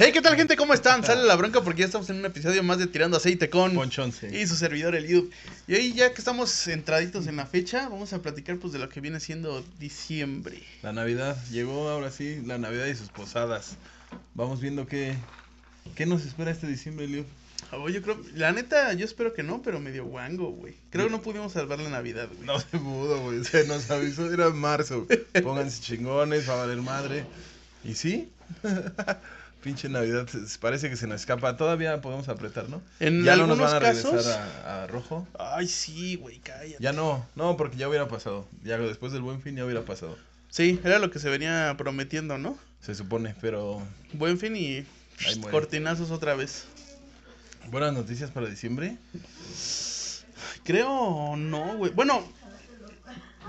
Hey, 0.00 0.12
¿qué 0.12 0.22
tal, 0.22 0.36
gente? 0.36 0.54
¿Cómo 0.56 0.74
están? 0.74 1.02
Sale 1.02 1.24
la 1.24 1.34
bronca 1.34 1.60
porque 1.62 1.80
ya 1.80 1.86
estamos 1.86 2.08
en 2.08 2.18
un 2.18 2.24
episodio 2.24 2.62
más 2.62 2.78
de 2.78 2.86
Tirando 2.86 3.16
Aceite 3.16 3.50
con 3.50 3.74
Ponchonce. 3.74 4.28
y 4.32 4.46
su 4.46 4.54
servidor, 4.54 4.94
el 4.94 5.06
Eliud. 5.06 5.24
Y 5.66 5.74
hoy, 5.74 5.92
ya 5.92 6.12
que 6.12 6.20
estamos 6.20 6.68
entraditos 6.68 7.26
en 7.26 7.34
la 7.34 7.46
fecha, 7.46 7.88
vamos 7.88 8.12
a 8.12 8.22
platicar 8.22 8.58
pues 8.58 8.72
de 8.72 8.78
lo 8.78 8.88
que 8.88 9.00
viene 9.00 9.18
siendo 9.18 9.64
diciembre. 9.80 10.62
La 10.82 10.92
Navidad, 10.92 11.36
llegó 11.50 11.88
ahora 11.88 12.12
sí, 12.12 12.40
la 12.46 12.58
Navidad 12.58 12.86
y 12.86 12.94
sus 12.94 13.08
posadas. 13.08 13.76
Vamos 14.34 14.60
viendo 14.60 14.86
qué, 14.86 15.16
qué 15.96 16.06
nos 16.06 16.24
espera 16.24 16.52
este 16.52 16.68
diciembre, 16.68 17.06
Eliud. 17.06 17.24
Ah, 17.72 17.78
Yo 17.92 18.00
creo, 18.00 18.22
la 18.36 18.52
neta, 18.52 18.92
yo 18.92 19.04
espero 19.04 19.34
que 19.34 19.42
no, 19.42 19.62
pero 19.62 19.80
medio 19.80 20.04
guango, 20.04 20.52
güey. 20.52 20.76
Creo 20.90 21.06
que 21.06 21.10
no 21.10 21.22
pudimos 21.22 21.54
salvar 21.54 21.80
la 21.80 21.90
Navidad, 21.90 22.28
güey. 22.32 22.46
No 22.46 22.60
se 22.60 22.78
pudo, 22.78 23.20
güey. 23.22 23.44
Se 23.44 23.66
nos 23.66 23.90
avisó, 23.90 24.32
era 24.32 24.50
marzo. 24.50 25.08
Pónganse 25.42 25.82
chingones, 25.82 26.48
va 26.48 26.54
a 26.54 26.66
valer 26.66 26.82
madre. 26.82 27.24
¿Y 27.82 27.96
sí? 27.96 28.30
Pinche 29.62 29.88
Navidad, 29.88 30.26
parece 30.60 30.88
que 30.88 30.96
se 30.96 31.06
nos 31.08 31.20
escapa. 31.20 31.56
Todavía 31.56 32.00
podemos 32.00 32.28
apretar, 32.28 32.68
¿no? 32.68 32.80
En 33.00 33.24
ya 33.24 33.34
no 33.36 33.46
nos 33.48 33.58
van 33.58 33.74
a 33.74 33.78
regresar 33.80 34.12
casos- 34.12 34.26
a, 34.28 34.84
a 34.84 34.86
rojo. 34.86 35.26
Ay, 35.38 35.66
sí, 35.66 36.14
güey, 36.16 36.38
cállate. 36.38 36.76
Ya 36.82 36.92
no, 36.92 37.26
no, 37.34 37.56
porque 37.56 37.76
ya 37.76 37.88
hubiera 37.88 38.06
pasado. 38.08 38.46
Ya 38.62 38.78
después 38.78 39.12
del 39.12 39.22
buen 39.22 39.42
fin 39.42 39.56
ya 39.56 39.64
hubiera 39.64 39.82
pasado. 39.84 40.16
Sí, 40.48 40.80
era 40.84 40.98
lo 41.00 41.10
que 41.10 41.18
se 41.18 41.28
venía 41.28 41.74
prometiendo, 41.76 42.38
¿no? 42.38 42.56
Se 42.80 42.94
supone, 42.94 43.34
pero 43.40 43.82
Buen 44.12 44.38
fin 44.38 44.54
y 44.56 44.86
cortinazos 45.50 46.10
otra 46.12 46.34
vez. 46.34 46.64
buenas 47.70 47.92
noticias 47.92 48.30
para 48.30 48.48
diciembre. 48.48 48.96
Creo 50.64 51.34
no, 51.36 51.76
güey. 51.76 51.92
Bueno, 51.92 52.22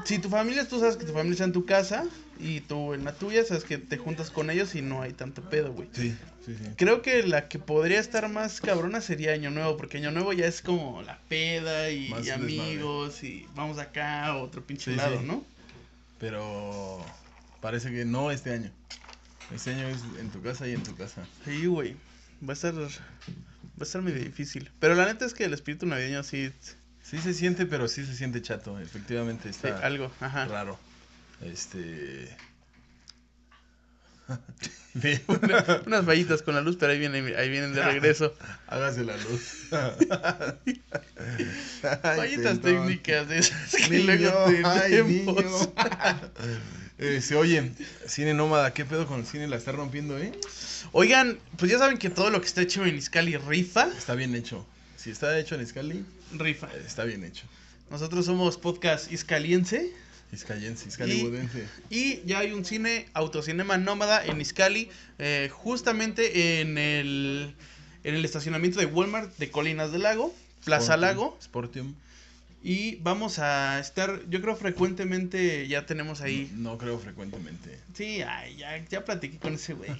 si 0.05 0.19
tu 0.19 0.30
familia, 0.30 0.67
tú 0.67 0.80
sabes 0.80 0.97
que 0.97 1.05
tu 1.05 1.11
familia 1.13 1.33
está 1.33 1.43
en 1.43 1.53
tu 1.53 1.65
casa 1.65 2.05
y 2.39 2.61
tú 2.61 2.93
en 2.93 3.03
la 3.03 3.13
tuya, 3.13 3.43
sabes 3.43 3.65
que 3.65 3.77
te 3.77 3.97
juntas 3.97 4.31
con 4.31 4.49
ellos 4.49 4.73
y 4.75 4.81
no 4.81 5.01
hay 5.01 5.11
tanto 5.11 5.41
pedo, 5.41 5.73
güey. 5.73 5.89
Sí, 5.91 6.15
sí, 6.45 6.55
sí. 6.55 6.63
Creo 6.77 7.01
que 7.01 7.23
la 7.23 7.49
que 7.49 7.59
podría 7.59 7.99
estar 7.99 8.27
más 8.29 8.61
cabrona 8.61 9.01
sería 9.01 9.33
Año 9.33 9.51
Nuevo, 9.51 9.75
porque 9.77 9.97
Año 9.97 10.11
Nuevo 10.11 10.31
ya 10.33 10.45
es 10.45 10.61
como 10.61 11.01
la 11.01 11.19
peda 11.27 11.91
y, 11.91 12.11
amigos 12.29 13.23
y 13.23 13.45
vamos 13.55 13.77
acá 13.77 14.25
a 14.25 14.37
otro 14.37 14.63
pinche 14.63 14.91
Sí, 14.91 14.97
lado, 14.97 15.19
sí. 15.19 15.25
¿no? 15.25 15.43
Pero 16.17 17.05
parece 17.61 17.91
que 17.91 18.05
no 18.05 18.31
este 18.31 18.53
año. 18.53 18.71
Este 19.53 19.71
año 19.71 19.87
es 19.87 19.99
en 20.19 20.29
tu 20.29 20.41
casa 20.41 20.67
y 20.67 20.73
en 20.73 20.83
tu 20.83 20.95
casa. 20.95 21.25
Sí, 21.45 21.65
güey. 21.65 21.95
Va 22.41 22.51
a 22.51 22.53
estar 22.53 22.73
va 22.73 22.87
a 23.81 23.83
estar 23.83 24.01
medio 24.01 24.23
difícil, 24.23 24.71
pero 24.79 24.95
la 24.95 25.05
neta 25.05 25.25
es 25.25 25.33
que 25.33 25.45
el 25.45 25.53
espíritu 25.53 25.85
navideño 25.85 26.23
sí, 26.23 26.51
Sí 27.01 27.17
se 27.17 27.33
siente, 27.33 27.65
pero 27.65 27.87
sí 27.87 28.05
se 28.05 28.15
siente 28.15 28.41
chato. 28.41 28.79
Efectivamente 28.79 29.51
sí, 29.51 29.67
algo, 29.81 30.11
ajá. 30.19 30.45
raro. 30.45 30.77
Este. 31.41 32.35
Una- 35.27 35.81
unas 35.85 36.05
vallitas 36.05 36.41
con 36.41 36.53
la 36.55 36.61
luz, 36.61 36.75
pero 36.79 36.91
ahí 36.91 36.99
vienen, 36.99 37.33
ahí 37.37 37.49
vienen 37.49 37.73
de 37.73 37.83
regreso. 37.83 38.35
Hágase 38.67 39.03
la 39.05 39.15
luz. 39.17 39.69
Vallitas 42.17 42.61
técnicas 42.61 43.27
de 43.29 43.37
esas 43.39 43.71
que 43.75 43.89
Niño, 43.89 44.05
luego 44.05 44.47
ay, 44.65 44.91
tenemos. 44.91 45.35
niño. 45.35 45.73
Eh, 46.97 47.21
se 47.23 47.35
oye, 47.35 47.71
cine 48.05 48.33
nómada, 48.33 48.73
¿qué 48.73 48.85
pedo 48.85 49.07
con 49.07 49.19
el 49.21 49.25
cine? 49.25 49.47
La 49.47 49.55
está 49.55 49.71
rompiendo, 49.71 50.17
¿eh? 50.19 50.31
Oigan, 50.91 51.39
pues 51.57 51.71
ya 51.71 51.77
saben 51.77 51.97
que 51.97 52.09
todo 52.09 52.29
lo 52.29 52.41
que 52.41 52.47
está 52.47 52.61
hecho 52.61 52.85
en 52.85 52.95
Iscali 52.97 53.37
rifa. 53.37 53.87
Está 53.97 54.15
bien 54.15 54.35
hecho. 54.35 54.65
Si 54.97 55.11
está 55.11 55.37
hecho 55.39 55.55
en 55.55 55.61
Iscali, 55.61 56.03
Rifa. 56.33 56.67
está 56.85 57.05
bien 57.05 57.23
hecho. 57.23 57.45
Nosotros 57.89 58.25
somos 58.25 58.57
podcast 58.57 59.11
iscaliense. 59.11 59.91
Iscayense, 60.31 60.88
iscalibudense. 60.88 61.67
Y 61.89 62.22
ya 62.25 62.39
hay 62.39 62.52
un 62.52 62.63
cine, 62.63 63.08
autocinema 63.14 63.77
nómada 63.77 64.23
en 64.23 64.39
Iscali, 64.39 64.89
eh, 65.17 65.49
justamente 65.52 66.61
en 66.61 66.77
el, 66.77 67.55
en 68.03 68.15
el 68.15 68.23
estacionamiento 68.23 68.80
de 68.80 68.86
Walmart 68.86 69.36
de 69.37 69.49
Colinas 69.49 69.92
del 69.92 70.03
Lago, 70.03 70.33
Plaza 70.65 70.93
Sportium, 70.93 71.02
Lago. 71.02 71.37
Sportium. 71.42 71.95
Y 72.61 72.98
vamos 72.98 73.39
a 73.39 73.80
estar, 73.80 74.21
yo 74.30 74.42
creo 74.42 74.55
frecuentemente 74.55 75.67
ya 75.67 75.86
tenemos 75.86 76.21
ahí. 76.21 76.52
No 76.55 76.77
creo 76.77 76.99
frecuentemente. 76.99 77.80
Sí, 77.93 78.21
ay, 78.21 78.58
ya, 78.58 78.86
ya 78.86 79.05
platiqué 79.05 79.37
con 79.37 79.53
ese 79.55 79.73
güey. 79.73 79.89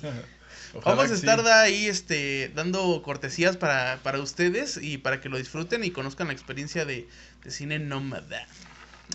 Vamos 0.86 1.10
a 1.10 1.14
estar 1.16 1.40
sí. 1.40 1.48
ahí 1.48 1.88
este, 1.88 2.52
dando 2.54 3.02
cortesías 3.02 3.58
para, 3.58 4.00
para 4.04 4.20
ustedes 4.20 4.78
y 4.82 5.00
para 5.00 5.20
que 5.20 5.30
lo 5.30 5.38
disfruten 5.38 5.84
y 5.84 5.90
conozcan 5.90 6.28
la 6.28 6.34
experiencia 6.34 6.86
de, 6.86 7.08
de 7.44 7.52
cine 7.52 7.80
nómada. 7.80 8.46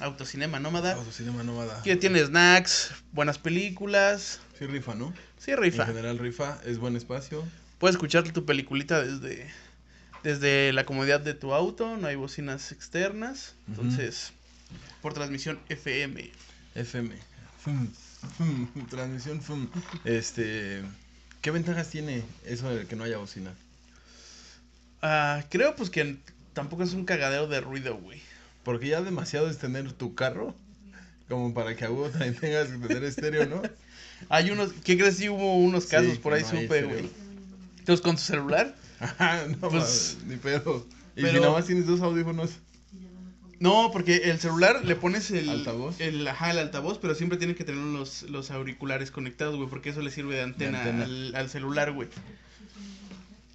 Autocinema 0.00 0.58
nómada. 0.58 0.94
Autocinema 0.94 1.42
nómada. 1.44 1.82
Que 1.82 1.96
tiene 1.96 2.24
snacks, 2.24 2.92
buenas 3.12 3.38
películas. 3.38 4.40
Sí, 4.58 4.66
rifa, 4.66 4.94
¿no? 4.94 5.14
Sí, 5.38 5.54
rifa. 5.54 5.82
En 5.82 5.88
general 5.88 6.18
rifa, 6.18 6.58
es 6.64 6.78
buen 6.78 6.96
espacio. 6.96 7.44
Puedes 7.78 7.94
escuchar 7.94 8.24
tu 8.32 8.44
peliculita 8.44 9.02
desde, 9.02 9.48
desde 10.22 10.72
la 10.72 10.84
comodidad 10.84 11.20
de 11.20 11.34
tu 11.34 11.54
auto, 11.54 11.96
no 11.96 12.06
hay 12.06 12.16
bocinas 12.16 12.72
externas. 12.72 13.54
Entonces, 13.68 14.32
por 15.02 15.14
transmisión 15.14 15.60
FM. 15.68 16.30
FM. 16.74 17.14
Fum, 17.60 17.88
fum, 18.36 18.86
Transmisión 18.88 19.40
FUM. 19.40 19.68
Este. 20.04 20.82
¿Qué 21.40 21.50
ventajas 21.50 21.90
tiene 21.90 22.24
eso 22.46 22.74
de 22.74 22.86
que 22.86 22.96
no 22.96 23.04
haya 23.04 23.18
bocina? 23.18 23.52
Ah, 25.02 25.44
creo 25.50 25.76
pues 25.76 25.90
que 25.90 26.16
tampoco 26.54 26.82
es 26.82 26.94
un 26.94 27.04
cagadero 27.04 27.46
de 27.46 27.60
ruido, 27.60 27.96
güey. 27.96 28.22
Porque 28.64 28.88
ya 28.88 29.02
demasiado 29.02 29.48
es 29.48 29.58
tener 29.58 29.92
tu 29.92 30.14
carro. 30.14 30.54
Como 31.28 31.54
para 31.54 31.74
que 31.76 31.84
a 31.84 31.90
huevo 31.90 32.08
también 32.10 32.34
tengas 32.36 32.68
que 32.68 32.78
tener 32.86 33.04
estéreo, 33.04 33.46
¿no? 33.46 33.62
Hay 34.28 34.50
unos, 34.50 34.72
¿qué 34.84 34.96
crees 34.98 35.16
si 35.16 35.28
hubo 35.28 35.56
unos 35.58 35.86
casos 35.86 36.12
Sí, 36.12 36.18
por 36.18 36.34
ahí 36.34 36.42
no 36.42 36.48
supe, 36.48 36.82
güey? 36.84 37.08
Entonces 37.78 38.02
con 38.02 38.16
tu 38.16 38.22
celular. 38.22 38.74
Ajá, 39.00 39.46
no 39.60 39.68
Pues, 39.68 40.18
ni 40.26 40.36
pedo. 40.36 40.86
Y 41.16 41.22
pero- 41.22 41.32
si 41.34 41.40
nada 41.40 41.52
más 41.52 41.66
tienes 41.66 41.86
dos 41.86 42.00
audífonos. 42.00 42.50
No, 43.60 43.90
porque 43.92 44.16
el 44.30 44.38
celular 44.40 44.84
le 44.84 44.96
pones 44.96 45.30
el 45.30 45.48
¿Altavoz? 45.48 45.98
El, 46.00 46.26
ajá, 46.26 46.50
el 46.50 46.58
altavoz, 46.58 46.98
pero 46.98 47.14
siempre 47.14 47.38
tiene 47.38 47.54
que 47.54 47.64
tener 47.64 47.82
los, 47.82 48.22
los 48.24 48.50
auriculares 48.50 49.10
conectados, 49.10 49.56
güey, 49.56 49.68
porque 49.70 49.90
eso 49.90 50.02
le 50.02 50.10
sirve 50.10 50.34
de 50.36 50.42
antena, 50.42 50.78
antena. 50.80 51.04
Al, 51.04 51.34
al 51.36 51.48
celular, 51.48 51.92
güey. 51.92 52.08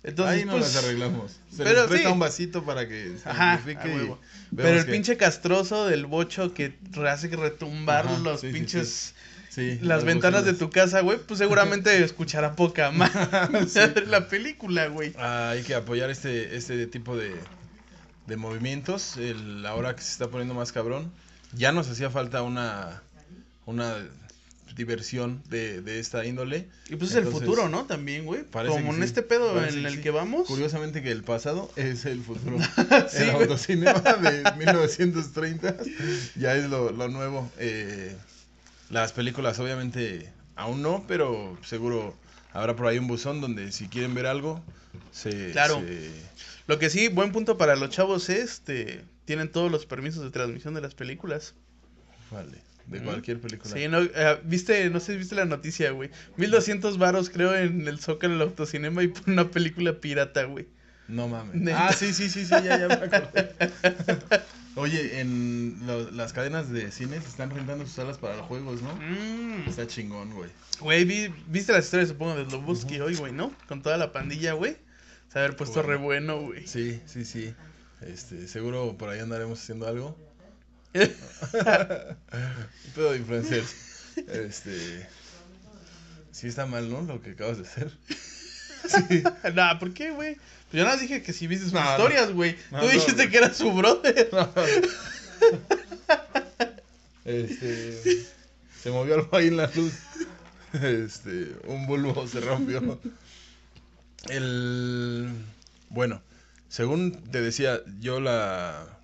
Entonces, 0.09 0.37
Ahí 0.39 0.45
no 0.45 0.51
pues, 0.53 0.73
las 0.73 0.83
arreglamos. 0.83 1.31
Se 1.55 1.63
pero 1.63 1.81
les 1.81 1.89
presta 1.89 2.07
sí. 2.09 2.13
un 2.13 2.19
vasito 2.19 2.63
para 2.65 2.87
que 2.87 3.17
se 3.21 3.29
Ajá, 3.29 3.61
y 3.65 3.75
Pero 4.55 4.69
el 4.79 4.85
que- 4.85 4.91
pinche 4.91 5.17
castroso 5.17 5.87
del 5.87 6.05
bocho 6.05 6.53
que 6.53 6.77
hace 7.07 7.29
que 7.29 7.35
retumbar 7.35 8.05
Ajá, 8.07 8.17
los 8.19 8.41
sí, 8.41 8.47
pinches 8.51 9.13
Sí, 9.49 9.79
las 9.81 10.03
ventanas 10.05 10.45
de 10.45 10.53
tu 10.53 10.69
casa, 10.69 11.01
güey, 11.01 11.17
pues 11.17 11.39
seguramente 11.39 12.03
escuchará 12.03 12.55
poca 12.55 12.91
más 12.91 13.11
la 14.07 14.27
película, 14.27 14.87
güey. 14.87 15.13
Ah, 15.17 15.49
hay 15.49 15.63
que 15.63 15.73
apoyar 15.73 16.09
este, 16.11 16.55
este 16.55 16.85
tipo 16.85 17.17
de, 17.17 17.33
de 18.27 18.37
movimientos. 18.37 19.17
El, 19.17 19.65
ahora 19.65 19.95
que 19.95 20.03
se 20.03 20.11
está 20.11 20.27
poniendo 20.29 20.53
más 20.53 20.71
cabrón, 20.71 21.11
ya 21.53 21.71
nos 21.71 21.89
hacía 21.89 22.11
falta 22.11 22.43
una, 22.43 23.01
una 23.65 23.95
diversión 24.75 25.41
de, 25.50 25.81
de 25.81 26.00
esta 26.00 26.25
índole. 26.25 26.68
Y 26.90 26.96
pues 26.96 27.12
es 27.12 27.18
el 27.18 27.25
futuro, 27.28 27.69
¿no? 27.69 27.85
También, 27.85 28.25
güey. 28.25 28.44
Como 28.46 28.91
en 28.94 28.97
sí. 28.97 29.03
este 29.03 29.22
pedo 29.24 29.53
Parece 29.53 29.78
en 29.78 29.84
que 29.84 29.88
el 29.90 29.96
sí. 29.96 30.02
que 30.02 30.12
vamos. 30.12 30.47
Curiosamente 30.47 31.02
que 31.02 31.12
el 31.12 31.24
pasado 31.24 31.72
es 31.75 32.06
el 32.06 32.22
futuro. 32.24 32.57
Sí, 33.09 33.24
el 33.24 33.31
güey. 33.31 33.44
autocinema 33.44 33.94
de 34.02 34.44
1930 34.57 35.75
ya 36.35 36.56
es 36.56 36.69
lo, 36.69 36.91
lo 36.91 37.07
nuevo. 37.09 37.52
Eh, 37.57 38.16
las 38.90 39.12
películas 39.13 39.59
obviamente 39.59 40.31
aún 40.56 40.81
no, 40.81 41.06
pero 41.07 41.57
seguro 41.63 42.16
habrá 42.51 42.75
por 42.75 42.88
ahí 42.88 42.97
un 42.97 43.07
buzón 43.07 43.41
donde 43.41 43.72
si 43.72 43.88
quieren 43.88 44.13
ver 44.16 44.25
algo, 44.25 44.62
se... 45.12 45.51
Claro. 45.51 45.80
se- 45.81 46.09
Lo 46.68 46.80
que 46.80 46.90
sí, 46.90 47.07
buen 47.07 47.31
punto 47.31 47.57
para 47.57 47.75
los 47.75 47.90
chavos 47.91 48.30
es, 48.30 48.51
este, 48.51 49.04
tienen 49.25 49.51
todos 49.51 49.72
los 49.72 49.86
permisos 49.86 50.24
de 50.24 50.31
transmisión 50.31 50.74
de 50.74 50.81
las 50.81 50.95
películas. 50.95 51.54
Vale, 52.31 52.62
de 52.89 53.00
Mm. 53.00 53.03
cualquier 53.03 53.39
película. 53.39 53.74
Sí, 53.74 53.88
no, 53.88 54.01
eh, 54.01 54.39
viste, 54.44 54.89
no 54.89 55.00
sé 55.00 55.13
si 55.13 55.18
viste 55.19 55.36
la 55.36 55.45
noticia, 55.45 55.91
güey. 55.91 56.09
1200 56.38 56.97
varos 56.97 57.30
creo 57.30 57.56
en 57.56 57.88
el 57.88 58.00
Zócalo 58.00 58.33
del 58.33 58.41
autocinema 58.44 59.03
y 59.03 59.07
por 59.09 59.30
una 59.30 59.50
película 59.50 59.94
pirata, 60.00 60.44
güey. 60.45 60.68
No 61.07 61.27
mames. 61.27 61.56
Neta. 61.56 61.88
Ah, 61.88 61.94
sí, 61.94 62.13
sí, 62.13 62.30
sí, 62.30 62.44
sí, 62.45 62.50
ya, 62.51 62.77
ya 62.77 62.88
me 62.88 62.94
acordé. 62.94 63.50
Oye, 64.75 65.19
en 65.19 65.77
lo- 65.88 66.12
las 66.12 66.31
cadenas 66.33 66.69
de 66.71 66.91
cines 66.91 67.25
están 67.25 67.50
rentando 67.50 67.83
sus 67.86 67.95
salas 67.95 68.18
para 68.18 68.38
los 68.38 68.45
juegos, 68.45 68.81
¿no? 68.81 68.94
Mm. 68.95 69.68
Está 69.68 69.88
chingón, 69.88 70.33
güey. 70.33 70.50
Güey, 70.80 71.06
vi- 71.06 71.33
viste 71.47 71.74
las 71.74 71.86
historias, 71.86 72.09
supongo, 72.09 72.36
de 72.36 72.45
Sloboski 72.45 73.00
hoy, 73.00 73.15
güey, 73.15 73.33
¿no? 73.33 73.51
Con 73.68 73.81
toda 73.81 73.97
la 73.97 74.12
pandilla, 74.12 74.53
güey. 74.53 74.77
Se 75.33 75.39
haber 75.39 75.56
puesto 75.56 75.81
Bueno. 75.83 75.89
re 75.89 75.95
bueno, 75.97 76.41
güey. 76.41 76.65
Sí, 76.68 77.01
sí, 77.06 77.25
sí. 77.25 77.53
Este, 78.01 78.47
seguro 78.47 78.95
por 78.97 79.09
ahí 79.09 79.19
andaremos 79.19 79.62
haciendo 79.62 79.88
algo. 79.88 80.18
Un 80.94 82.91
pedo 82.95 83.12
de 83.12 83.18
influencers. 83.18 83.75
Este. 84.27 85.07
Sí 86.31 86.47
está 86.47 86.65
mal, 86.65 86.89
¿no? 86.89 87.01
Lo 87.01 87.21
que 87.21 87.31
acabas 87.31 87.57
de 87.57 87.63
hacer. 87.63 87.91
Sí. 88.88 89.24
nah, 89.53 89.77
¿por 89.77 89.94
qué, 89.94 90.12
güey? 90.12 90.36
Pues 90.36 90.74
yo 90.74 90.83
nada 90.83 90.95
más 90.95 91.01
dije 91.01 91.21
que 91.21 91.33
si 91.33 91.47
viste 91.47 91.69
sus 91.69 91.80
historias, 91.80 92.31
güey. 92.31 92.56
No, 92.71 92.80
Tú 92.80 92.86
no, 92.86 92.91
dijiste 92.91 93.30
que 93.30 93.38
era 93.38 93.53
su 93.53 93.71
brother. 93.71 94.30
Este. 97.25 98.25
Se 98.81 98.89
movió 98.89 99.13
algo 99.15 99.38
ahí 99.38 99.50
en 99.50 99.57
la 99.57 99.68
luz. 99.68 99.94
Este. 100.74 101.56
Un 101.65 101.86
bulbo 101.86 102.27
se 102.27 102.39
rompió. 102.39 103.00
El. 104.30 105.30
Bueno, 105.89 106.24
según 106.69 107.12
te 107.31 107.41
decía, 107.41 107.81
yo 108.00 108.19
la. 108.19 108.99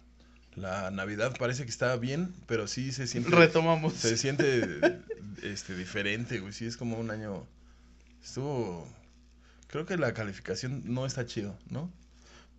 La 0.56 0.90
Navidad 0.92 1.36
parece 1.38 1.64
que 1.66 1.70
está 1.70 1.96
bien, 1.98 2.34
pero 2.48 2.68
sí 2.68 2.92
se 2.92 3.08
siente. 3.08 3.30
Retomamos. 3.30 3.94
Se 3.94 4.18
siente 4.18 5.02
este, 5.44 5.76
diferente, 5.76 6.40
güey. 6.40 6.54
Sí, 6.54 6.66
es 6.66 6.78
como 6.78 6.98
un 6.98 7.12
año. 7.12 7.46
Estuvo. 8.24 8.88
Creo 9.68 9.86
que 9.86 9.98
la 9.98 10.14
calificación 10.14 10.84
no 10.86 11.06
está 11.06 11.26
chido, 11.26 11.58
¿no? 11.70 11.92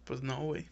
Pues 0.05 0.23
no, 0.23 0.43
güey. 0.43 0.67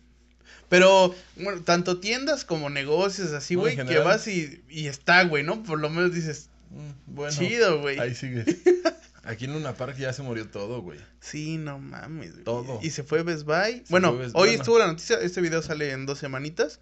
Pero, 0.68 1.14
bueno, 1.36 1.62
tanto 1.62 2.00
tiendas 2.00 2.44
como 2.44 2.68
negocios 2.68 3.32
así, 3.32 3.54
güey, 3.54 3.76
que 3.76 3.98
vas 3.98 4.26
y, 4.28 4.62
y 4.68 4.86
está, 4.86 5.24
güey, 5.24 5.42
¿no? 5.42 5.62
Por 5.62 5.80
lo 5.80 5.88
menos 5.90 6.12
dices, 6.14 6.50
Mm, 6.70 7.14
Bueno. 7.14 7.32
chido, 7.36 7.80
güey. 7.82 7.98
Ahí 8.00 8.14
sigue. 8.16 8.44
Aquí 9.22 9.44
en 9.44 9.52
Luna 9.52 9.74
Park 9.74 9.96
ya 9.96 10.12
se 10.12 10.22
murió 10.22 10.48
todo, 10.48 10.82
güey. 10.82 10.98
Sí, 11.20 11.56
no 11.56 11.78
mames. 11.78 12.32
güey. 12.32 12.44
Todo. 12.44 12.80
Y 12.82 12.90
se 12.90 13.04
fue 13.04 13.22
Best 13.22 13.44
Buy. 13.44 13.84
bueno, 13.90 14.12
Best- 14.18 14.32
hoy 14.34 14.48
bueno. 14.48 14.52
estuvo 14.52 14.78
la 14.80 14.86
noticia, 14.88 15.18
este 15.20 15.40
video 15.40 15.62
sale 15.62 15.92
en 15.92 16.04
dos 16.04 16.18
semanitas, 16.18 16.80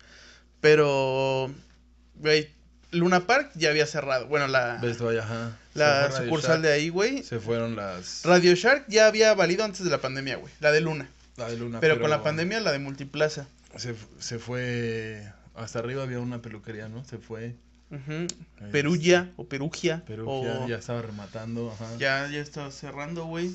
pero, 0.63 1.51
güey, 2.15 2.49
Luna 2.93 3.27
Park 3.27 3.51
ya 3.55 3.69
había 3.71 3.85
cerrado. 3.87 4.27
Bueno, 4.29 4.47
la, 4.47 4.79
Best 4.81 5.01
Buy, 5.01 5.19
ajá. 5.19 5.59
la 5.75 6.11
sucursal 6.11 6.63
de 6.63 6.73
ahí, 6.73 6.89
güey. 6.89 7.23
Se 7.23 7.41
fueron 7.41 7.77
las. 7.77 8.23
Radio 8.25 8.55
Shark 8.55 8.85
ya 8.89 9.07
había 9.09 9.35
valido 9.35 9.65
antes 9.65 9.85
de 9.85 9.91
la 9.91 10.01
pandemia, 10.01 10.37
güey. 10.37 10.53
La 10.61 10.71
de 10.73 10.81
Luna. 10.81 11.09
la 11.37 11.51
de 11.51 11.57
Luna, 11.59 11.81
pero, 11.81 12.01
con 12.01 12.09
la 12.11 12.23
pandemia, 12.23 12.61
la 12.61 12.73
de 12.73 12.79
Multiplaza. 12.79 13.47
Se, 13.77 13.95
se 14.21 14.39
fue. 14.39 15.31
Hasta 15.55 15.81
arriba 15.81 16.05
había 16.05 16.21
una 16.21 16.41
peluquería, 16.41 16.89
¿no? 16.89 17.05
Se 17.05 17.19
fue. 17.19 17.55
Ujú. 17.91 18.27
Perugia 18.71 19.31
o 19.37 19.45
Perugia. 19.45 20.03
Perugia 20.07 20.61
o- 20.61 20.69
ya 20.69 20.77
estaba 20.77 21.03
rematando, 21.03 21.73
ajá. 21.73 21.97
Ya, 21.99 22.27
ya 22.29 22.41
está 22.41 22.71
cerrando, 22.71 23.25
güey. 23.27 23.51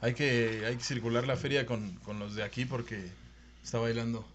Hay 0.00 0.14
que, 0.14 0.64
hay 0.66 0.76
que 0.76 0.82
circular 0.84 1.26
la 1.26 1.36
feria 1.36 1.66
con, 1.66 1.92
con 2.04 2.18
los 2.18 2.34
de 2.34 2.42
aquí 2.42 2.64
porque 2.64 3.10
está 3.62 3.78
bailando. 3.78 4.26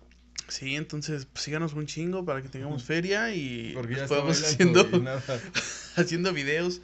Sí, 0.50 0.76
entonces 0.76 1.26
pues, 1.26 1.44
síganos 1.44 1.74
un 1.74 1.86
chingo 1.86 2.26
para 2.26 2.42
que 2.42 2.50
tengamos 2.50 2.84
feria 2.84 3.34
y 3.34 3.74
Porque 3.74 3.96
ya 3.96 4.00
pues, 4.00 4.10
podamos 4.10 4.44
haciendo, 4.44 4.88
haciendo 5.96 6.34
videos. 6.34 6.82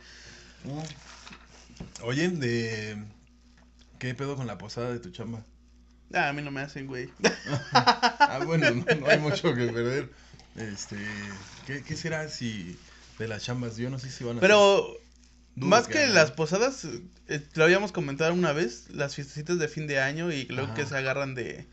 Oye, 2.01 2.29
de. 2.29 2.97
¿Qué 3.99 4.13
pedo 4.13 4.35
con 4.35 4.47
la 4.47 4.57
posada 4.57 4.91
de 4.91 4.99
tu 4.99 5.09
chamba? 5.11 5.43
Ah, 6.13 6.29
a 6.29 6.33
mí 6.33 6.41
no 6.41 6.51
me 6.51 6.61
hacen, 6.61 6.87
güey. 6.87 7.09
Ah, 8.27 8.41
bueno, 8.45 8.69
no, 8.71 8.95
no 8.95 9.07
hay 9.07 9.19
mucho 9.19 9.53
que 9.53 9.67
perder. 9.67 10.09
Este. 10.55 10.97
¿Qué, 11.65 11.83
qué 11.83 11.95
será 11.95 12.27
si. 12.27 12.77
de 13.17 13.27
las 13.27 13.43
chambas? 13.43 13.77
Yo 13.77 13.89
no 13.89 13.99
sé 13.99 14.09
si 14.09 14.23
van 14.23 14.37
a. 14.37 14.41
Pero 14.41 14.99
más 15.55 15.87
que 15.87 16.07
las 16.07 16.31
posadas, 16.31 16.85
eh, 17.27 17.41
lo 17.53 17.63
habíamos 17.63 17.91
comentado 17.91 18.33
una 18.33 18.51
vez, 18.51 18.89
las 18.89 19.15
fiestecitas 19.15 19.57
de 19.57 19.67
fin 19.67 19.87
de 19.87 19.99
año 19.99 20.31
y 20.31 20.45
luego 20.45 20.67
Ajá. 20.67 20.75
que 20.75 20.85
se 20.85 20.97
agarran 20.97 21.33
de... 21.33 21.65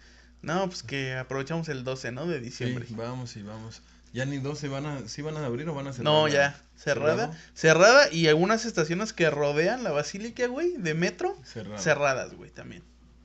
No, 0.42 0.66
pues 0.66 0.82
que 0.82 1.14
aprovechamos 1.14 1.68
el 1.68 1.84
12, 1.84 2.12
¿no? 2.12 2.26
De 2.26 2.38
Sí, 2.38 2.44
diciembre. 2.44 2.86
vamos 2.90 3.36
y 3.36 3.42
vamos. 3.42 3.82
Ya 4.12 4.26
ni 4.26 4.36
dos 4.38 4.58
se 4.58 4.68
van 4.68 4.84
a. 4.84 5.08
¿Sí 5.08 5.22
van 5.22 5.36
a 5.38 5.46
abrir 5.46 5.68
o 5.68 5.74
van 5.74 5.86
a 5.86 5.92
cerrar? 5.92 6.04
no, 6.12 6.28
ya, 6.28 6.60
cerrada. 6.76 7.32
¿Cerrado? 7.32 7.36
Cerrada 7.54 8.12
y 8.12 8.26
algunas 8.28 8.66
estaciones 8.66 9.12
que 9.14 9.30
rodean 9.30 9.84
la 9.84 9.90
basílica, 9.92 10.46
güey, 10.48 10.76
de 10.76 10.92
metro, 10.94 11.34
Cerrado. 11.44 11.78
cerradas, 11.82 12.34
güey, 12.34 12.50
también. 12.50 12.82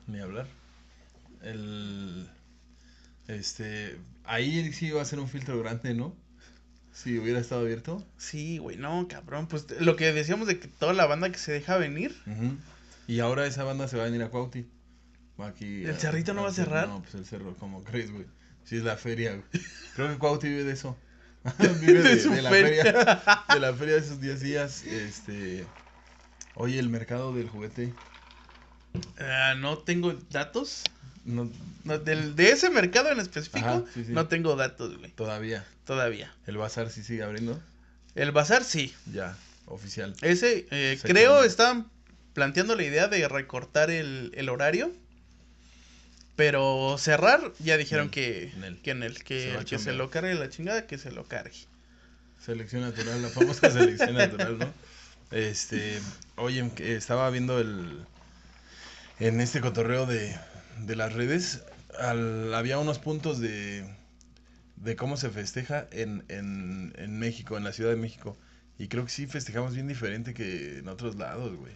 Ni 0.07 0.19
hablar. 0.19 0.47
El. 1.41 2.29
Este. 3.27 3.97
Ahí 4.23 4.71
sí 4.73 4.87
iba 4.87 5.01
a 5.01 5.05
ser 5.05 5.19
un 5.19 5.27
filtro 5.27 5.59
grande, 5.59 5.93
¿no? 5.93 6.15
Si 6.93 7.17
hubiera 7.19 7.39
estado 7.39 7.61
abierto. 7.61 8.03
Sí, 8.17 8.57
güey, 8.57 8.77
no, 8.77 9.07
cabrón. 9.07 9.47
Pues 9.47 9.65
lo 9.81 9.95
que 9.95 10.11
decíamos 10.13 10.47
de 10.47 10.59
que 10.59 10.67
toda 10.67 10.93
la 10.93 11.05
banda 11.05 11.29
que 11.31 11.37
se 11.37 11.51
deja 11.51 11.77
venir. 11.77 12.15
Y 13.07 13.19
ahora 13.19 13.45
esa 13.45 13.63
banda 13.63 13.87
se 13.87 13.97
va 13.97 14.03
a 14.03 14.05
venir 14.07 14.23
a 14.23 14.29
Cuauti. 14.29 14.65
Aquí. 15.39 15.83
¿El 15.85 15.97
Cerrito 15.97 16.33
no 16.33 16.43
va 16.43 16.49
a 16.49 16.53
cerrar? 16.53 16.87
No, 16.87 17.01
pues 17.01 17.13
el 17.15 17.25
cerro, 17.25 17.55
como 17.57 17.83
crees, 17.83 18.11
güey. 18.11 18.25
Sí, 18.63 18.77
es 18.77 18.83
la 18.83 18.97
feria, 18.97 19.31
güey. 19.31 19.43
Creo 19.95 20.09
que 20.09 20.17
Cuauti 20.17 20.47
vive 20.49 20.63
de 20.63 20.73
eso. 20.73 20.97
vive 21.79 22.01
de, 22.01 22.15
De 22.15 22.41
la 22.41 22.49
feria. 22.49 22.83
feria. 22.83 23.43
De 23.53 23.59
la 23.59 23.73
feria 23.73 23.93
de 23.95 23.99
esos 24.01 24.19
10 24.19 24.41
días. 24.41 24.83
Este. 24.85 25.65
Oye, 26.55 26.79
el 26.79 26.89
mercado 26.89 27.33
del 27.33 27.49
juguete. 27.49 27.93
Ah, 29.19 29.53
no 29.57 29.77
tengo 29.77 30.13
datos. 30.31 30.83
No, 31.23 31.49
No, 31.83 31.99
del, 31.99 32.35
de 32.35 32.51
ese 32.51 32.69
mercado 32.69 33.09
en 33.11 33.19
específico, 33.19 33.65
Ajá, 33.67 33.83
sí, 33.93 34.05
sí. 34.05 34.13
no 34.13 34.27
tengo 34.27 34.55
datos, 34.55 34.97
güey. 34.97 35.11
todavía. 35.11 35.65
Todavía. 35.85 36.33
El 36.47 36.57
bazar 36.57 36.89
sí 36.89 37.03
sigue 37.03 37.21
abriendo. 37.23 37.61
El 38.15 38.31
bazar 38.31 38.63
sí. 38.63 38.93
Ya, 39.13 39.37
oficial. 39.67 40.15
Ese, 40.21 40.67
eh, 40.71 40.97
creo, 41.03 41.43
estaban 41.43 41.89
planteando 42.33 42.75
la 42.75 42.83
idea 42.83 43.07
de 43.07 43.27
recortar 43.27 43.91
el, 43.91 44.31
el 44.35 44.49
horario. 44.49 44.91
Pero 46.37 46.95
cerrar, 46.97 47.51
ya 47.59 47.75
dijeron 47.77 48.05
Nel, 48.05 48.11
que, 48.11 48.53
nel. 48.57 48.81
que 48.81 48.91
en 48.91 49.03
el 49.03 49.17
Se 49.17 49.23
que, 49.25 49.51
a 49.51 49.59
el 49.59 49.65
que 49.65 49.77
se 49.79 49.91
lo 49.91 50.09
cargue 50.09 50.33
la 50.35 50.47
chingada, 50.49 50.87
que 50.87 50.97
se 50.97 51.11
lo 51.11 51.25
cargue. 51.27 51.57
Selección 52.39 52.83
natural, 52.83 53.21
la 53.21 53.27
famosa 53.29 53.69
selección 53.71 54.13
natural, 54.15 54.57
¿no? 54.59 54.71
Este, 55.31 55.99
oye, 56.37 56.71
que 56.75 56.95
estaba 56.95 57.29
viendo 57.31 57.59
el 57.59 58.05
en 59.19 59.41
este 59.41 59.59
cotorreo 59.61 60.05
de, 60.05 60.37
de 60.85 60.95
las 60.95 61.11
redes, 61.13 61.63
al- 61.99 62.53
había 62.53 62.77
unos 62.77 62.99
puntos 62.99 63.39
de, 63.39 63.83
de 64.75 64.95
cómo 64.95 65.17
se 65.17 65.29
festeja 65.31 65.87
en, 65.91 66.23
en, 66.29 66.93
en 66.97 67.17
México, 67.19 67.57
en 67.57 67.63
la 67.63 67.73
Ciudad 67.73 67.89
de 67.89 67.97
México. 67.97 68.37
Y 68.77 68.89
creo 68.89 69.03
que 69.05 69.09
sí 69.11 69.25
festejamos 69.25 69.73
bien 69.73 69.87
diferente 69.87 70.35
que 70.35 70.77
en 70.77 70.87
otros 70.87 71.15
lados, 71.15 71.55
güey. 71.55 71.73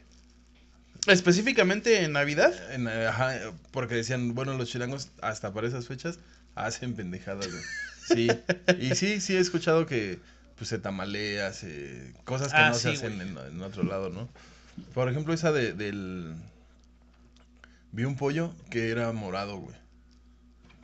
Específicamente 1.07 2.03
en 2.03 2.12
Navidad. 2.13 2.53
En, 2.74 2.88
eh, 2.88 3.07
ajá, 3.07 3.33
porque 3.71 3.95
decían, 3.95 4.36
bueno, 4.36 4.56
los 4.57 4.69
chilangos 4.69 5.09
hasta 5.21 5.51
para 5.53 5.68
esas 5.68 5.88
fechas 5.88 6.19
hacen 6.56 6.95
pendejadas, 6.95 7.48
güey. 7.50 7.63
Sí, 8.07 8.27
y 8.80 8.95
sí, 8.95 9.21
sí 9.21 9.36
he 9.36 9.39
escuchado 9.39 9.86
que 9.86 10.19
pues 10.57 10.69
se 10.69 10.77
tamalea, 10.77 11.53
se, 11.53 12.13
cosas 12.24 12.51
que 12.51 12.59
Ah, 12.59 12.69
no 12.69 12.75
se 12.75 12.89
hacen 12.89 13.19
en, 13.21 13.38
en 13.38 13.62
otro 13.63 13.83
lado, 13.83 14.09
¿no? 14.09 14.30
Por 14.94 15.09
ejemplo, 15.09 15.33
esa 15.33 15.51
de, 15.51 15.74
del... 15.74 16.33
Vi 17.92 18.03
un 18.06 18.15
pollo 18.15 18.53
que 18.69 18.89
era 18.92 19.12
morado, 19.12 19.57
güey. 19.57 19.75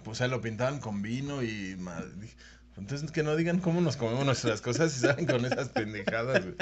O 0.05 0.15
sea, 0.15 0.27
lo 0.27 0.41
pintaban 0.41 0.79
con 0.79 1.01
vino 1.01 1.43
y... 1.43 1.75
ma- 1.77 2.03
dije, 2.15 2.35
Entonces, 2.77 3.11
que 3.11 3.23
no 3.23 3.35
digan 3.35 3.59
cómo 3.59 3.81
nos 3.81 3.97
comemos 3.97 4.25
nuestras 4.25 4.61
cosas 4.61 4.95
y 4.97 5.01
salen 5.01 5.25
con 5.25 5.45
esas 5.45 5.69
pendejadas, 5.69 6.43
güey. 6.43 6.55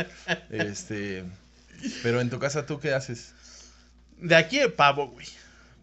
Este... 0.49 1.23
Pero 2.03 2.21
en 2.21 2.29
tu 2.29 2.39
casa, 2.39 2.65
¿tú 2.65 2.79
qué 2.79 2.93
haces? 2.93 3.33
De 4.17 4.35
aquí 4.35 4.59
el 4.59 4.73
pavo, 4.73 5.07
güey. 5.07 5.27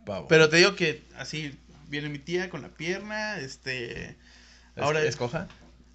Pavo. 0.06 0.26
Pero 0.28 0.48
te 0.48 0.56
digo 0.56 0.74
que 0.74 1.04
así 1.16 1.58
viene 1.88 2.08
mi 2.08 2.18
tía 2.18 2.48
con 2.50 2.62
la 2.62 2.68
pierna, 2.68 3.38
este... 3.38 4.10
¿Es- 4.10 4.16
ahora- 4.82 5.02
¿Escoja? 5.04 5.48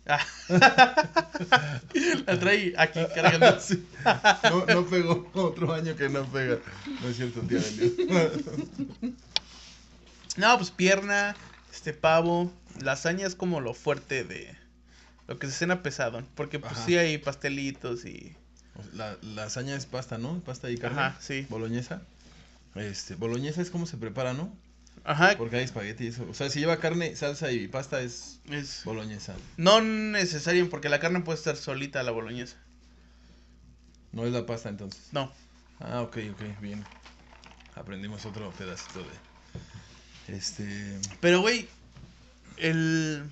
Ah. 0.09 0.25
la 2.25 2.39
trae 2.39 2.73
aquí 2.77 2.99
cargando. 3.13 3.57
No, 4.49 4.65
no 4.65 4.85
pegó 4.87 5.29
otro 5.33 5.73
año 5.73 5.95
que 5.97 6.07
no 6.07 6.25
pega. 6.31 6.59
No 7.01 7.09
es 7.09 7.17
cierto, 7.17 7.41
tía. 7.41 7.59
No, 10.37 10.55
pues 10.57 10.69
pierna, 10.71 11.35
este 11.73 11.93
pavo, 11.93 12.53
lasaña 12.79 13.25
es 13.25 13.35
como 13.35 13.59
lo 13.59 13.73
fuerte 13.73 14.23
de 14.23 14.55
lo 15.27 15.39
que 15.39 15.47
se 15.47 15.53
cena 15.53 15.81
pesado, 15.81 16.23
porque 16.35 16.59
pues 16.59 16.73
Ajá. 16.73 16.85
sí 16.85 16.95
hay 16.95 17.17
pastelitos 17.17 18.05
y 18.05 18.35
La 18.93 19.17
lasaña 19.23 19.75
es 19.75 19.87
pasta, 19.87 20.17
¿no? 20.19 20.39
Pasta 20.41 20.69
y 20.69 20.77
carne. 20.77 21.01
Ajá, 21.01 21.17
sí. 21.19 21.47
Boloñesa. 21.49 22.03
Este, 22.79 23.15
boloñesa 23.15 23.61
es 23.61 23.69
como 23.69 23.85
se 23.85 23.97
prepara, 23.97 24.33
¿no? 24.33 24.55
ajá, 25.03 25.35
Porque 25.37 25.57
hay 25.57 25.63
espagueti 25.63 26.05
y 26.05 26.07
eso. 26.07 26.27
O 26.29 26.33
sea, 26.33 26.49
si 26.49 26.59
lleva 26.59 26.79
carne, 26.79 27.15
salsa 27.15 27.51
y 27.51 27.67
pasta 27.67 28.01
es 28.01 28.39
es 28.49 28.81
boloñesa. 28.83 29.35
no 29.55 29.81
necesario 29.81 30.69
porque 30.69 30.89
la 30.89 30.99
carne 30.99 31.21
puede 31.21 31.37
estar 31.37 31.55
solita 31.55 32.03
la 32.03 32.11
boloñesa. 32.11 32.57
No 34.11 34.25
es 34.25 34.33
la 34.33 34.45
pasta 34.45 34.69
entonces. 34.69 35.01
No. 35.11 35.31
Ah, 35.79 36.01
ok, 36.01 36.17
ok, 36.31 36.41
bien. 36.61 36.83
Aprendimos 37.75 38.25
otro 38.25 38.51
pedacito 38.51 38.99
de. 38.99 40.35
Este. 40.35 40.99
Pero 41.21 41.41
güey, 41.41 41.69
el 42.57 43.23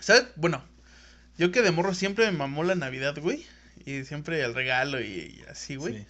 ¿sabes? 0.00 0.26
Bueno, 0.36 0.62
yo 1.38 1.52
que 1.52 1.62
de 1.62 1.70
morro 1.70 1.94
siempre 1.94 2.26
me 2.30 2.38
mamó 2.38 2.64
la 2.64 2.74
Navidad, 2.74 3.16
güey, 3.20 3.46
y 3.84 4.04
siempre 4.04 4.42
el 4.42 4.54
regalo 4.54 5.00
y, 5.00 5.04
y 5.06 5.44
así, 5.48 5.76
güey. 5.76 5.98
sí. 5.98 6.06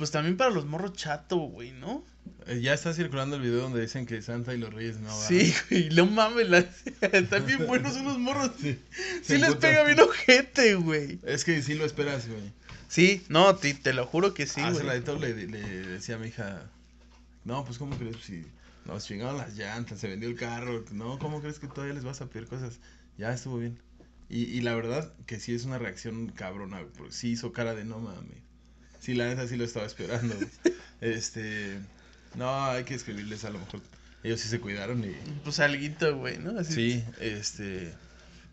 Pues 0.00 0.12
también 0.12 0.38
para 0.38 0.48
los 0.48 0.64
morros 0.64 0.94
chato, 0.94 1.36
güey, 1.36 1.72
¿no? 1.72 2.02
Eh, 2.46 2.62
ya 2.62 2.72
está 2.72 2.94
circulando 2.94 3.36
el 3.36 3.42
video 3.42 3.60
donde 3.60 3.82
dicen 3.82 4.06
que 4.06 4.22
Santa 4.22 4.54
y 4.54 4.56
los 4.56 4.72
Reyes 4.72 4.98
no 4.98 5.08
van. 5.08 5.28
Sí, 5.28 5.52
güey, 5.68 5.90
no 5.90 6.06
mames, 6.06 6.48
la... 6.48 6.58
están 7.12 7.44
bien 7.44 7.66
buenos 7.66 7.96
unos 7.96 8.18
morros. 8.18 8.50
Sí. 8.62 9.36
Les 9.36 9.56
pega 9.56 9.84
bien 9.84 10.00
ojete, 10.00 10.76
güey. 10.76 11.18
Es 11.22 11.44
que 11.44 11.60
sí 11.60 11.74
lo 11.74 11.84
esperas, 11.84 12.26
güey. 12.26 12.50
Sí, 12.88 13.22
no, 13.28 13.56
te, 13.56 13.74
te 13.74 13.92
lo 13.92 14.06
juro 14.06 14.32
que 14.32 14.46
sí, 14.46 14.62
Hace 14.62 14.82
güey. 14.82 14.86
ratito 14.86 15.18
le, 15.18 15.34
le 15.34 15.60
decía 15.60 16.14
a 16.14 16.18
mi 16.18 16.28
hija, 16.28 16.62
no, 17.44 17.66
pues 17.66 17.76
¿cómo 17.76 17.94
crees 17.98 18.16
si 18.24 18.46
nos 18.86 19.04
chingaron 19.04 19.36
las 19.36 19.54
llantas, 19.54 20.00
se 20.00 20.08
vendió 20.08 20.30
el 20.30 20.34
carro? 20.34 20.82
No, 20.92 21.18
¿cómo 21.18 21.42
crees 21.42 21.58
que 21.58 21.66
todavía 21.66 21.92
les 21.92 22.04
vas 22.04 22.22
a 22.22 22.30
pedir 22.30 22.48
cosas? 22.48 22.80
Ya 23.18 23.34
estuvo 23.34 23.58
bien. 23.58 23.78
Y, 24.30 24.44
y 24.44 24.62
la 24.62 24.74
verdad 24.74 25.12
que 25.26 25.38
sí 25.38 25.54
es 25.54 25.66
una 25.66 25.78
reacción 25.78 26.28
cabrona, 26.30 26.86
porque 26.96 27.12
sí 27.12 27.32
hizo 27.32 27.52
cara 27.52 27.74
de 27.74 27.84
no 27.84 27.98
mames. 27.98 28.49
Sí, 29.00 29.14
la 29.14 29.26
neta 29.26 29.48
sí 29.48 29.56
lo 29.56 29.64
estaba 29.64 29.86
esperando. 29.86 30.34
Este. 31.00 31.78
No, 32.34 32.66
hay 32.66 32.84
que 32.84 32.94
escribirles 32.94 33.44
a 33.44 33.50
lo 33.50 33.58
mejor. 33.58 33.80
Ellos 34.22 34.40
sí 34.40 34.48
se 34.48 34.60
cuidaron 34.60 35.02
y. 35.02 35.14
Pues 35.44 35.58
alguito, 35.60 36.16
güey, 36.16 36.38
¿no? 36.38 36.58
Así- 36.60 36.74
Sí, 36.74 37.04
este. 37.20 37.92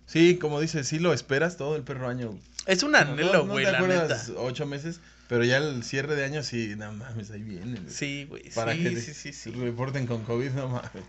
Sí, 0.05 0.37
como 0.37 0.61
dices, 0.61 0.87
sí 0.87 0.99
lo 0.99 1.11
esperas 1.13 1.57
todo 1.57 1.75
el 1.75 1.83
perro 1.83 2.07
año. 2.07 2.39
Es 2.65 2.83
un 2.83 2.95
anhelo, 2.95 3.45
no 3.45 3.51
güey, 3.51 3.65
la 3.65 3.81
neta. 3.81 4.23
ocho 4.37 4.65
meses, 4.65 5.01
pero 5.27 5.43
ya 5.43 5.57
el 5.57 5.83
cierre 5.83 6.15
de 6.15 6.23
año 6.23 6.41
sí, 6.43 6.75
no 6.77 6.91
mames, 6.93 7.29
ahí 7.31 7.43
viene. 7.43 7.79
güey. 7.81 7.93
Sí, 7.93 8.25
güey. 8.29 8.49
Para 8.55 8.73
sí, 8.73 8.83
que 8.83 8.95
sí, 9.01 9.33
sí, 9.33 9.51
reporten 9.51 10.07
con 10.07 10.23
COVID, 10.23 10.51
no 10.51 10.69
mames. 10.69 11.03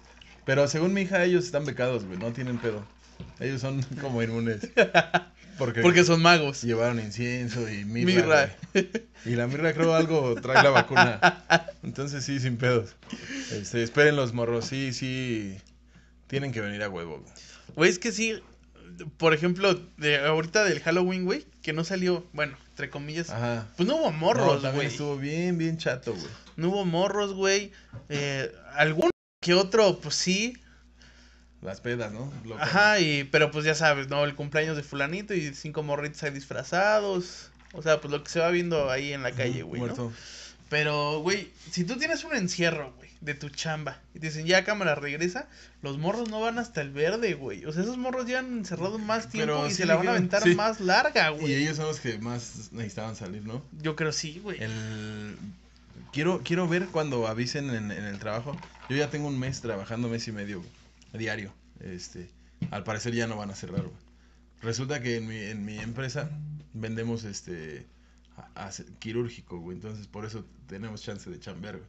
Pero 0.44 0.66
según 0.66 0.92
mi 0.94 1.02
hija, 1.02 1.22
ellos 1.24 1.44
están 1.44 1.64
becados, 1.64 2.04
güey, 2.04 2.18
no 2.18 2.32
tienen 2.32 2.58
pedo. 2.58 2.84
Ellos 3.40 3.60
son 3.60 3.82
como 4.00 4.22
inmunes. 4.22 4.68
Porque, 5.58 5.80
Porque 5.82 6.04
son 6.04 6.22
magos. 6.22 6.62
llevaron 6.62 7.00
incienso 7.00 7.68
y 7.68 7.84
mirra. 7.84 8.50
Mirra. 8.72 8.90
Y 9.24 9.30
la 9.30 9.46
mirra 9.48 9.72
creo 9.72 9.94
algo 9.94 10.36
trae 10.40 10.62
la 10.62 10.70
vacuna. 10.70 11.44
Entonces 11.82 12.24
sí, 12.24 12.38
sin 12.38 12.56
pedos. 12.56 12.94
Este, 13.52 13.82
esperen 13.82 14.14
los 14.16 14.32
morros, 14.32 14.66
sí, 14.66 14.92
sí. 14.92 15.58
Tienen 16.28 16.52
que 16.52 16.60
venir 16.60 16.82
a 16.84 16.88
huevo. 16.88 17.24
güey. 17.74 17.90
Es 17.90 17.98
que 17.98 18.12
sí. 18.12 18.40
Por 19.16 19.32
ejemplo, 19.34 19.74
de 19.96 20.18
ahorita 20.18 20.64
del 20.64 20.80
Halloween, 20.80 21.24
güey, 21.24 21.46
que 21.62 21.72
no 21.72 21.84
salió, 21.84 22.26
bueno, 22.32 22.56
entre 22.70 22.90
comillas. 22.90 23.30
Ajá. 23.30 23.68
Pues 23.76 23.88
no 23.88 23.96
hubo 23.96 24.10
No, 24.12 24.16
morros, 24.18 24.62
también 24.62 24.74
güey. 24.74 24.86
estuvo 24.88 25.16
bien, 25.16 25.56
bien 25.58 25.76
chato, 25.78 26.12
güey. 26.14 26.26
No 26.56 26.68
hubo 26.70 26.84
morros, 26.84 27.32
güey. 27.32 27.70
Eh, 28.08 28.52
algún 28.74 29.10
que 29.40 29.54
otro, 29.54 29.98
pues 30.00 30.14
sí. 30.16 30.56
Las 31.62 31.80
pedas, 31.80 32.12
¿no? 32.12 32.32
Ajá, 32.58 33.00
y, 33.00 33.24
pero 33.24 33.50
pues 33.50 33.64
ya 33.64 33.74
sabes, 33.74 34.08
¿no? 34.08 34.24
El 34.24 34.36
cumpleaños 34.36 34.76
de 34.76 34.84
fulanito 34.84 35.34
y 35.34 35.52
cinco 35.54 35.82
morritos 35.82 36.22
ahí 36.22 36.30
disfrazados. 36.30 37.50
O 37.72 37.82
sea, 37.82 38.00
pues 38.00 38.12
lo 38.12 38.22
que 38.22 38.30
se 38.30 38.40
va 38.40 38.50
viendo 38.50 38.90
ahí 38.90 39.12
en 39.12 39.22
la 39.22 39.32
calle, 39.32 39.62
güey, 39.62 39.80
¿no? 39.80 39.86
Muerto. 39.88 40.12
Pero, 40.68 41.20
güey, 41.20 41.50
si 41.70 41.84
tú 41.84 41.96
tienes 41.96 42.24
un 42.24 42.34
encierro, 42.36 42.92
güey, 42.96 43.10
de 43.20 43.34
tu 43.34 43.48
chamba, 43.48 44.00
y 44.14 44.20
te 44.20 44.26
dicen, 44.26 44.46
ya 44.46 44.64
cámara, 44.64 44.94
regresa, 44.94 45.48
los 45.82 45.98
morros 45.98 46.28
no 46.28 46.40
van 46.40 46.58
hasta 46.58 46.80
el 46.80 46.90
verde, 46.90 47.34
güey. 47.34 47.64
O 47.64 47.72
sea, 47.72 47.82
esos 47.82 47.96
morros 47.96 48.26
llevan 48.26 48.58
encerrados 48.58 49.00
más 49.00 49.28
tiempo 49.28 49.54
Pero 49.54 49.66
y 49.66 49.70
sí 49.70 49.76
se 49.78 49.86
la 49.86 49.96
van 49.96 50.08
a 50.08 50.10
aventar 50.12 50.42
sí. 50.42 50.54
más 50.54 50.80
larga, 50.80 51.32
Y 51.32 51.38
güey. 51.38 51.54
ellos 51.54 51.76
son 51.76 51.86
los 51.86 52.00
que 52.00 52.18
más 52.18 52.70
necesitaban 52.72 53.16
salir, 53.16 53.44
¿no? 53.44 53.62
Yo 53.80 53.96
creo 53.96 54.12
sí, 54.12 54.40
güey. 54.42 54.62
El... 54.62 55.36
Quiero, 56.12 56.40
quiero 56.44 56.68
ver 56.68 56.86
cuando 56.86 57.26
avisen 57.26 57.70
en, 57.70 57.90
en 57.90 58.04
el 58.04 58.18
trabajo. 58.18 58.56
Yo 58.88 58.96
ya 58.96 59.10
tengo 59.10 59.26
un 59.28 59.38
mes 59.38 59.60
trabajando, 59.60 60.08
mes 60.08 60.26
y 60.28 60.32
medio, 60.32 60.58
güey, 60.58 60.70
diario. 61.18 61.52
Este, 61.80 62.30
al 62.70 62.84
parecer 62.84 63.14
ya 63.14 63.26
no 63.26 63.36
van 63.36 63.50
a 63.50 63.54
cerrar. 63.54 63.84
Resulta 64.62 65.02
que 65.02 65.16
en 65.16 65.28
mi, 65.28 65.36
en 65.36 65.64
mi 65.64 65.78
empresa 65.78 66.30
vendemos 66.72 67.24
este 67.24 67.86
quirúrgico, 68.98 69.58
güey. 69.58 69.76
Entonces 69.76 70.06
por 70.06 70.24
eso 70.24 70.44
tenemos 70.66 71.02
chance 71.02 71.28
de 71.30 71.38
chambear. 71.40 71.80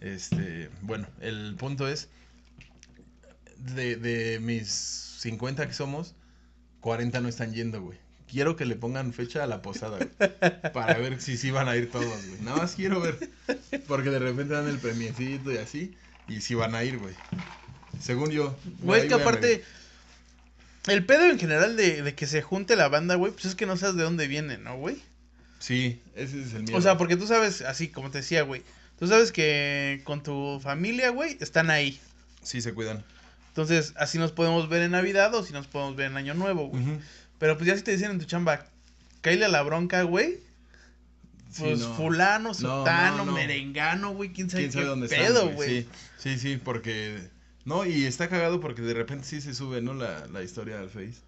Este, 0.00 0.68
bueno, 0.80 1.06
el 1.20 1.54
punto 1.56 1.86
es 1.88 2.08
de, 3.56 4.38
mis 4.42 4.68
50 4.68 5.66
que 5.66 5.72
somos, 5.72 6.14
40 6.80 7.20
no 7.20 7.28
están 7.28 7.52
yendo, 7.52 7.80
güey. 7.82 7.98
Quiero 8.26 8.56
que 8.56 8.64
le 8.64 8.76
pongan 8.76 9.12
fecha 9.12 9.44
a 9.44 9.46
la 9.46 9.60
posada. 9.60 9.98
Para 10.72 10.96
ver 10.98 11.20
si 11.20 11.36
sí 11.36 11.50
van 11.50 11.68
a 11.68 11.76
ir 11.76 11.90
todos, 11.90 12.26
güey. 12.26 12.40
Nada 12.40 12.56
más 12.56 12.74
quiero 12.74 13.00
ver. 13.00 13.30
Porque 13.86 14.08
de 14.08 14.18
repente 14.18 14.54
dan 14.54 14.68
el 14.68 14.78
premiecito 14.78 15.52
y 15.52 15.58
así. 15.58 15.94
Y 16.28 16.40
sí 16.40 16.54
van 16.54 16.74
a 16.74 16.82
ir, 16.82 16.98
güey. 16.98 17.14
Según 18.02 18.30
yo. 18.30 18.56
Güey, 18.80 19.02
es 19.02 19.06
que 19.08 19.14
aparte, 19.14 19.64
el 20.86 21.04
pedo 21.06 21.26
en 21.30 21.38
general 21.38 21.76
de, 21.76 22.02
de 22.02 22.14
que 22.14 22.26
se 22.26 22.42
junte 22.42 22.74
la 22.76 22.88
banda, 22.88 23.14
güey, 23.14 23.32
pues 23.32 23.44
es 23.46 23.54
que 23.54 23.66
no 23.66 23.76
sabes 23.76 23.96
de 23.96 24.02
dónde 24.02 24.26
viene, 24.26 24.58
¿no, 24.58 24.76
güey? 24.76 25.00
Sí, 25.58 26.00
ese 26.16 26.42
es 26.42 26.54
el 26.54 26.64
miedo. 26.64 26.76
O 26.76 26.82
sea, 26.82 26.96
porque 26.98 27.16
tú 27.16 27.26
sabes, 27.26 27.62
así 27.62 27.88
como 27.88 28.10
te 28.10 28.18
decía, 28.18 28.42
güey, 28.42 28.62
tú 28.98 29.06
sabes 29.06 29.30
que 29.30 30.00
con 30.04 30.22
tu 30.22 30.58
familia, 30.62 31.10
güey, 31.10 31.36
están 31.40 31.70
ahí. 31.70 32.00
Sí, 32.42 32.60
se 32.60 32.74
cuidan. 32.74 33.04
Entonces, 33.48 33.92
así 33.96 34.18
nos 34.18 34.32
podemos 34.32 34.68
ver 34.68 34.82
en 34.82 34.90
Navidad 34.92 35.32
o 35.34 35.44
si 35.44 35.52
nos 35.52 35.68
podemos 35.68 35.94
ver 35.94 36.10
en 36.10 36.16
Año 36.16 36.34
Nuevo, 36.34 36.68
güey. 36.68 36.82
Pero 37.38 37.56
pues 37.56 37.68
ya 37.68 37.76
si 37.76 37.82
te 37.82 37.92
dicen 37.92 38.10
en 38.10 38.18
tu 38.18 38.24
chamba, 38.24 38.66
cáile 39.20 39.44
a 39.44 39.48
la 39.48 39.62
bronca, 39.62 40.02
güey. 40.02 40.40
Sí, 41.52 41.60
Pues 41.64 41.80
no. 41.80 41.94
fulano, 41.94 42.48
No, 42.48 42.54
sutano, 42.54 43.18
no, 43.18 43.24
no. 43.26 43.32
merengano, 43.32 44.14
güey, 44.14 44.32
quién 44.32 44.48
sabe 44.48 44.62
¿Quién 44.64 44.72
sabe 44.72 44.84
qué 44.84 44.88
dónde 44.88 45.08
pedo, 45.08 45.50
güey. 45.50 45.82
Sí, 45.82 45.88
sí, 46.18 46.38
sí, 46.38 46.56
porque... 46.56 47.28
No, 47.64 47.86
y 47.86 48.04
está 48.04 48.28
cagado 48.28 48.60
porque 48.60 48.82
de 48.82 48.94
repente 48.94 49.26
sí 49.26 49.40
se 49.40 49.54
sube, 49.54 49.80
¿no? 49.80 49.94
La, 49.94 50.26
la 50.26 50.42
historia 50.42 50.80
al 50.80 50.90
Face. 50.90 51.20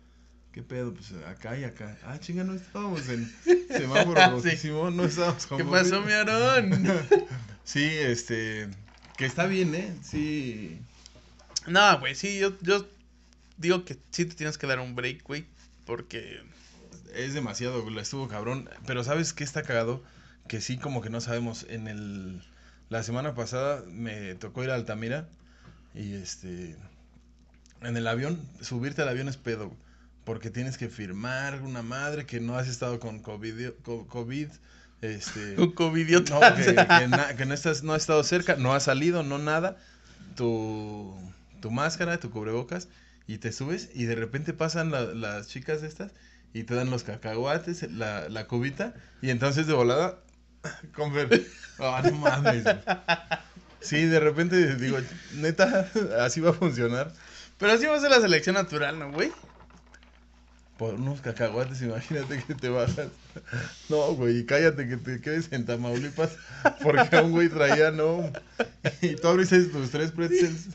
¿Qué 0.54 0.62
pedo? 0.62 0.94
Pues 0.94 1.12
acá 1.26 1.58
y 1.58 1.64
acá. 1.64 1.98
Ah, 2.04 2.18
chinga, 2.20 2.44
no 2.44 2.54
estábamos 2.54 3.08
en 3.08 3.28
semáforo 3.68 4.40
Sí. 4.40 4.68
no 4.70 5.04
estábamos 5.04 5.46
con 5.46 5.58
¿Qué 5.58 5.64
pasó, 5.64 6.00
mi 6.02 6.12
Aarón? 6.12 6.70
Sí, 7.64 7.82
este... 7.82 8.68
Que 9.16 9.26
está 9.26 9.46
bien, 9.46 9.74
¿eh? 9.74 9.92
Sí. 10.02 10.78
no, 11.66 11.98
güey, 11.98 12.14
sí, 12.14 12.38
yo, 12.38 12.52
yo 12.60 12.86
digo 13.56 13.84
que 13.84 13.96
sí 14.10 14.26
te 14.26 14.34
tienes 14.34 14.58
que 14.58 14.66
dar 14.66 14.80
un 14.80 14.94
break, 14.94 15.24
güey, 15.24 15.46
porque... 15.86 16.40
Es 17.14 17.32
demasiado, 17.32 17.82
güey, 17.82 17.98
estuvo 17.98 18.28
cabrón. 18.28 18.68
Pero 18.86 19.02
¿sabes 19.02 19.32
qué 19.32 19.44
está 19.44 19.62
cagado? 19.62 20.02
Que 20.46 20.60
sí, 20.60 20.78
como 20.78 21.00
que 21.00 21.10
no 21.10 21.20
sabemos. 21.20 21.66
En 21.68 21.88
el... 21.88 22.42
La 22.90 23.02
semana 23.02 23.34
pasada 23.34 23.82
me 23.88 24.34
tocó 24.34 24.62
ir 24.62 24.70
a 24.70 24.74
Altamira 24.74 25.28
y 25.94 26.14
este... 26.14 26.76
En 27.82 27.96
el 27.96 28.06
avión, 28.06 28.40
subirte 28.60 29.02
al 29.02 29.08
avión 29.08 29.28
es 29.28 29.36
pedo, 29.36 29.72
porque 30.24 30.50
tienes 30.50 30.78
que 30.78 30.88
firmar 30.88 31.60
una 31.62 31.82
madre 31.82 32.24
que 32.24 32.40
no 32.40 32.56
has 32.56 32.66
estado 32.68 32.98
con 32.98 33.20
COVID, 33.20 33.70
co- 33.82 34.06
COVID 34.08 34.48
este... 35.02 35.54
Un 35.60 35.72
covidiota. 35.72 36.34
No, 36.34 36.56
que, 36.56 36.74
que 36.74 37.08
na- 37.08 37.36
que 37.36 37.46
no, 37.46 37.54
estás, 37.54 37.82
no 37.82 37.92
has 37.92 38.02
estado 38.02 38.22
cerca, 38.24 38.56
no 38.56 38.72
has 38.72 38.84
salido, 38.84 39.22
no 39.22 39.38
nada. 39.38 39.76
Tu, 40.36 41.14
tu 41.60 41.70
máscara, 41.70 42.18
tu 42.18 42.30
cubrebocas, 42.30 42.88
y 43.26 43.38
te 43.38 43.52
subes 43.52 43.90
y 43.94 44.04
de 44.04 44.14
repente 44.14 44.52
pasan 44.52 44.90
la- 44.90 45.04
las 45.14 45.48
chicas 45.48 45.82
estas 45.82 46.12
y 46.52 46.64
te 46.64 46.74
dan 46.74 46.90
los 46.90 47.02
cacahuates, 47.04 47.82
la, 47.92 48.28
la 48.28 48.46
cubita, 48.46 48.94
y 49.20 49.30
entonces 49.30 49.66
de 49.66 49.72
volada, 49.74 50.18
con 50.94 51.12
ver, 51.12 51.46
ah, 51.78 52.00
no 52.04 52.12
mames. 52.12 52.64
Sí, 53.84 54.04
de 54.06 54.18
repente 54.20 54.74
digo, 54.76 54.98
neta, 55.34 55.88
así 56.20 56.40
va 56.40 56.50
a 56.50 56.54
funcionar. 56.54 57.12
Pero 57.58 57.72
así 57.72 57.86
va 57.86 57.96
a 57.96 58.00
ser 58.00 58.10
la 58.10 58.20
selección 58.20 58.54
natural, 58.54 58.98
¿no, 58.98 59.12
güey? 59.12 59.30
Por 60.78 60.94
unos 60.94 61.20
cacahuates, 61.20 61.82
imagínate 61.82 62.42
que 62.42 62.54
te 62.56 62.68
bajas. 62.68 63.06
No, 63.88 64.14
güey, 64.14 64.44
cállate 64.44 64.88
que 64.88 64.96
te 64.96 65.20
quedes 65.20 65.52
en 65.52 65.64
Tamaulipas. 65.66 66.30
Porque 66.82 67.16
un 67.18 67.30
güey 67.30 67.48
traía, 67.48 67.92
no. 67.92 68.28
Y 69.00 69.14
tú 69.14 69.28
abriste 69.28 69.62
tus 69.66 69.90
tres 69.90 70.10
pretzels. 70.10 70.66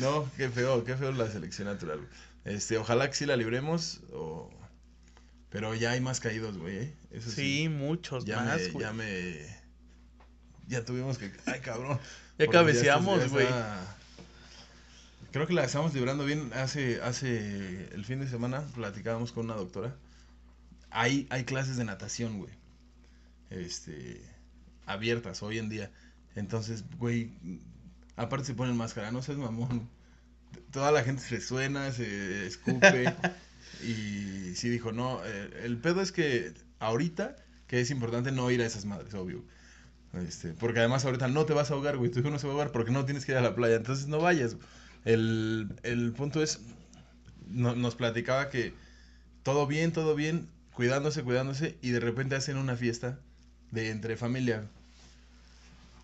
No, 0.00 0.30
qué 0.38 0.48
feo, 0.48 0.84
qué 0.84 0.96
feo 0.96 1.12
la 1.12 1.30
selección 1.30 1.68
natural. 1.68 1.98
güey. 1.98 2.56
Este, 2.56 2.78
ojalá 2.78 3.08
que 3.08 3.14
sí 3.14 3.26
la 3.26 3.36
libremos. 3.36 4.00
o- 4.12 4.50
Pero 5.50 5.74
ya 5.74 5.90
hay 5.90 6.00
más 6.00 6.18
caídos, 6.20 6.56
güey. 6.56 6.76
¿eh? 6.78 6.94
Eso 7.10 7.30
Sí, 7.30 7.64
sí. 7.64 7.68
muchos 7.68 8.24
Ya 8.24 8.40
más, 8.40 8.60
me, 8.62 8.68
güey. 8.68 8.84
ya 8.86 8.92
me. 8.94 9.61
Ya 10.68 10.84
tuvimos 10.84 11.18
que. 11.18 11.32
Ay, 11.46 11.60
cabrón. 11.60 11.98
Ya 12.38 12.46
cabeceamos, 12.48 13.30
güey. 13.30 13.46
Creo 15.32 15.46
que 15.46 15.52
la 15.52 15.64
estamos 15.64 15.94
librando 15.94 16.24
bien. 16.24 16.50
Hace, 16.54 17.00
hace 17.02 17.88
el 17.92 18.04
fin 18.04 18.20
de 18.20 18.26
semana 18.26 18.62
platicábamos 18.74 19.32
con 19.32 19.44
una 19.44 19.54
doctora. 19.54 19.94
Hay, 20.90 21.26
hay 21.30 21.44
clases 21.44 21.76
de 21.76 21.84
natación, 21.84 22.38
güey. 22.38 22.52
Este. 23.50 24.22
Abiertas 24.86 25.42
hoy 25.42 25.58
en 25.58 25.68
día. 25.68 25.90
Entonces, 26.34 26.84
güey. 26.98 27.32
Aparte 28.16 28.46
se 28.46 28.54
ponen 28.54 28.76
máscara, 28.76 29.12
no 29.12 29.22
seas 29.22 29.38
mamón. 29.38 29.88
Toda 30.70 30.90
la 30.90 31.04
gente 31.04 31.22
se 31.22 31.40
suena, 31.40 31.92
se 31.92 32.46
escupe. 32.46 33.14
y 33.82 34.54
sí 34.54 34.68
dijo, 34.68 34.90
no. 34.92 35.24
eh, 35.24 35.60
el 35.64 35.78
pedo 35.78 36.00
es 36.00 36.12
que 36.12 36.54
ahorita, 36.78 37.36
que 37.66 37.80
es 37.80 37.90
importante 37.90 38.32
no 38.32 38.50
ir 38.50 38.60
a 38.62 38.66
esas 38.66 38.84
madres, 38.84 39.14
obvio. 39.14 39.44
Este, 40.14 40.48
porque 40.52 40.80
además 40.80 41.04
ahorita 41.04 41.28
no 41.28 41.46
te 41.46 41.54
vas 41.54 41.70
a 41.70 41.74
ahogar, 41.74 41.96
güey. 41.96 42.10
Tu 42.10 42.20
hijo 42.20 42.30
no 42.30 42.38
se 42.38 42.46
va 42.46 42.52
a 42.52 42.54
ahogar 42.54 42.72
porque 42.72 42.90
no 42.90 43.04
tienes 43.04 43.24
que 43.24 43.32
ir 43.32 43.38
a 43.38 43.42
la 43.42 43.54
playa. 43.54 43.76
Entonces 43.76 44.06
no 44.08 44.18
vayas. 44.20 44.56
El, 45.04 45.74
el 45.82 46.12
punto 46.12 46.42
es, 46.42 46.60
no- 47.50 47.74
nos 47.74 47.94
platicaba 47.96 48.50
que 48.50 48.74
todo 49.42 49.66
bien, 49.66 49.92
todo 49.92 50.14
bien, 50.14 50.48
cuidándose, 50.74 51.22
cuidándose, 51.22 51.76
y 51.82 51.90
de 51.90 52.00
repente 52.00 52.36
hacen 52.36 52.56
una 52.56 52.76
fiesta 52.76 53.18
de 53.70 53.90
entre 53.90 54.16
familia. 54.16 54.64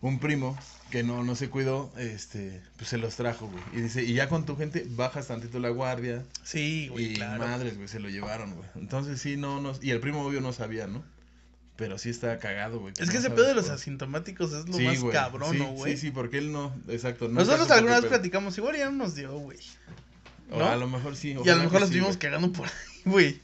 Un 0.01 0.21
primo 0.21 0.57
que 0.91 1.03
no, 1.03 1.25
no 1.25 1.35
se 1.35 1.51
cuidó, 1.51 1.93
este, 1.99 2.63
pues 2.77 2.89
se 2.89 2.99
los 2.99 3.17
trajo, 3.17 3.49
güey. 3.49 3.63
Y 3.73 3.81
dice, 3.83 4.05
y 4.05 4.15
ya 4.15 4.29
con 4.29 4.47
tu 4.47 4.57
gente 4.57 4.87
bajas 4.91 5.27
tantito 5.27 5.59
la 5.59 5.71
guardia. 5.71 6.25
Sí, 6.45 6.89
güey, 6.89 7.13
y 7.13 7.15
claro. 7.15 7.45
madres, 7.45 7.77
güey, 7.77 7.89
se 7.89 7.99
lo 8.01 8.09
llevaron, 8.09 8.55
güey. 8.55 8.69
Entonces 8.77 9.21
sí, 9.21 9.37
no, 9.37 9.61
no, 9.61 9.73
y 9.83 9.91
el 9.91 10.01
primo 10.01 10.25
obvio 10.25 10.41
no 10.41 10.53
sabía, 10.53 10.87
¿no? 10.87 11.03
Pero 11.79 11.97
sí 11.97 12.11
está 12.11 12.39
cagado, 12.41 12.81
güey. 12.81 12.93
que 12.93 13.05
Es 13.05 13.09
que 13.09 13.15
no 13.15 13.21
ese 13.21 13.31
pedo 13.31 13.47
de 13.47 13.55
los 13.55 13.71
asintomáticos 13.71 14.53
es 14.53 14.67
lo 14.69 14.75
Sí, 14.75 14.83
más 14.85 15.03
cabrón, 15.13 15.53
Sí, 15.53 15.59
¿no, 15.59 15.69
güey? 15.73 15.93
Sí, 15.95 16.07
sí, 16.07 16.11
porque 16.11 16.39
él 16.39 16.51
no, 16.53 16.75
exacto. 16.89 17.29
Nosotros 17.29 17.71
alguna 17.71 17.93
vez 17.93 18.01
pedo. 18.01 18.11
platicamos, 18.11 18.59
igual 18.59 18.77
ya 18.77 18.87
no 18.87 18.93
nos 19.05 19.15
dio, 19.15 19.31
güey. 19.39 19.59
A 20.51 20.75
lo 20.77 20.89
mejor 20.89 21.15
sí. 21.17 21.37
Y 21.45 21.49
a 21.49 21.55
lo 21.55 21.63
mejor 21.63 21.71
que 21.75 21.79
los 21.81 21.89
estuvimos 21.91 22.17
cagando 22.17 22.53
por 22.53 22.67
ahí, 22.67 22.73
güey. 23.05 23.41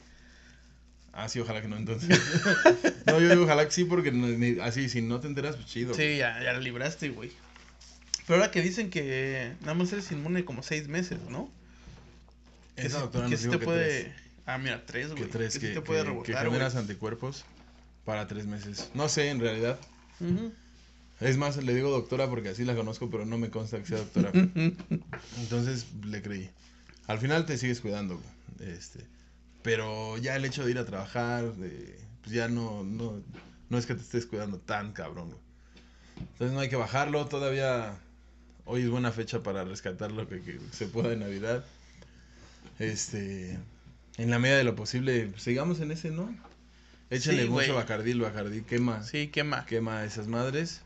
Ah, 1.13 1.29
sí, 1.29 1.39
ojalá 1.39 1.61
que 1.61 1.69
no, 1.69 1.77
entonces. 1.77 2.09
no, 3.05 3.21
yo 3.21 3.29
digo 3.29 3.43
ojalá 3.45 3.63
que 3.65 3.71
sí, 3.71 3.85
porque 3.85 4.11
ni- 4.11 4.59
así, 4.59 4.89
si 4.89 5.01
no 5.01 5.21
te 5.21 5.27
enteras, 5.27 5.55
pues 5.55 5.67
chido. 5.67 5.93
Sí, 5.93 6.17
ya, 6.17 6.43
ya 6.43 6.51
la 6.51 6.59
libraste, 6.59 7.07
güey. 7.09 7.31
Pero 8.27 8.39
ahora 8.41 8.51
que 8.51 8.61
dicen 8.61 8.89
que 8.89 9.53
nada 9.61 9.75
más 9.75 9.93
eres 9.93 10.11
inmune 10.11 10.43
como 10.43 10.61
seis 10.61 10.89
meses, 10.89 11.19
¿no? 11.29 11.49
Que 12.75 12.87
Esa 12.87 12.99
doctora 12.99 13.25
que 13.27 13.31
nos 13.31 13.39
sí 13.39 13.45
dijo 13.47 13.53
te 13.53 13.59
que 13.59 13.65
puede... 13.65 14.03
tres. 14.03 14.15
Ah, 14.45 14.57
mira, 14.57 14.85
tres, 14.85 15.11
güey. 15.11 15.23
Que 15.23 15.29
tres, 15.29 15.53
sí 15.53 15.59
que, 15.61 15.69
te 15.69 15.81
puede 15.81 16.03
que- 16.03 16.23
que 16.33 16.33
generas 16.37 16.75
anticuerpos 16.75 17.45
para 18.05 18.27
tres 18.27 18.45
meses. 18.45 18.91
No 18.93 19.09
sé, 19.09 19.29
en 19.29 19.39
realidad. 19.39 19.77
Es 21.19 21.37
más, 21.37 21.57
le 21.61 21.73
digo 21.73 21.89
doctora 21.89 22.29
porque 22.29 22.49
así 22.49 22.63
la 22.63 22.75
conozco, 22.75 23.09
pero 23.09 23.25
no 23.25 23.37
me 23.37 23.49
consta 23.49 23.79
que 23.79 23.85
sea 23.85 23.97
doctora. 23.97 24.31
Entonces 25.37 25.87
le 26.05 26.21
creí. 26.21 26.49
Al 27.07 27.19
final 27.19 27.45
te 27.45 27.57
sigues 27.57 27.81
cuidando, 27.81 28.19
este, 28.59 29.05
pero 29.61 30.17
ya 30.17 30.35
el 30.35 30.45
hecho 30.45 30.65
de 30.65 30.71
ir 30.71 30.79
a 30.79 30.85
trabajar, 30.85 31.53
de, 31.53 31.99
pues 32.23 32.33
ya 32.33 32.47
no, 32.47 32.83
no, 32.83 33.21
no 33.69 33.77
es 33.77 33.85
que 33.85 33.93
te 33.93 34.01
estés 34.01 34.25
cuidando 34.25 34.57
tan 34.57 34.91
cabrón, 34.91 35.29
güey. 35.29 35.41
Entonces 36.17 36.53
no 36.53 36.59
hay 36.61 36.69
que 36.69 36.77
bajarlo, 36.77 37.27
todavía 37.27 37.99
hoy 38.65 38.81
es 38.81 38.89
buena 38.89 39.11
fecha 39.11 39.43
para 39.43 39.63
rescatar 39.63 40.11
lo 40.11 40.27
que, 40.27 40.41
que 40.41 40.59
se 40.71 40.87
pueda 40.87 41.09
de 41.09 41.17
Navidad. 41.17 41.63
Este, 42.79 43.59
en 44.17 44.29
la 44.29 44.39
medida 44.39 44.57
de 44.57 44.63
lo 44.63 44.75
posible, 44.75 45.31
sigamos 45.37 45.79
en 45.79 45.91
ese, 45.91 46.09
¿no? 46.09 46.35
Sí, 47.19 47.45
güey. 47.47 47.67
mucho 47.67 47.75
Bacardí, 47.75 48.11
el 48.11 48.21
Bacardí 48.21 48.61
quema 48.61 49.03
Sí, 49.03 49.27
quema. 49.27 49.65
quema 49.65 49.99
a 49.99 50.05
esas 50.05 50.27
madres. 50.27 50.81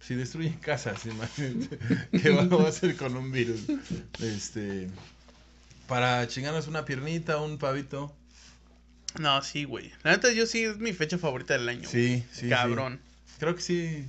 Si 0.00 0.14
destruyen 0.14 0.54
casas, 0.54 1.04
imagínate. 1.06 1.78
¿Qué 2.20 2.30
vamos 2.30 2.64
a 2.64 2.68
hacer 2.68 2.96
con 2.96 3.16
un 3.16 3.30
virus? 3.32 3.60
Este. 4.20 4.88
Para 5.86 6.26
chingarnos 6.28 6.66
una 6.68 6.84
piernita, 6.84 7.38
un 7.38 7.58
pavito. 7.58 8.12
No, 9.20 9.42
sí, 9.42 9.64
güey. 9.64 9.92
La 10.02 10.12
neta, 10.12 10.32
yo 10.32 10.46
sí 10.46 10.64
es 10.64 10.78
mi 10.78 10.92
fecha 10.92 11.18
favorita 11.18 11.54
del 11.54 11.68
año. 11.68 11.80
güey. 11.88 11.90
Sí, 11.90 12.24
sí. 12.32 12.48
Cabrón. 12.48 13.00
sí. 13.26 13.34
Creo 13.38 13.54
que 13.54 13.62
sí. 13.62 14.04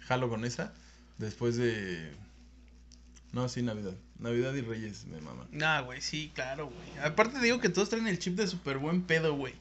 Jalo 0.00 0.28
con 0.28 0.44
esa. 0.44 0.72
Después 1.18 1.56
de. 1.56 2.10
No, 3.32 3.48
sí, 3.48 3.62
Navidad. 3.62 3.94
Navidad 4.18 4.54
y 4.54 4.62
Reyes 4.62 5.04
me 5.06 5.20
maman. 5.20 5.46
Nah, 5.52 5.80
güey, 5.82 6.00
sí, 6.00 6.32
claro, 6.34 6.66
güey. 6.68 7.06
Aparte 7.06 7.38
digo 7.40 7.60
que 7.60 7.68
todos 7.68 7.90
traen 7.90 8.06
el 8.06 8.18
chip 8.18 8.34
de 8.36 8.46
súper 8.46 8.78
buen 8.78 9.02
pedo, 9.02 9.34
güey. 9.36 9.52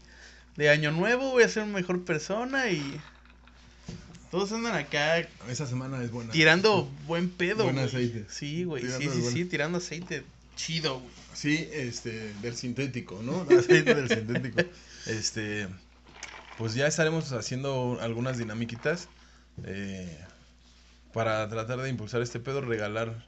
De 0.58 0.70
año 0.70 0.92
nuevo 0.92 1.32
voy 1.32 1.44
a 1.44 1.50
ser 1.50 1.64
una 1.64 1.74
mejor 1.74 2.04
persona 2.06 2.70
y... 2.70 3.00
Todos 4.32 4.52
andan 4.52 4.76
acá 4.76 5.20
Esa 5.50 5.66
semana 5.68 6.04
es 6.04 6.12
buena. 6.12 6.32
tirando 6.32 6.90
buen 7.08 7.30
pedo, 7.30 7.64
Buen 7.66 7.80
aceite. 7.80 8.26
Sí, 8.30 8.64
güey, 8.66 8.84
sí, 8.84 8.90
sí, 9.00 9.08
buen- 9.08 9.34
sí, 9.34 9.46
tirando 9.46 9.78
aceite 9.78 10.24
chido, 10.56 11.00
güey. 11.00 11.14
Sí, 11.34 11.70
este, 11.72 12.34
del 12.42 12.56
sintético, 12.56 13.22
¿no? 13.24 13.42
Aceite 13.58 13.94
del 13.94 14.10
sintético. 14.10 14.62
Este, 15.06 15.68
pues 16.58 16.74
ya 16.74 16.88
estaremos 16.88 17.32
haciendo 17.34 17.98
algunas 18.02 18.38
dinamiquitas 18.38 19.08
eh, 19.66 20.18
para 21.14 21.48
tratar 21.50 21.80
de 21.82 21.90
impulsar 21.90 22.22
este 22.22 22.40
pedo, 22.40 22.62
regalar. 22.62 23.26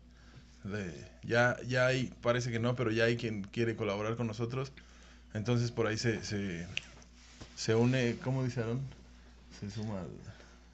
de- 0.64 1.08
ya, 1.24 1.58
ya 1.68 1.88
hay, 1.88 2.14
parece 2.22 2.52
que 2.52 2.60
no, 2.60 2.76
pero 2.76 2.92
ya 2.92 3.04
hay 3.06 3.16
quien 3.18 3.44
quiere 3.44 3.76
colaborar 3.76 4.16
con 4.16 4.28
nosotros. 4.28 4.72
Entonces 5.34 5.72
por 5.72 5.88
ahí 5.88 5.98
se, 5.98 6.24
se, 6.24 6.66
se 7.58 7.74
une, 7.74 8.18
¿cómo 8.24 8.44
dice 8.44 8.62
Aaron? 8.62 8.80
Se 9.60 9.72
suma 9.72 10.02
al, 10.02 10.10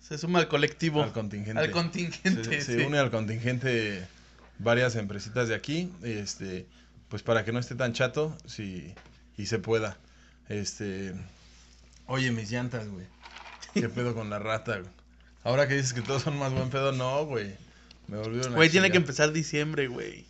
Se 0.02 0.18
suma 0.18 0.40
al 0.40 0.50
colectivo. 0.50 1.02
al 1.02 1.14
contingente. 1.14 1.58
Al 1.58 1.72
contingente, 1.72 2.62
Se, 2.62 2.86
une 2.86 3.00
al 3.00 3.10
contingente 3.10 4.06
varias 4.60 4.98
empresitas 4.98 5.48
de 5.48 5.56
aquí, 5.56 5.90
este, 6.04 6.66
pues 7.08 7.24
para 7.24 7.46
que 7.46 7.54
no 7.54 7.60
esté 7.60 7.76
tan 7.76 7.94
chato, 7.94 8.38
si, 8.46 8.94
y 9.38 9.46
se 9.46 9.60
pueda. 9.60 9.98
Este, 10.50 11.14
oye, 12.06 12.32
mis 12.32 12.52
llantas, 12.52 12.90
güey. 12.90 13.06
¿Qué 13.74 13.88
pedo 13.88 14.14
con 14.14 14.30
la 14.30 14.40
rata, 14.40 14.80
güey? 14.80 14.92
Ahora 15.46 15.70
que 15.70 15.76
dices 15.76 15.94
que 15.94 16.02
todos 16.02 16.24
son 16.24 16.38
más 16.38 16.52
buen 16.52 16.70
pedo, 16.70 16.92
no, 16.92 17.26
güey. 17.26 17.56
Me 18.10 18.18
volvieron 18.18 18.56
Güey, 18.56 18.70
tiene 18.70 18.92
que 18.92 18.98
empezar 18.98 19.32
diciembre, 19.32 19.88
güey. 19.88 20.26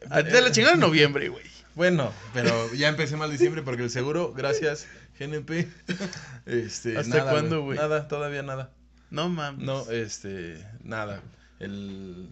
Te 0.00 0.40
la 0.40 0.50
chingaron 0.50 0.80
en 0.80 0.80
noviembre, 0.80 1.28
güey. 1.28 1.46
Bueno, 1.76 2.12
pero 2.34 2.74
ya 2.74 2.88
empecé 2.88 3.16
mal 3.16 3.30
diciembre 3.30 3.62
porque 3.62 3.84
el 3.84 3.90
seguro, 3.90 4.32
gracias, 4.32 4.88
GNP. 5.18 5.68
Este, 6.46 6.96
¿Hasta 6.96 7.18
nada, 7.18 7.30
cuándo, 7.32 7.62
güey? 7.62 7.78
Nada, 7.78 8.08
todavía 8.08 8.42
nada. 8.42 8.72
No 9.10 9.28
mames. 9.28 9.64
No, 9.64 9.90
este, 9.90 10.64
nada. 10.82 11.22
El, 11.58 12.28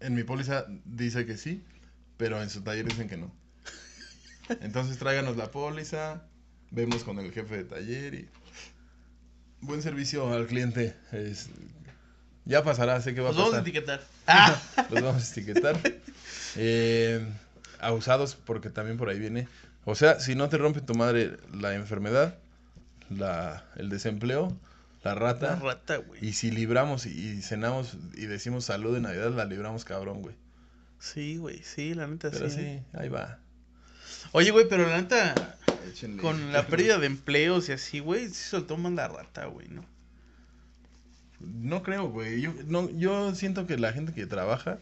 en 0.00 0.14
mi 0.14 0.22
póliza 0.24 0.66
dice 0.84 1.24
que 1.26 1.36
sí, 1.36 1.64
pero 2.16 2.42
en 2.42 2.50
su 2.50 2.62
taller 2.62 2.86
dicen 2.86 3.08
que 3.08 3.16
no. 3.16 3.34
Entonces 4.60 4.98
tráiganos 4.98 5.36
la 5.36 5.50
póliza, 5.50 6.24
vemos 6.70 7.04
con 7.04 7.18
el 7.20 7.32
jefe 7.32 7.58
de 7.58 7.64
taller 7.64 8.14
y 8.14 8.28
buen 9.60 9.80
servicio 9.82 10.32
al 10.32 10.46
cliente. 10.46 10.96
Es, 11.12 11.50
ya 12.44 12.64
pasará, 12.64 13.00
sé 13.00 13.14
que 13.14 13.20
va 13.20 13.28
Los 13.28 13.36
a 13.36 13.40
vamos 13.40 13.54
a 13.54 13.58
pasar. 13.58 13.68
etiquetar. 13.68 14.06
Los 14.90 15.02
vamos 15.02 15.28
a 15.28 15.30
etiquetar. 15.32 15.80
Eh, 16.56 17.24
abusados 17.78 18.34
porque 18.34 18.70
también 18.70 18.98
por 18.98 19.08
ahí 19.08 19.20
viene. 19.20 19.46
O 19.84 19.94
sea, 19.94 20.20
si 20.20 20.34
no 20.34 20.48
te 20.48 20.58
rompe 20.58 20.80
tu 20.80 20.94
madre 20.94 21.38
la 21.52 21.74
enfermedad, 21.74 22.38
la, 23.08 23.64
el 23.76 23.88
desempleo, 23.88 24.56
la 25.02 25.14
rata. 25.14 25.56
La 25.56 25.56
rata, 25.56 25.96
güey. 25.96 26.24
Y 26.24 26.32
si 26.34 26.50
libramos 26.50 27.06
y, 27.06 27.10
y 27.10 27.42
cenamos 27.42 27.96
y 28.14 28.26
decimos 28.26 28.64
salud 28.66 28.94
de 28.94 29.00
Navidad, 29.00 29.30
la 29.30 29.44
libramos 29.46 29.84
cabrón, 29.84 30.22
güey. 30.22 30.34
Sí, 30.98 31.38
güey, 31.38 31.62
sí, 31.62 31.94
la 31.94 32.06
neta 32.06 32.30
Pero 32.30 32.50
sí. 32.50 32.56
sí, 32.56 32.82
ahí 32.92 33.08
va. 33.08 33.38
Oye, 34.32 34.50
güey, 34.50 34.68
pero 34.68 34.86
la 34.86 35.00
neta, 35.00 35.56
Échenle. 35.88 36.20
con 36.20 36.52
la 36.52 36.66
pérdida 36.66 36.98
de 36.98 37.06
empleos 37.06 37.68
y 37.68 37.72
así, 37.72 38.00
güey, 38.00 38.28
sí 38.28 38.50
soltó 38.50 38.76
más 38.76 38.92
la 38.92 39.08
rata, 39.08 39.46
güey, 39.46 39.68
¿no? 39.68 39.84
No 41.40 41.82
creo, 41.82 42.10
güey. 42.10 42.42
Yo, 42.42 42.52
no, 42.66 42.90
yo 42.90 43.34
siento 43.34 43.66
que 43.66 43.78
la 43.78 43.94
gente 43.94 44.12
que 44.12 44.26
trabaja 44.26 44.78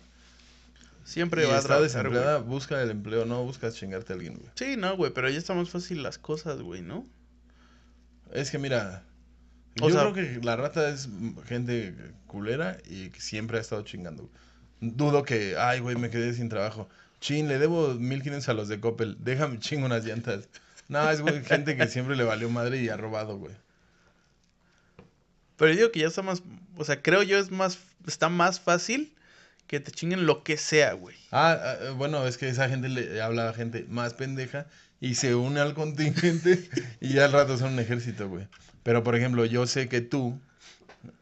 Siempre 1.08 1.44
y 1.44 1.46
va 1.46 1.54
a 1.54 1.56
está 1.56 1.68
trabajar, 1.68 1.88
desempleada 2.02 2.36
güey. 2.38 2.48
busca 2.50 2.82
el 2.82 2.90
empleo, 2.90 3.24
no 3.24 3.42
buscas 3.42 3.74
chingarte 3.74 4.12
a 4.12 4.16
alguien, 4.16 4.34
güey. 4.34 4.50
Sí, 4.56 4.76
no, 4.76 4.94
güey, 4.96 5.10
pero 5.12 5.30
ya 5.30 5.38
está 5.38 5.54
más 5.54 5.70
fácil 5.70 6.02
las 6.02 6.18
cosas, 6.18 6.60
güey, 6.60 6.82
¿no? 6.82 7.06
Es 8.32 8.50
que 8.50 8.58
mira, 8.58 9.04
O 9.80 9.88
yo 9.88 9.94
sea- 9.94 10.10
creo 10.12 10.12
que 10.12 10.44
la 10.44 10.56
rata 10.56 10.90
es 10.90 11.08
gente 11.46 11.94
culera 12.26 12.76
y 12.86 13.08
que 13.08 13.20
siempre 13.22 13.56
ha 13.56 13.60
estado 13.62 13.82
chingando. 13.84 14.24
güey. 14.24 14.92
Dudo 14.94 15.22
que, 15.22 15.56
ay, 15.58 15.80
güey, 15.80 15.96
me 15.96 16.10
quedé 16.10 16.34
sin 16.34 16.50
trabajo. 16.50 16.88
Chin, 17.20 17.48
le 17.48 17.58
debo 17.58 17.94
1500 17.94 18.48
a 18.50 18.52
los 18.52 18.68
de 18.68 18.78
Coppel. 18.78 19.16
Déjame 19.20 19.58
chingo 19.60 19.86
unas 19.86 20.04
llantas. 20.04 20.46
No, 20.88 21.10
es 21.10 21.20
güey, 21.22 21.42
gente 21.42 21.74
que 21.76 21.86
siempre 21.88 22.16
le 22.16 22.24
valió 22.24 22.50
madre 22.50 22.82
y 22.82 22.90
ha 22.90 22.96
robado, 22.98 23.38
güey. 23.38 23.54
Pero 25.56 25.70
yo 25.72 25.76
digo 25.78 25.90
que 25.92 26.00
ya 26.00 26.06
está 26.06 26.22
más, 26.22 26.42
o 26.76 26.84
sea, 26.84 27.02
creo 27.02 27.22
yo 27.22 27.38
es 27.38 27.50
más, 27.50 27.78
está 28.06 28.28
más 28.28 28.60
fácil 28.60 29.12
que 29.68 29.80
te 29.80 29.92
chinguen 29.92 30.26
lo 30.26 30.42
que 30.42 30.56
sea, 30.56 30.94
güey. 30.94 31.14
Ah, 31.30 31.56
ah, 31.62 31.90
bueno, 31.92 32.26
es 32.26 32.38
que 32.38 32.48
esa 32.48 32.68
gente 32.68 32.88
le 32.88 33.20
habla 33.20 33.50
a 33.50 33.52
gente 33.52 33.86
más 33.88 34.14
pendeja 34.14 34.66
y 35.00 35.14
se 35.14 35.34
une 35.34 35.60
al 35.60 35.74
contingente 35.74 36.68
y 37.00 37.12
ya 37.12 37.26
al 37.26 37.32
rato 37.32 37.56
son 37.56 37.74
un 37.74 37.78
ejército, 37.78 38.28
güey. 38.28 38.48
Pero, 38.82 39.04
por 39.04 39.14
ejemplo, 39.14 39.44
yo 39.44 39.66
sé 39.66 39.88
que 39.88 40.00
tú, 40.00 40.40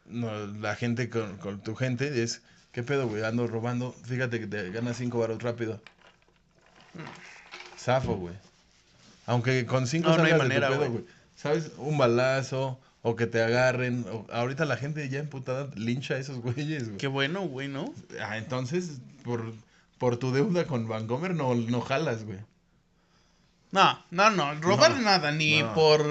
no, 0.05 0.47
la 0.47 0.75
gente 0.75 1.09
con, 1.09 1.37
con 1.37 1.61
tu 1.61 1.75
gente 1.75 2.23
es, 2.23 2.41
¿qué 2.71 2.81
pedo, 2.83 3.07
güey? 3.07 3.23
Ando 3.23 3.45
robando, 3.47 3.93
fíjate 4.05 4.39
que 4.39 4.47
te 4.47 4.71
ganas 4.71 4.97
cinco 4.97 5.19
baros 5.19 5.43
rápido. 5.43 5.81
Zafo, 7.77 8.15
güey. 8.15 8.33
Aunque 9.25 9.65
con 9.65 9.87
cinco 9.87 10.09
No, 10.09 10.17
no 10.19 10.23
hay 10.23 10.33
manera, 10.35 10.69
güey. 10.69 11.05
¿Sabes? 11.35 11.71
Un 11.77 11.97
balazo 11.97 12.79
o 13.09 13.15
que 13.15 13.25
te 13.27 13.41
agarren. 13.41 14.05
o- 14.11 14.25
ahorita 14.31 14.65
la 14.65 14.75
gente 14.77 15.07
ya 15.09 15.19
emputada 15.19 15.69
lincha 15.75 16.15
a 16.15 16.17
esos 16.17 16.37
güeyes, 16.39 16.85
güey. 16.87 16.97
Qué 16.97 17.07
bueno, 17.07 17.41
güey, 17.41 17.67
¿no? 17.67 17.93
Ah, 18.21 18.37
entonces, 18.37 18.99
por, 19.23 19.53
por 19.97 20.17
tu 20.17 20.31
deuda 20.31 20.65
con 20.65 20.87
Vancomer 20.87 21.33
no, 21.33 21.55
no 21.55 21.81
jalas, 21.81 22.25
güey. 22.25 22.39
No, 23.71 24.03
no, 24.11 24.29
no, 24.31 24.55
robar 24.61 24.91
No, 24.95 25.01
nada, 25.01 25.31
ni 25.31 25.61
no. 25.61 25.73
por... 25.73 26.05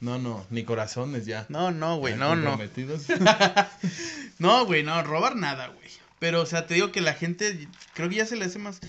No, 0.00 0.18
no, 0.18 0.44
ni 0.50 0.62
corazones 0.64 1.24
ya. 1.26 1.46
No, 1.48 1.70
no, 1.70 1.96
güey, 1.96 2.14
no, 2.16 2.36
no. 2.36 2.58
No, 4.38 4.66
güey, 4.66 4.82
no, 4.82 5.02
robar 5.02 5.36
nada, 5.36 5.68
güey. 5.68 5.88
Pero, 6.18 6.42
o 6.42 6.46
sea, 6.46 6.66
te 6.66 6.74
digo 6.74 6.92
que 6.92 7.00
la 7.00 7.14
gente, 7.14 7.66
creo 7.94 8.08
que 8.08 8.16
ya 8.16 8.26
se 8.26 8.36
le 8.36 8.44
hace 8.44 8.58
más... 8.58 8.80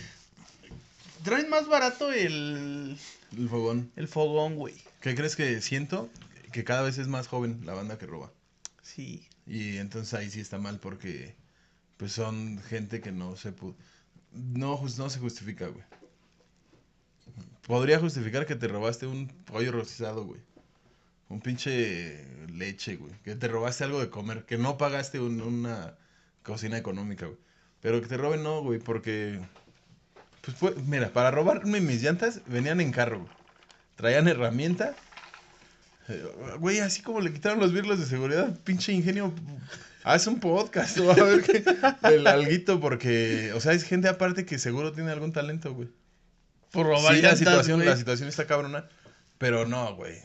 Traen 1.24 1.50
más 1.50 1.68
barato 1.68 2.12
el, 2.12 2.98
El 3.38 3.50
fogón. 3.50 3.92
el 3.96 4.08
fogón, 4.08 4.56
güey. 4.56 4.76
¿Qué 5.02 5.16
crees 5.16 5.36
que 5.36 5.62
siento? 5.62 6.10
Que 6.52 6.64
cada 6.64 6.82
vez 6.84 6.98
es 6.98 7.08
más 7.08 7.28
joven 7.28 7.62
la 7.66 7.74
banda 7.74 7.98
que 7.98 8.06
roba. 8.06 8.32
Sí. 8.82 9.28
Y 9.46 9.78
entonces 9.78 10.14
ahí 10.14 10.30
sí 10.30 10.40
está 10.40 10.58
mal 10.58 10.80
porque 10.80 11.36
pues 11.98 12.12
son 12.14 12.60
gente 12.60 13.02
que 13.02 13.12
no 13.12 13.36
se 13.36 13.56
pu- 13.56 13.76
no, 14.32 14.82
no 14.98 15.10
se 15.10 15.20
justifica, 15.20 15.68
güey. 15.68 15.84
Podría 17.66 18.00
justificar 18.00 18.46
que 18.46 18.56
te 18.56 18.68
robaste 18.68 19.08
un 19.08 19.28
pollo 19.28 19.72
rostizado, 19.72 20.24
güey. 20.26 20.40
Un 21.30 21.42
pinche 21.42 22.26
leche, 22.48 22.96
güey. 22.96 23.12
Que 23.24 23.36
te 23.36 23.48
robaste 23.50 23.84
algo 23.84 24.00
de 24.00 24.10
comer. 24.10 24.46
Que 24.46 24.58
no 24.58 24.78
pagaste 24.78 25.20
un- 25.20 25.42
una 25.42 25.96
cocina 26.44 26.78
económica, 26.78 27.26
güey. 27.26 27.38
Pero 27.82 28.02
que 28.02 28.08
te 28.08 28.18
roben 28.18 28.44
no, 28.44 28.62
güey, 28.62 28.80
porque... 28.80 29.42
Pues, 30.42 30.56
fue- 30.56 30.76
mira, 30.86 31.12
para 31.12 31.30
robarme 31.32 31.82
mis 31.82 32.02
llantas 32.02 32.42
venían 32.48 32.80
en 32.80 32.92
carro, 32.92 33.20
güey. 33.20 33.32
traían 33.96 34.28
herramienta. 34.30 34.96
Eh, 36.10 36.24
Güey, 36.60 36.80
así 36.80 37.02
como 37.02 37.22
le 37.22 37.34
quitaron 37.34 37.60
los 37.60 37.74
virlos 37.74 38.00
de 38.00 38.06
seguridad, 38.06 38.58
pinche 38.64 38.94
ingenio. 38.94 39.34
Haz 40.04 40.26
un 40.28 40.40
podcast, 40.40 40.98
a 41.00 41.14
ver 41.24 41.42
qué. 41.44 41.64
El 42.04 42.26
alguito, 42.28 42.80
porque. 42.80 43.52
O 43.54 43.60
sea, 43.60 43.74
es 43.74 43.84
gente 43.84 44.08
aparte 44.08 44.46
que 44.46 44.58
seguro 44.58 44.94
tiene 44.94 45.12
algún 45.12 45.34
talento, 45.34 45.74
güey. 45.74 45.90
Por 46.72 46.86
robar 46.86 47.16
Sí, 47.16 47.22
la 47.22 47.36
situación, 47.36 47.80
güey. 47.80 47.90
la 47.90 47.98
situación 47.98 48.30
está 48.30 48.46
cabrona. 48.48 48.86
Pero 49.38 49.66
no, 49.68 49.96
güey. 49.96 50.16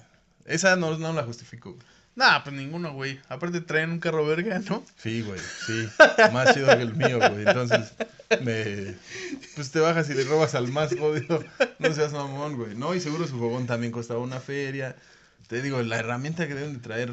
Esa 0.45 0.77
no, 0.77 0.97
no 0.99 1.12
la 1.12 1.25
justifico. 1.25 1.73
güey. 1.73 1.83
Nah, 2.14 2.42
pues 2.45 2.55
ninguno, 2.55 2.92
güey. 2.92 3.18
Aparte 3.29 3.61
traen 3.62 3.90
un 3.90 3.99
carro 3.99 4.27
verga, 4.27 4.59
¿no? 4.68 4.85
Sí, 4.99 5.23
güey, 5.23 5.40
sí. 5.66 5.88
Más 6.33 6.53
chido 6.55 6.66
que 6.77 6.83
el 6.83 6.95
mío, 6.95 7.18
güey. 7.18 7.45
Entonces, 7.47 7.92
me... 8.42 8.95
pues 9.55 9.71
te 9.71 9.81
bajas 9.81 10.11
y 10.11 10.14
le 10.14 10.25
robas 10.25 10.55
al 10.55 10.68
más 10.68 10.95
jodido. 10.95 11.42
No 11.79 11.92
seas 11.95 12.12
mamón, 12.12 12.57
güey. 12.57 12.75
No, 12.75 12.95
y 12.95 13.01
seguro 13.01 13.27
su 13.27 13.38
fogón 13.38 13.66
también 13.66 13.92
costaba 13.92 14.21
una 14.21 14.40
feria. 14.40 14.95
Te 15.49 15.63
digo, 15.63 15.83
la 15.83 15.99
herramienta 15.99 16.47
que 16.49 16.55
deben 16.55 16.75
de 16.75 16.79
traer. 16.81 17.13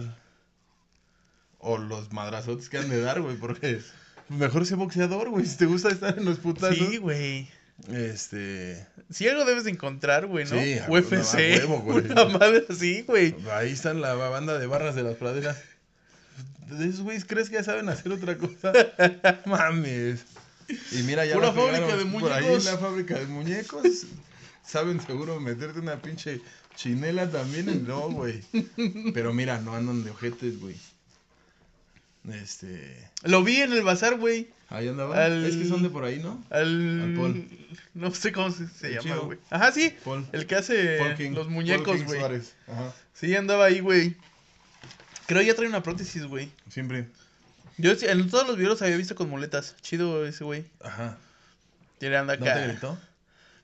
O 1.58 1.78
los 1.78 2.14
madrazotes 2.14 2.70
que 2.70 2.78
han 2.78 2.90
de 2.90 3.02
dar, 3.02 3.22
güey. 3.22 3.36
Porque 3.36 3.82
mejor 4.30 4.66
ser 4.66 4.78
boxeador, 4.78 5.30
güey. 5.30 5.46
Si 5.46 5.58
te 5.58 5.66
gusta 5.66 5.90
estar 5.90 6.18
en 6.18 6.26
los 6.26 6.40
putazos. 6.40 6.78
Sí, 6.78 6.98
güey. 6.98 7.50
Este. 7.88 8.86
Sí, 9.10 9.28
algo 9.28 9.46
debes 9.46 9.64
de 9.64 9.72
encontrar, 9.72 10.28
güey, 10.28 10.46
¿no? 10.46 10.52
Sí, 10.52 10.80
UFC. 10.88 11.12
no, 11.12 11.76
a 11.76 11.78
huevo, 11.78 11.80
güey. 11.82 12.06
Una 12.12 12.26
madre 12.26 12.66
así, 12.70 13.04
güey. 13.04 13.36
Ahí 13.52 13.72
están 13.72 14.02
la 14.02 14.14
banda 14.14 14.58
de 14.58 14.68
barras 14.68 14.96
de 14.96 15.04
las 15.04 15.16
praderas. 15.16 15.58
¿De 16.68 16.88
esos 16.88 17.02
güeyes 17.02 17.26
crees 17.26 17.50
que 17.50 17.56
ya 17.56 17.64
saben 17.64 17.90
hacer 17.90 18.12
otra 18.12 18.38
cosa? 18.38 18.72
Mames. 19.46 20.24
Y 20.92 21.02
mira, 21.04 21.26
ya 21.26 21.36
pegaron. 21.36 21.56
fábrica 21.56 21.98
de 21.98 22.06
Por 22.06 22.32
ahí 22.32 22.44
muñecos. 22.44 22.66
la 22.66 22.78
fábrica 22.78 23.20
de 23.20 23.26
muñecos. 23.26 24.06
Saben 24.64 25.02
seguro 25.02 25.40
meterte 25.40 25.80
una 25.80 26.00
pinche 26.00 26.42
chinela 26.80 27.30
también. 27.30 27.86
No, 27.88 28.10
güey. 28.10 28.42
Pero 29.14 29.34
mira, 29.34 29.60
no 29.60 29.76
andan 29.76 30.04
de 30.04 30.12
ojetes, 30.12 30.60
güey. 30.60 30.76
Este. 32.32 33.10
Lo 33.24 33.44
vi 33.44 33.58
en 33.58 33.74
el 33.74 33.82
bazar, 33.84 34.18
güey. 34.18 34.50
Ahí 34.70 34.88
andaban. 34.88 35.18
Al- 35.20 35.46
Es 35.46 35.56
que 35.56 35.68
son 35.68 35.84
de 35.84 35.90
por 35.90 36.04
ahí, 36.06 36.20
¿no? 36.20 36.44
Al... 36.50 37.02
Al 37.02 37.14
Paul. 37.16 37.48
No 37.96 38.14
sé 38.14 38.32
cómo 38.32 38.52
se, 38.52 38.68
se 38.68 38.92
llama, 38.94 39.18
güey. 39.22 39.40
Ajá, 39.50 39.72
sí. 39.72 39.94
Paul. 40.04 40.26
El 40.32 40.46
que 40.46 40.56
hace 40.56 41.00
King. 41.18 41.32
los 41.32 41.50
muñecos, 41.50 42.04
güey. 42.04 42.22
Ajá. 42.22 42.94
Sí, 43.14 43.36
andaba 43.36 43.66
ahí, 43.66 43.80
güey. 43.80 44.16
Creo 45.26 45.42
ya 45.42 45.56
trae 45.56 45.68
una 45.68 45.84
prótesis, 45.84 46.26
güey. 46.26 46.52
Siempre. 46.70 47.08
Yo 47.78 47.92
en 48.00 48.30
todos 48.30 48.48
los 48.48 48.58
videos 48.58 48.82
había 48.82 48.98
visto 48.98 49.16
con 49.16 49.30
muletas. 49.30 49.76
Chido 49.82 50.26
ese 50.26 50.44
güey. 50.44 50.66
Ajá. 50.84 51.18
Y 52.02 52.06
anda 52.08 52.36
¿No 52.38 52.46
acá. 52.46 52.54
te 52.56 52.68
gritó? 52.68 52.98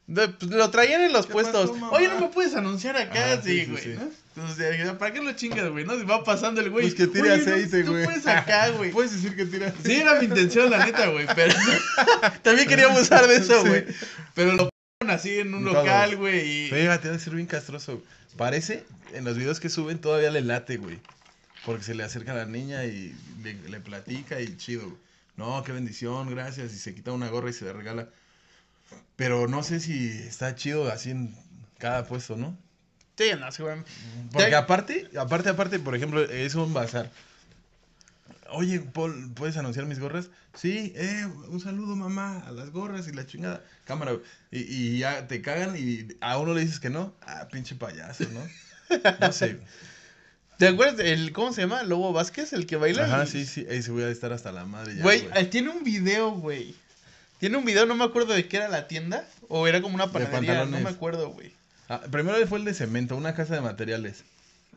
De- 0.07 0.27
pues, 0.27 0.51
lo 0.51 0.69
traían 0.69 1.01
en 1.01 1.13
los 1.13 1.25
¿Qué 1.25 1.33
puestos. 1.33 1.71
pasó? 1.71 1.91
Oye, 1.91 2.07
no 2.09 2.19
me 2.19 2.27
puedes 2.27 2.53
anunciar 2.55 2.95
acá, 2.95 3.33
Ajá, 3.33 3.41
sí, 3.41 3.65
güey. 3.65 3.83
sí. 3.83 3.89
¿no? 3.97 4.09
Entonces, 4.35 4.91
¿para 4.99 5.13
qué 5.13 5.21
lo 5.21 5.31
chingas, 5.33 5.69
güey? 5.71 5.85
No, 5.85 5.97
se 5.97 6.03
va 6.03 6.23
pasando 6.23 6.61
el 6.61 6.69
güey. 6.69 6.83
Pues 6.85 6.95
que 6.95 7.07
tire 7.07 7.31
Oye, 7.31 7.43
no, 7.45 7.53
aceite, 7.53 7.83
tú 7.83 7.91
güey. 7.93 8.03
puedes 8.05 8.27
acá, 8.27 8.69
güey. 8.77 8.91
Puedes 8.91 9.13
decir 9.13 9.35
que 9.35 9.45
tira 9.45 9.73
Sí, 9.83 9.93
era 9.93 10.19
mi 10.19 10.25
intención, 10.25 10.69
la 10.69 10.85
neta, 10.85 11.07
güey. 11.07 11.25
Pero 11.35 11.53
también 12.43 12.67
quería 12.67 12.85
abusar 12.85 13.27
de 13.27 13.37
eso, 13.37 13.61
Sí. 13.63 13.67
güey. 13.69 13.85
Pero 14.33 14.53
lo 14.53 14.69
ponen 14.99 15.15
así 15.15 15.39
en 15.39 15.53
un 15.53 15.63
todos. 15.63 15.77
local, 15.77 16.17
güey. 16.17 16.65
Y... 16.65 16.69
Fíjate, 16.69 17.07
debe 17.07 17.19
ser 17.19 17.33
bien 17.35 17.47
castroso. 17.47 18.03
Parece, 18.37 18.83
en 19.13 19.23
los 19.23 19.37
videos 19.37 19.59
que 19.59 19.69
suben 19.69 19.99
todavía 19.99 20.29
le 20.29 20.41
late, 20.41 20.77
güey. 20.77 20.99
Porque 21.65 21.83
se 21.83 21.95
le 21.95 22.03
acerca 22.03 22.33
a 22.33 22.35
la 22.35 22.45
niña 22.45 22.83
y 22.85 23.15
le, 23.41 23.53
le 23.69 23.79
platica 23.79 24.39
y 24.41 24.55
chido, 24.57 24.83
güey. 24.83 24.97
No, 25.37 25.63
qué 25.63 25.71
bendición, 25.71 26.29
gracias. 26.29 26.73
Y 26.73 26.77
se 26.77 26.93
quita 26.93 27.11
una 27.13 27.29
gorra 27.29 27.49
y 27.49 27.53
se 27.53 27.65
la 27.65 27.73
regala. 27.73 28.09
Pero 29.15 29.47
no 29.47 29.63
sé 29.63 29.79
si 29.79 30.09
está 30.09 30.55
chido 30.55 30.91
así 30.91 31.11
en 31.11 31.33
cada 31.77 32.05
puesto, 32.05 32.35
¿no? 32.35 32.57
Sí, 33.17 33.25
no, 33.39 33.49
seguramente. 33.51 33.89
Porque 34.33 34.55
aparte, 34.55 35.09
aparte, 35.17 35.49
aparte, 35.49 35.79
por 35.79 35.95
ejemplo, 35.95 36.21
es 36.21 36.53
un 36.55 36.73
bazar. 36.73 37.09
Oye, 38.49 38.79
Paul, 38.79 39.31
¿puedes 39.33 39.57
anunciar 39.57 39.85
mis 39.85 39.99
gorras? 39.99 40.29
Sí, 40.53 40.93
eh, 40.95 41.25
un 41.47 41.59
saludo, 41.59 41.95
mamá, 41.95 42.43
a 42.45 42.51
las 42.51 42.69
gorras 42.71 43.07
y 43.07 43.11
la 43.13 43.25
chingada. 43.25 43.63
Cámara, 43.85 44.17
y, 44.51 44.59
y 44.61 44.97
ya 44.99 45.27
te 45.27 45.41
cagan 45.41 45.75
y 45.77 46.07
a 46.21 46.37
uno 46.37 46.53
le 46.53 46.61
dices 46.61 46.79
que 46.79 46.89
no. 46.89 47.13
Ah, 47.21 47.47
pinche 47.51 47.75
payaso, 47.75 48.25
¿no? 48.31 48.41
No 49.19 49.31
sé. 49.31 49.59
¿Te 50.57 50.67
acuerdas 50.69 50.97
del, 50.97 51.33
cómo 51.33 51.51
se 51.53 51.61
llama? 51.61 51.83
Lobo 51.83 52.13
Vázquez, 52.13 52.53
el 52.53 52.65
que 52.65 52.77
baila. 52.77 53.05
Ajá, 53.05 53.23
Y- 53.23 53.27
sí, 53.27 53.45
sí. 53.45 53.65
Ese 53.67 53.91
voy 53.91 54.03
a 54.03 54.09
estar 54.09 54.31
hasta 54.31 54.51
la 54.51 54.65
madre 54.65 54.95
ya. 54.95 55.01
Güey, 55.01 55.21
güey. 55.27 55.41
eh, 55.41 55.45
tiene 55.45 55.69
un 55.69 55.83
video, 55.83 56.31
güey. 56.31 56.75
Tiene 57.39 57.57
un 57.57 57.65
video, 57.65 57.85
no 57.85 57.95
me 57.95 58.03
acuerdo 58.03 58.33
de 58.33 58.47
qué 58.47 58.57
era 58.57 58.69
la 58.69 58.87
tienda. 58.87 59.27
O 59.47 59.67
era 59.67 59.81
como 59.81 59.95
una 59.95 60.07
De 60.07 60.13
panadería, 60.13 60.65
no 60.65 60.79
me 60.79 60.89
acuerdo, 60.89 61.29
güey. 61.29 61.53
Ah, 61.89 62.01
primero 62.09 62.35
fue 62.47 62.57
el 62.59 62.65
de 62.65 62.73
cemento, 62.73 63.15
una 63.15 63.35
casa 63.35 63.53
de 63.55 63.61
materiales. 63.61 64.23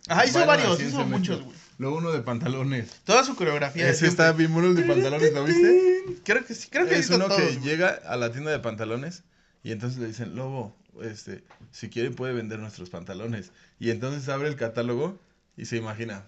Ajá, 0.08 0.26
hizo 0.26 0.38
Bailan 0.38 0.56
varios, 0.56 0.80
en 0.80 0.88
hizo 0.88 0.96
cemento. 0.98 1.18
muchos, 1.18 1.42
güey. 1.42 1.56
Luego 1.78 1.96
uno 1.98 2.12
de 2.12 2.20
pantalones. 2.20 2.90
Toda 3.04 3.24
su 3.24 3.34
coreografía. 3.36 3.88
Ese 3.88 4.06
está 4.06 4.32
bien 4.32 4.52
bueno 4.52 4.68
el 4.68 4.74
de 4.76 4.82
pantalones, 4.82 5.32
¿lo 5.32 5.44
viste? 5.44 6.04
Creo 6.24 6.44
que 6.44 6.54
sí, 6.54 6.68
creo 6.70 6.86
que 6.86 6.94
es 6.94 7.06
hizo 7.06 7.16
uno 7.16 7.26
todos, 7.28 7.40
que 7.40 7.46
güey. 7.56 7.60
llega 7.60 7.88
a 7.88 8.16
la 8.16 8.32
tienda 8.32 8.50
de 8.50 8.58
pantalones 8.58 9.22
y 9.62 9.72
entonces 9.72 9.98
le 10.00 10.08
dicen, 10.08 10.34
Lobo, 10.34 10.76
este, 11.02 11.44
si 11.70 11.88
quiere 11.88 12.10
puede 12.10 12.32
vender 12.32 12.58
nuestros 12.58 12.90
pantalones. 12.90 13.52
Y 13.78 13.90
entonces 13.90 14.28
abre 14.28 14.48
el 14.48 14.56
catálogo 14.56 15.18
y 15.56 15.66
se 15.66 15.76
imagina. 15.76 16.24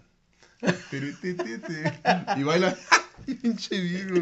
Tiri, 0.91 1.15
ti, 1.15 1.35
ti, 1.35 1.59
ti. 1.59 1.75
Y 2.37 2.43
baila. 2.43 2.77
Pinche 3.43 3.81
viejo. 3.81 4.15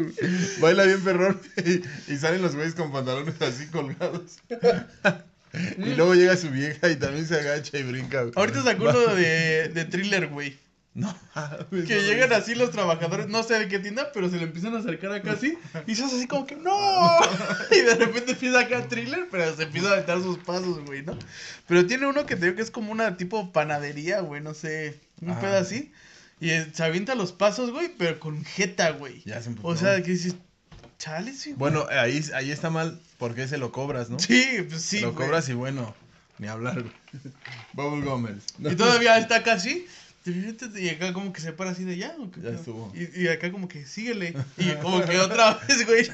Baila 0.59 0.83
bien 0.85 1.01
perrón. 1.03 1.39
Y, 1.65 2.13
y 2.13 2.17
salen 2.17 2.41
los 2.41 2.55
güeyes 2.55 2.75
con 2.75 2.91
pantalones 2.91 3.41
así 3.41 3.67
colgados. 3.67 4.39
Y 5.79 5.95
luego 5.95 6.13
llega 6.13 6.37
su 6.37 6.51
vieja 6.51 6.89
y 6.89 6.95
también 6.95 7.25
se 7.25 7.39
agacha 7.39 7.75
y 7.79 7.81
brinca. 7.81 8.21
güey. 8.21 8.33
Ahorita 8.35 8.61
sacó 8.61 8.83
uno 8.83 9.15
de, 9.15 9.69
de 9.69 9.85
thriller, 9.85 10.27
güey. 10.27 10.55
No. 10.93 11.15
Que 11.71 12.03
llegan 12.03 12.31
así 12.33 12.53
los 12.53 12.69
trabajadores, 12.69 13.27
no 13.29 13.41
sé 13.41 13.57
de 13.57 13.67
qué 13.67 13.79
tienda, 13.79 14.11
pero 14.13 14.29
se 14.29 14.37
le 14.37 14.43
empiezan 14.43 14.75
a 14.75 14.79
acercar 14.79 15.11
acá 15.11 15.31
así. 15.31 15.57
Y 15.87 15.95
se 15.95 16.03
hace 16.03 16.17
así 16.17 16.27
como 16.27 16.45
que 16.45 16.55
¡No! 16.55 17.17
Y 17.71 17.81
de 17.81 17.95
repente 17.95 18.33
empieza 18.33 18.59
acá 18.59 18.87
thriller, 18.87 19.27
pero 19.31 19.55
se 19.55 19.63
empieza 19.63 19.89
a 19.89 19.93
aventar 19.93 20.21
sus 20.21 20.37
pasos, 20.37 20.85
güey, 20.85 21.01
¿no? 21.03 21.17
Pero 21.67 21.85
tiene 21.87 22.05
uno 22.05 22.27
que 22.27 22.35
te 22.35 22.45
digo 22.45 22.55
que 22.55 22.61
es 22.61 22.69
como 22.71 22.91
una 22.91 23.17
tipo 23.17 23.51
panadería, 23.51 24.19
güey, 24.19 24.41
no 24.41 24.53
sé, 24.53 24.99
un 25.21 25.31
Ajá. 25.31 25.41
pedo 25.41 25.57
así. 25.57 25.91
Y 26.41 26.51
eh, 26.51 26.67
se 26.73 26.83
avienta 26.83 27.15
los 27.15 27.31
pasos, 27.33 27.71
güey, 27.71 27.89
pero 27.97 28.19
con 28.19 28.43
jeta, 28.45 28.91
güey. 28.91 29.21
Ya 29.25 29.41
se 29.41 29.49
emputó. 29.49 29.67
O 29.67 29.75
sea, 29.75 30.01
que 30.01 30.11
dices, 30.11 30.35
chale, 30.97 31.33
sí. 31.33 31.49
güey". 31.51 31.59
Bueno, 31.71 31.85
ahí, 31.89 32.23
ahí 32.33 32.51
está 32.51 32.69
mal 32.69 32.99
porque 33.17 33.47
se 33.47 33.57
lo 33.57 33.71
cobras, 33.71 34.09
¿no? 34.09 34.19
Sí, 34.19 34.45
pues 34.69 34.81
sí. 34.81 35.01
lo 35.01 35.13
güey. 35.13 35.25
cobras 35.27 35.49
y 35.49 35.53
bueno, 35.53 35.93
ni 36.37 36.47
hablar. 36.47 36.83
Bubble 37.73 38.05
Gomers. 38.05 38.43
Y 38.59 38.75
todavía 38.75 39.17
está 39.17 39.37
acá 39.37 39.53
así. 39.53 39.85
Y 40.25 40.89
acá 40.89 41.11
como 41.13 41.33
que 41.33 41.41
se 41.41 41.53
para 41.53 41.71
así 41.71 41.83
de 41.83 41.97
ya. 41.97 42.15
¿o 42.19 42.29
qué 42.31 42.41
Ya 42.41 42.49
pedo?" 42.49 42.59
estuvo. 42.59 42.93
Y, 42.95 43.23
y 43.23 43.27
acá 43.27 43.51
como 43.51 43.67
que 43.67 43.85
síguele. 43.85 44.35
Y 44.57 44.71
como 44.75 45.01
que 45.01 45.19
otra 45.19 45.59
vez, 45.67 45.85
güey. 45.85 46.09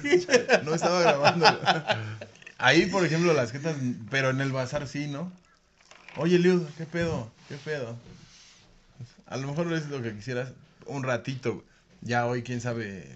No 0.64 0.74
estaba 0.74 1.02
grabando. 1.02 1.46
Ahí, 2.58 2.86
por 2.86 3.06
ejemplo, 3.06 3.34
las 3.34 3.52
jetas, 3.52 3.76
pero 4.10 4.30
en 4.30 4.42
el 4.42 4.52
bazar 4.52 4.88
sí, 4.88 5.08
¿no? 5.08 5.32
Oye, 6.16 6.40
Liud, 6.40 6.64
¿qué 6.78 6.86
pedo? 6.86 7.30
¿Qué 7.50 7.56
pedo? 7.58 7.98
A 9.28 9.38
lo 9.38 9.48
mejor 9.48 9.72
es 9.74 9.88
lo 9.88 10.02
que 10.02 10.14
quisieras 10.16 10.54
un 10.86 11.04
ratito. 11.04 11.64
Ya 12.02 12.26
hoy, 12.28 12.44
quién 12.44 12.62
sabe. 12.62 13.08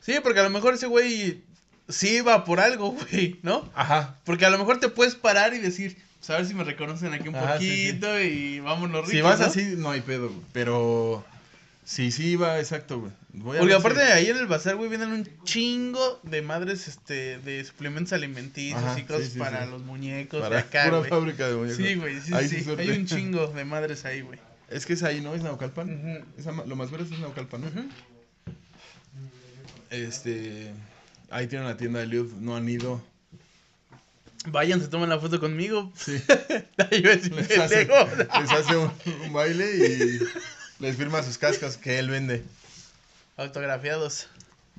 Sí, 0.00 0.14
porque 0.22 0.40
a 0.40 0.44
lo 0.44 0.50
mejor 0.50 0.74
ese 0.74 0.86
güey 0.86 1.42
sí 1.88 2.20
va 2.20 2.44
por 2.44 2.60
algo, 2.60 2.92
güey, 3.10 3.38
¿no? 3.42 3.70
Ajá. 3.74 4.16
Porque 4.24 4.46
a 4.46 4.50
lo 4.50 4.58
mejor 4.58 4.80
te 4.80 4.88
puedes 4.88 5.14
parar 5.14 5.52
y 5.54 5.58
decir, 5.58 5.96
pues 6.18 6.30
a 6.30 6.36
ver 6.38 6.46
si 6.46 6.54
me 6.54 6.64
reconocen 6.64 7.12
aquí 7.12 7.28
un 7.28 7.36
Ajá, 7.36 7.58
sí, 7.58 7.68
sí. 7.70 7.86
poquito 7.92 8.20
y 8.20 8.60
vámonos 8.60 9.00
ricos, 9.06 9.10
Si 9.10 9.20
vas 9.20 9.40
¿no? 9.40 9.46
así, 9.46 9.74
no 9.76 9.90
hay 9.90 10.00
pedo, 10.00 10.28
güey. 10.28 10.40
Pero 10.52 11.24
sí, 11.84 12.10
sí 12.12 12.36
va, 12.36 12.58
exacto, 12.58 13.00
güey. 13.00 13.12
Voy 13.34 13.56
a 13.58 13.60
Porque 13.60 13.74
aparte 13.74 14.00
si- 14.00 14.06
de 14.06 14.12
ahí 14.14 14.26
en 14.30 14.38
el 14.38 14.46
bazar, 14.46 14.76
güey, 14.76 14.88
vienen 14.88 15.12
un 15.12 15.28
chingo 15.44 16.20
de 16.22 16.40
madres, 16.40 16.88
este, 16.88 17.38
de 17.38 17.62
suplementos 17.64 18.14
alimenticios 18.14 18.82
Ajá, 18.82 18.98
y 18.98 19.02
cosas 19.02 19.24
sí, 19.26 19.32
sí, 19.32 19.38
para 19.38 19.64
sí. 19.66 19.70
los 19.70 19.82
muñecos 19.82 20.40
de 20.42 20.48
para 20.48 20.60
acá, 20.60 20.84
pura 20.86 20.98
güey. 20.98 21.10
fábrica 21.10 21.46
de 21.48 21.54
muñecos. 21.56 21.76
Sí, 21.76 21.94
güey, 21.96 22.20
sí, 22.22 22.32
Ahí 22.32 22.48
sí. 22.48 22.64
Hay 22.78 22.90
un 22.90 23.04
chingo 23.06 23.48
de 23.48 23.64
madres 23.66 24.06
ahí, 24.06 24.22
güey. 24.22 24.38
Es 24.68 24.84
que 24.86 24.94
es 24.94 25.02
ahí, 25.02 25.20
¿no? 25.20 25.34
Es 25.34 25.42
Naucalpan. 25.42 26.24
Ma- 26.54 26.64
lo 26.64 26.76
más 26.76 26.90
verde 26.90 27.12
es 27.14 27.20
Naucalpan, 27.20 27.60
¿no? 27.62 27.70
Este. 29.90 30.72
Ahí 31.30 31.46
tienen 31.46 31.66
la 31.68 31.76
tienda 31.76 32.00
de 32.00 32.06
Liud, 32.06 32.32
no 32.34 32.56
han 32.56 32.68
ido. 32.68 33.02
Vayan, 34.48 34.80
se 34.80 34.88
toman 34.88 35.08
la 35.08 35.18
foto 35.18 35.40
conmigo. 35.40 35.92
Sí. 35.96 36.12
Decir, 36.78 37.32
Les 37.34 37.58
hace, 37.58 37.88
les 38.40 38.50
hace 38.52 38.76
un, 38.76 38.90
un 39.24 39.32
baile 39.32 39.66
y 39.76 40.20
les 40.82 40.96
firma 40.96 41.22
sus 41.22 41.38
cascos 41.38 41.76
que 41.76 41.98
él 41.98 42.10
vende. 42.10 42.44
Autografiados. 43.36 44.28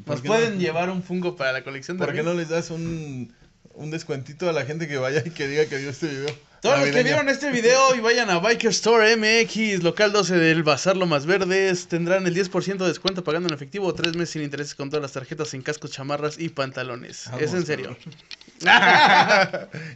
¿Por 0.06 0.18
Nos 0.18 0.26
pueden 0.26 0.56
no? 0.56 0.60
llevar 0.62 0.90
un 0.90 1.04
fungo 1.04 1.36
para 1.36 1.52
la 1.52 1.64
colección 1.64 1.98
¿Por 1.98 2.14
qué 2.14 2.24
no 2.24 2.34
les 2.34 2.50
das 2.50 2.70
un, 2.70 3.34
un 3.74 3.92
descuentito 3.92 4.48
a 4.48 4.54
la 4.54 4.64
gente 4.66 4.88
que 4.88 4.98
vaya 4.98 5.24
y 5.26 5.32
que 5.32 5.48
diga 5.48 5.66
que 5.66 5.78
vio 5.78 5.90
este 5.90 6.08
video? 6.08 6.36
Todos 6.62 6.80
los 6.80 6.90
que 6.90 7.04
vieron 7.04 7.30
este 7.30 7.52
video 7.52 7.96
y 7.96 8.00
vayan 8.00 8.30
a 8.30 8.40
Biker 8.40 8.72
Store 8.72 9.16
MX, 9.16 9.84
local 9.84 10.12
12 10.12 10.36
del 10.38 10.64
Bazar 10.64 10.98
Lomas 10.98 11.26
Verdes, 11.26 11.88
tendrán 11.88 12.26
el 12.26 12.36
10% 12.36 12.78
de 12.78 12.88
descuento 12.88 13.24
pagando 13.24 13.48
en 13.48 13.54
efectivo 13.54 13.94
tres 13.94 14.16
meses 14.16 14.32
sin 14.32 14.42
intereses 14.42 14.74
con 14.76 14.90
todas 14.90 15.02
las 15.02 15.12
tarjetas 15.12 15.54
en 15.54 15.62
cascos, 15.62 15.92
chamarras 15.92 16.40
y 16.40 16.50
pantalones. 16.50 17.26
Vamos, 17.28 17.42
es 17.42 17.54
en 17.54 17.66
serio. 17.66 17.98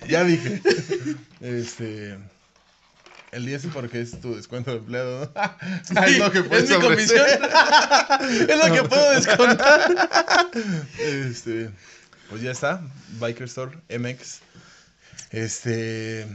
Ya 0.07 0.23
dije. 0.23 0.61
Este. 1.41 2.17
El 3.31 3.45
10 3.45 3.65
es 3.65 3.73
porque 3.73 4.01
es 4.01 4.19
tu 4.19 4.35
descuento 4.35 4.71
de 4.71 4.77
empleado. 4.77 5.31
¿no? 5.33 6.03
Es 6.05 6.17
lo 6.19 6.31
que 6.31 6.43
puedes 6.43 6.69
es 6.69 6.77
mi 6.77 6.83
comisión. 6.83 7.25
es 8.49 8.67
lo 8.67 8.73
que 8.73 8.83
puedo 8.83 9.11
descontar. 9.11 10.51
Este, 10.99 11.71
pues 12.29 12.41
ya 12.41 12.51
está, 12.51 12.81
Biker 13.19 13.45
Store 13.45 13.71
MX. 13.89 14.41
Este, 15.31 16.27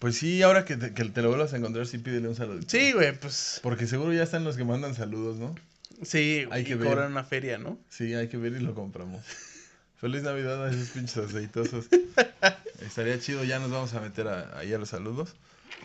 pues 0.00 0.16
sí, 0.16 0.42
ahora 0.42 0.64
que 0.64 0.76
te, 0.76 0.92
que 0.92 1.04
te 1.04 1.22
lo 1.22 1.28
vuelvas 1.28 1.52
a 1.52 1.56
encontrar, 1.58 1.86
sí 1.86 1.98
pídele 1.98 2.26
un 2.26 2.34
saludo. 2.34 2.60
Sí, 2.66 2.90
güey, 2.92 3.16
pues. 3.16 3.60
Porque 3.62 3.86
seguro 3.86 4.12
ya 4.12 4.24
están 4.24 4.42
los 4.42 4.56
que 4.56 4.64
mandan 4.64 4.96
saludos, 4.96 5.36
¿no? 5.38 5.54
Sí, 6.02 6.46
Hay 6.50 6.64
que 6.64 6.74
ver. 6.74 6.88
cobran 6.88 7.12
una 7.12 7.22
feria, 7.22 7.58
¿no? 7.58 7.78
Sí, 7.88 8.14
hay 8.14 8.26
que 8.28 8.36
ver 8.38 8.54
y 8.54 8.60
lo 8.60 8.74
compramos. 8.74 9.24
Feliz 10.00 10.22
Navidad 10.22 10.64
a 10.66 10.70
esos 10.70 10.88
pinches 10.90 11.18
aceitosos. 11.18 11.86
Estaría 12.80 13.20
chido, 13.20 13.44
ya 13.44 13.58
nos 13.60 13.70
vamos 13.70 13.92
a 13.94 14.00
meter 14.00 14.26
a- 14.26 14.58
ahí 14.58 14.72
a 14.72 14.78
los 14.78 14.88
saludos. 14.88 15.34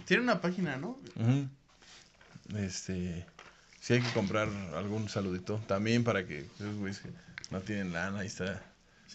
Tiene 0.05 0.23
una 0.23 0.39
página, 0.41 0.77
¿no? 0.77 0.97
Ujú. 1.19 1.49
Este, 2.57 3.25
sí 3.81 3.93
hay 3.93 4.01
que 4.01 4.11
comprar 4.13 4.47
algún 4.75 5.09
saludito. 5.09 5.59
También 5.67 6.03
para 6.05 6.25
que 6.25 6.39
esos 6.59 6.75
güeyes 6.77 6.99
que 6.99 7.09
no 7.51 7.59
tienen 7.61 7.91
lana, 7.91 8.19
ahí 8.19 8.27
está. 8.27 8.63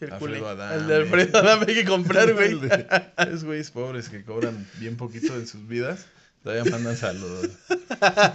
Circule. 0.00 0.38
Alfredo 0.38 0.48
Adame. 0.48 0.74
El 0.82 0.86
de 0.88 0.96
Alfredo 0.96 1.38
Adame 1.38 1.66
hay 1.68 1.74
que 1.74 1.84
comprar, 1.84 2.32
güey. 2.34 2.58
De- 2.58 2.86
Esos 3.18 3.44
güeyes 3.44 3.70
pobres 3.70 4.08
que 4.08 4.24
cobran 4.24 4.66
bien 4.78 4.96
poquito 4.96 5.34
en 5.36 5.46
sus 5.46 5.68
vidas, 5.68 6.06
todavía 6.42 6.68
mandan 6.72 6.96
saludos. 6.96 7.50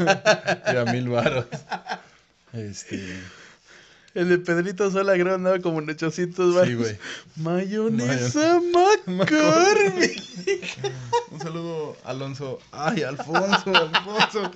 Mira, 0.68 0.86
mil 0.94 1.10
varos. 1.10 1.46
Este, 2.54 3.04
El 4.14 4.30
de 4.30 4.38
Pedrito 4.38 4.90
Sola 4.92 5.14
creo 5.16 5.36
andaba 5.36 5.60
como 5.60 5.80
en 5.80 5.90
800 5.90 6.54
baros. 6.56 6.70
sí, 6.70 6.76
güey. 6.76 6.98
Mayonesa 7.36 8.62
McCormick. 9.08 10.22
Un 11.32 11.40
saludo, 11.42 11.98
Alonso. 12.06 12.60
Ay, 12.72 13.02
Alfonso, 13.04 13.74
Alfonso. 13.76 14.52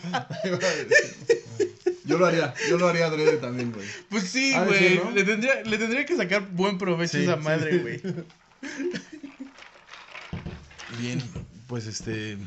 Yo 2.09 2.17
lo 2.17 2.25
haría, 2.25 2.53
yo 2.69 2.77
lo 2.77 2.87
haría 2.87 3.05
adrede 3.05 3.37
también, 3.37 3.71
güey. 3.71 3.87
Pues 4.09 4.23
sí, 4.23 4.53
güey. 4.65 4.99
le, 5.13 5.23
tendría, 5.23 5.61
le 5.61 5.77
tendría 5.77 6.05
que 6.05 6.17
sacar 6.17 6.47
buen 6.49 6.77
provecho 6.77 7.17
a 7.17 7.21
esa 7.21 7.35
madre, 7.35 7.77
güey. 7.77 8.01
Bien, 10.99 11.21
pues 11.67 11.85
este. 11.85 12.37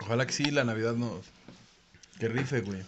Ojalá 0.00 0.26
que 0.26 0.32
sí, 0.32 0.50
la 0.50 0.64
Navidad 0.64 0.94
nos. 0.94 1.24
Que 2.18 2.28
rife, 2.28 2.60
güey. 2.60 2.82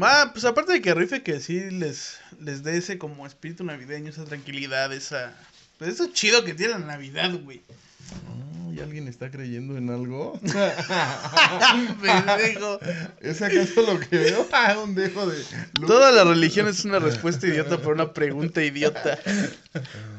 Ah, 0.00 0.30
pues 0.32 0.44
aparte 0.44 0.72
de 0.72 0.80
que 0.80 0.94
rife 0.94 1.22
que 1.22 1.40
sí 1.40 1.70
les, 1.70 2.18
les 2.40 2.62
dé 2.62 2.76
ese 2.76 2.98
como 2.98 3.26
espíritu 3.26 3.64
navideño, 3.64 4.10
esa 4.10 4.24
tranquilidad, 4.24 4.92
esa... 4.92 5.34
Pues 5.78 5.90
eso 5.90 6.08
chido 6.12 6.44
que 6.44 6.54
tiene 6.54 6.74
la 6.74 6.78
Navidad, 6.80 7.32
güey. 7.42 7.60
Oh, 8.28 8.57
¿Y 8.72 8.80
alguien 8.80 9.08
está 9.08 9.30
creyendo 9.30 9.76
en 9.76 9.90
algo? 9.90 10.38
Pendejo. 12.02 12.78
¿Es 13.20 13.42
acaso 13.42 13.82
lo 13.82 14.00
que 14.00 14.16
veo? 14.18 14.46
Ah, 14.52 14.76
un 14.82 14.94
dejo 14.94 15.26
de. 15.26 15.42
Toda 15.86 16.10
la 16.10 16.24
religión 16.24 16.66
es 16.68 16.84
una 16.84 16.98
respuesta 16.98 17.46
idiota 17.46 17.78
para 17.78 17.92
una 17.92 18.12
pregunta 18.12 18.62
idiota. 18.62 19.18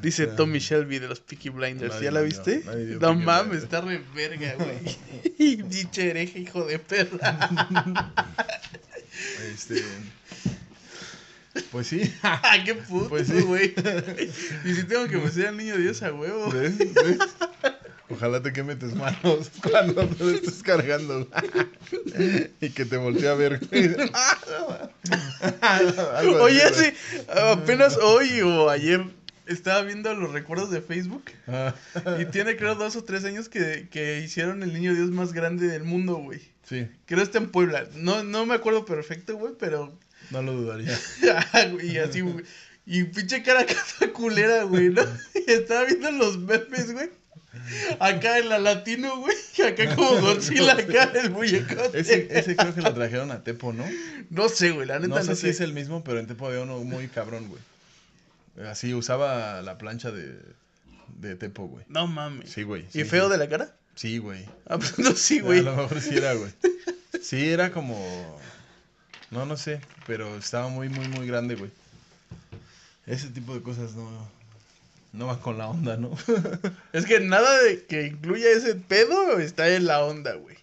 Dice 0.02 0.28
Tommy 0.28 0.60
Shelby 0.60 1.00
de 1.00 1.08
los 1.10 1.20
Peaky 1.20 1.50
Blinders. 1.50 1.96
Nadie 1.96 2.06
¿Ya 2.06 2.12
la 2.12 2.22
viste? 2.22 2.64
vio 2.86 3.00
No 3.00 3.16
mames, 3.16 3.64
está 3.64 3.82
re 3.82 4.02
verga, 4.16 4.56
güey. 4.56 4.98
Diche 5.70 6.10
hereje, 6.12 6.40
hijo 6.40 6.64
de 6.66 6.80
perra. 6.80 7.50
Este. 9.54 9.84
Pues 11.72 11.88
sí. 11.88 12.14
¡Qué 12.66 12.76
puto, 12.76 13.10
Pues 13.10 13.28
sí. 13.28 13.42
güey! 13.42 13.74
Y 14.64 14.74
si 14.74 14.84
tengo 14.86 15.08
que 15.08 15.18
meter 15.18 15.48
al 15.48 15.58
niño 15.58 15.76
Dios 15.78 16.02
a 16.04 16.14
huevo. 16.14 16.50
¿Ves? 16.52 16.78
¿Ves? 16.78 17.18
Ojalá 18.12 18.41
te 18.41 18.52
queme 18.52 18.76
tus 18.76 18.93
manos 18.95 19.52
cuando 19.72 20.08
te 20.08 20.24
lo 20.24 20.30
estés 20.32 20.63
cargando. 20.63 21.28
y 22.60 22.69
que 22.72 22.86
te 22.86 22.98
voltee 22.98 23.28
a 23.30 23.36
ver. 23.36 23.60
Oye, 26.41 26.62
sí, 26.74 26.93
apenas 27.30 27.98
hoy 27.98 28.41
o 28.41 28.69
ayer 28.69 29.04
estaba 29.45 29.82
viendo 29.82 30.13
los 30.13 30.32
recuerdos 30.32 30.69
de 30.72 30.82
Facebook 30.82 31.24
Ah, 31.48 31.74
y 32.19 32.26
tiene 32.26 32.56
creo 32.56 32.76
dos 32.76 32.95
o 32.95 33.04
tres 33.04 33.26
años 33.26 33.50
que, 33.50 33.88
que 33.89 34.19
hicieron 34.19 34.63
el 34.63 34.74
niño 34.74 34.93
Dios 34.93 35.10
más 35.12 35.34
grande 35.34 35.67
del 35.67 35.84
mundo, 35.84 36.15
güey. 36.17 36.41
sí, 36.63 36.88
Creo 37.06 37.24
está 37.24 37.38
en 37.39 37.50
Puebla. 37.52 37.88
No, 37.95 38.24
no 38.24 38.45
me 38.45 38.56
acuerdo 38.56 38.86
perfecto, 38.86 39.36
güey, 39.38 39.54
pero... 39.60 39.98
no 40.32 40.41
lo 40.41 40.54
dudaría. 40.54 40.98
Ah, 41.54 41.67
y 41.84 41.98
así, 41.98 42.22
güey. 42.22 42.43
Y 42.86 43.04
pinche 43.04 43.43
cara 43.43 43.65
culera, 44.13 44.63
güey, 44.63 44.89
¿no? 44.89 45.04
Y 45.36 45.52
estaba 45.52 45.86
viendo 45.86 46.10
los 46.12 46.39
memes, 46.39 46.91
güey. 46.91 47.10
Acá 48.00 48.38
en 48.38 48.50
la 48.50 48.60
latino, 48.60 49.20
güey. 49.20 49.36
Acá 49.68 49.96
como 49.96 50.22
Godzilla, 50.22 50.74
acá 50.74 51.12
el 51.16 51.32
muñecote. 51.32 52.00
Ese, 52.00 52.28
ese 52.32 52.56
creo 52.56 52.74
que 52.74 52.82
lo 52.82 52.94
trajeron 52.94 53.32
a 53.32 53.44
Tepo, 53.44 53.74
¿no? 53.74 53.86
No 54.30 54.50
sé, 54.50 54.72
güey, 54.72 54.88
la 54.88 55.00
neta 55.00 55.08
No 55.08 55.16
no, 55.16 55.24
sé 55.24 55.36
si 55.36 55.50
es 55.50 55.60
el 55.60 55.74
mismo, 55.74 56.04
pero 56.04 56.20
en 56.20 56.28
Tepo 56.28 56.48
había 56.48 56.62
uno 56.62 56.80
muy 56.80 57.08
cabrón, 57.08 57.48
güey. 57.48 57.62
Así 58.68 58.94
usaba 58.94 59.62
la 59.62 59.78
plancha 59.78 60.12
de, 60.12 60.38
de 61.20 61.36
Tepo, 61.36 61.68
güey. 61.68 61.86
No 61.88 62.08
mames. 62.08 62.52
Sí, 62.52 62.64
güey. 62.64 62.86
¿Y 62.94 63.04
feo 63.04 63.26
sí. 63.26 63.32
de 63.32 63.38
la 63.38 63.50
cara? 63.50 63.74
Sí, 63.96 64.18
güey. 64.18 64.46
Ah, 64.68 64.78
pues 64.78 64.98
no, 65.00 65.12
sí, 65.16 65.40
güey. 65.40 65.60
A 65.60 65.64
lo 65.64 65.76
mejor 65.76 66.02
sí 66.02 66.16
era, 66.16 66.34
güey. 66.34 66.52
Sí, 67.22 67.50
era 67.50 67.72
como. 67.72 68.40
No, 69.32 69.46
no 69.46 69.58
sé, 69.58 69.82
pero 70.08 70.38
estaba 70.38 70.70
muy, 70.70 70.90
muy, 70.90 71.08
muy 71.08 71.28
grande, 71.28 71.56
güey. 71.56 71.72
Ese 73.06 73.30
tipo 73.30 73.54
de 73.54 73.62
cosas 73.62 73.96
no. 73.96 74.38
No 75.12 75.28
va 75.28 75.39
con 75.39 75.58
la 75.58 75.67
onda, 75.67 75.98
¿no? 75.98 76.15
Es 76.93 77.06
que 77.06 77.19
nada 77.19 77.62
de 77.63 77.86
que 77.86 78.08
incluya 78.08 78.50
ese 78.50 78.76
pedo 78.76 79.39
está 79.39 79.67
en 79.76 79.86
la 79.86 80.04
onda, 80.04 80.34
güey. 80.36 80.58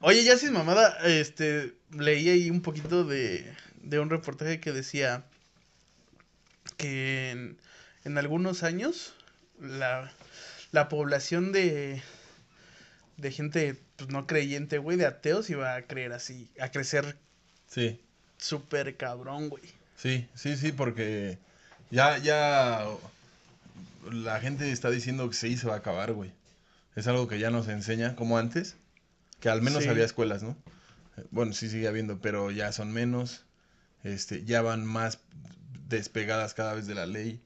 Oye, 0.00 0.24
ya 0.24 0.36
sin 0.36 0.52
mamada, 0.52 0.98
este, 1.04 1.74
leí 1.90 2.28
ahí 2.28 2.50
un 2.50 2.62
poquito 2.62 3.04
de, 3.04 3.50
de 3.82 3.98
un 4.00 4.10
reportaje 4.10 4.60
que 4.60 4.72
decía 4.72 5.24
que 6.76 7.30
en, 7.30 7.58
en 8.04 8.18
algunos 8.18 8.62
años 8.62 9.14
la, 9.60 10.12
la 10.72 10.88
población 10.88 11.52
de, 11.52 12.02
de 13.16 13.32
gente 13.32 13.76
pues, 13.96 14.10
no 14.10 14.26
creyente, 14.26 14.78
güey, 14.78 14.96
de 14.96 15.06
ateos 15.06 15.48
iba 15.50 15.74
a 15.74 15.82
creer 15.82 16.12
así, 16.12 16.50
a 16.60 16.70
crecer 16.70 17.16
Sí, 17.68 18.00
súper 18.38 18.96
cabrón, 18.96 19.48
güey. 19.48 19.64
sí, 19.96 20.28
sí, 20.34 20.56
sí, 20.56 20.72
porque 20.72 21.38
ya, 21.90 22.18
ya. 22.18 22.84
La 24.10 24.40
gente 24.40 24.70
está 24.70 24.90
diciendo 24.90 25.28
que 25.28 25.34
sí 25.36 25.56
se 25.56 25.66
va 25.66 25.74
a 25.74 25.78
acabar, 25.78 26.12
güey. 26.12 26.32
Es 26.94 27.06
algo 27.08 27.26
que 27.28 27.38
ya 27.38 27.50
nos 27.50 27.68
enseña, 27.68 28.14
como 28.16 28.38
antes. 28.38 28.76
Que 29.40 29.48
al 29.48 29.62
menos 29.62 29.82
Sí. 29.84 29.88
había 29.88 30.04
escuelas, 30.04 30.42
¿no? 30.42 30.56
Eh, 31.16 31.24
Bueno, 31.30 31.52
sí 31.52 31.68
sigue 31.68 31.88
habiendo, 31.88 32.18
pero 32.20 32.50
ya 32.50 32.72
son 32.72 32.92
menos. 32.92 33.42
Este, 34.04 34.44
ya 34.44 34.62
van 34.62 34.84
más 34.86 35.18
despegadas 35.88 36.54
cada 36.54 36.74
vez 36.74 36.86
de 36.86 36.94
la 36.94 37.06
ley. 37.06 37.40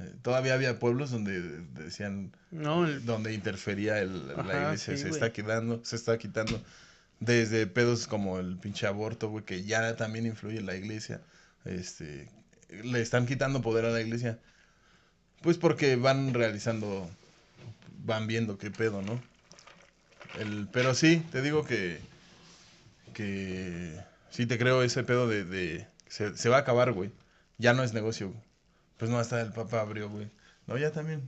Eh, 0.00 0.12
todavía 0.22 0.54
había 0.54 0.78
pueblos 0.80 1.10
donde 1.12 1.40
decían 1.74 2.32
No, 2.50 2.84
el- 2.84 3.04
donde 3.06 3.32
interfería 3.32 4.00
el, 4.00 4.26
la 4.28 4.42
iglesia, 4.42 4.94
sí, 4.94 5.02
se 5.02 5.08
güey. 5.08 5.12
está 5.12 5.32
quedando, 5.32 5.80
se 5.84 5.94
está 5.96 6.18
quitando. 6.18 6.60
Desde 7.20 7.66
pedos 7.68 8.06
como 8.08 8.38
el 8.40 8.56
pinche 8.58 8.86
aborto, 8.88 9.28
güey, 9.30 9.44
que 9.44 9.62
ya 9.62 9.94
también 9.96 10.26
influye 10.26 10.58
en 10.58 10.66
la 10.66 10.74
iglesia. 10.74 11.20
Este, 11.64 12.28
le 12.82 13.00
están 13.00 13.26
quitando 13.26 13.62
poder 13.62 13.84
a 13.84 13.90
la 13.90 14.00
iglesia. 14.00 14.38
Pues 15.42 15.58
porque 15.58 15.96
van 15.96 16.32
realizando, 16.34 17.08
van 18.04 18.26
viendo 18.26 18.56
qué 18.58 18.70
pedo, 18.70 19.02
¿no? 19.02 19.20
El, 20.38 20.68
pero 20.72 20.94
sí, 20.94 21.22
te 21.30 21.42
digo 21.42 21.64
que, 21.64 22.00
que 23.12 23.94
sí 24.30 24.46
te 24.46 24.58
creo 24.58 24.82
ese 24.82 25.04
pedo 25.04 25.28
de, 25.28 25.44
de 25.44 25.86
se, 26.08 26.36
se 26.36 26.48
va 26.48 26.56
a 26.56 26.60
acabar, 26.60 26.92
güey. 26.92 27.10
Ya 27.58 27.72
no 27.72 27.82
es 27.84 27.92
negocio. 27.92 28.28
güey. 28.30 28.40
Pues 28.98 29.10
no, 29.10 29.18
hasta 29.18 29.40
el 29.40 29.52
Papa 29.52 29.80
abrió, 29.80 30.08
güey. 30.08 30.28
No, 30.66 30.76
ya 30.78 30.90
también. 30.92 31.22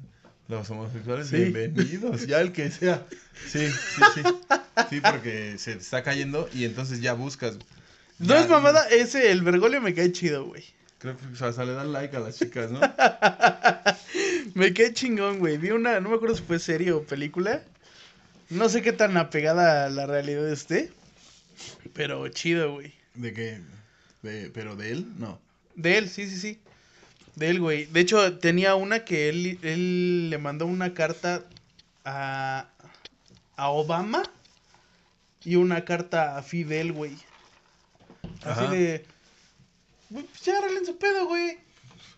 Los 0.49 0.71
homosexuales, 0.71 1.27
Sí. 1.29 1.37
bienvenidos, 1.37 2.27
ya 2.27 2.41
el 2.41 2.53
que 2.53 2.71
sea. 2.71 3.05
Sí, 3.49 3.69
sí, 3.69 4.03
sí. 4.15 4.23
Sí, 4.91 5.01
porque 5.01 5.59
se 5.59 5.73
está 5.73 6.03
cayendo 6.05 6.49
y 6.55 6.65
entonces 6.65 7.01
ya 7.01 7.15
buscas. 7.15 7.57
no 8.19 8.29
Ya- 8.35 8.41
es 8.43 8.49
mamada, 8.49 8.89
ese, 8.89 9.31
el 9.33 9.43
Bergoglio 9.43 9.81
me 9.81 9.93
cae 9.95 10.13
chido, 10.13 10.45
güey. 10.47 10.65
Creo 10.99 11.17
que 11.17 11.45
o 11.45 11.53
sea, 11.53 11.65
le 11.65 11.73
dan 11.73 11.93
like 11.93 12.17
a 12.17 12.21
las 12.21 12.39
chicas, 12.39 12.71
¿no? 12.71 12.81
Me 14.55 14.73
quedé 14.73 14.95
chingón, 14.95 15.39
güey. 15.39 15.59
Vi 15.59 15.71
una, 15.71 16.01
no 16.01 16.09
me 16.09 16.17
acuerdo 16.17 16.35
si 16.35 16.43
fue 16.43 16.59
serie 16.59 16.93
o 16.93 17.03
película. 17.03 17.63
No 18.49 18.69
sé 18.69 18.81
qué 18.81 18.93
tan 18.93 19.17
apegada 19.17 19.85
a 19.85 19.91
la 19.91 20.07
realidad 20.07 20.51
esté. 20.51 20.91
Pero 21.93 22.27
chido, 22.29 22.73
güey. 22.73 22.95
¿De 23.15 23.35
qué? 23.35 23.61
De, 24.23 24.51
¿Pero 24.51 24.77
de 24.77 24.93
él? 24.93 25.07
No. 25.19 25.39
De 25.75 25.99
él, 25.99 26.09
sí, 26.09 26.29
sí, 26.29 26.39
sí. 26.39 26.59
De 27.35 27.51
él, 27.51 27.61
güey. 27.61 27.85
De 27.87 28.01
hecho, 28.01 28.39
tenía 28.39 28.75
una 28.77 29.05
que 29.05 29.29
él, 29.29 29.59
él 29.63 30.31
le 30.31 30.39
mandó 30.39 30.65
una 30.65 30.95
carta 30.95 31.45
a, 32.05 32.69
a 33.57 33.69
Obama 33.69 34.23
y 35.45 35.57
una 35.57 35.85
carta 35.85 36.39
a 36.39 36.43
Fidel, 36.43 36.93
güey. 36.93 37.13
Así 38.43 38.65
Ajá. 38.65 38.71
de... 38.71 39.05
Pues 40.13 40.25
ya 40.45 40.59
arreglen 40.59 40.87
su 40.87 40.97
pedo, 40.99 41.27
güey. 41.27 41.59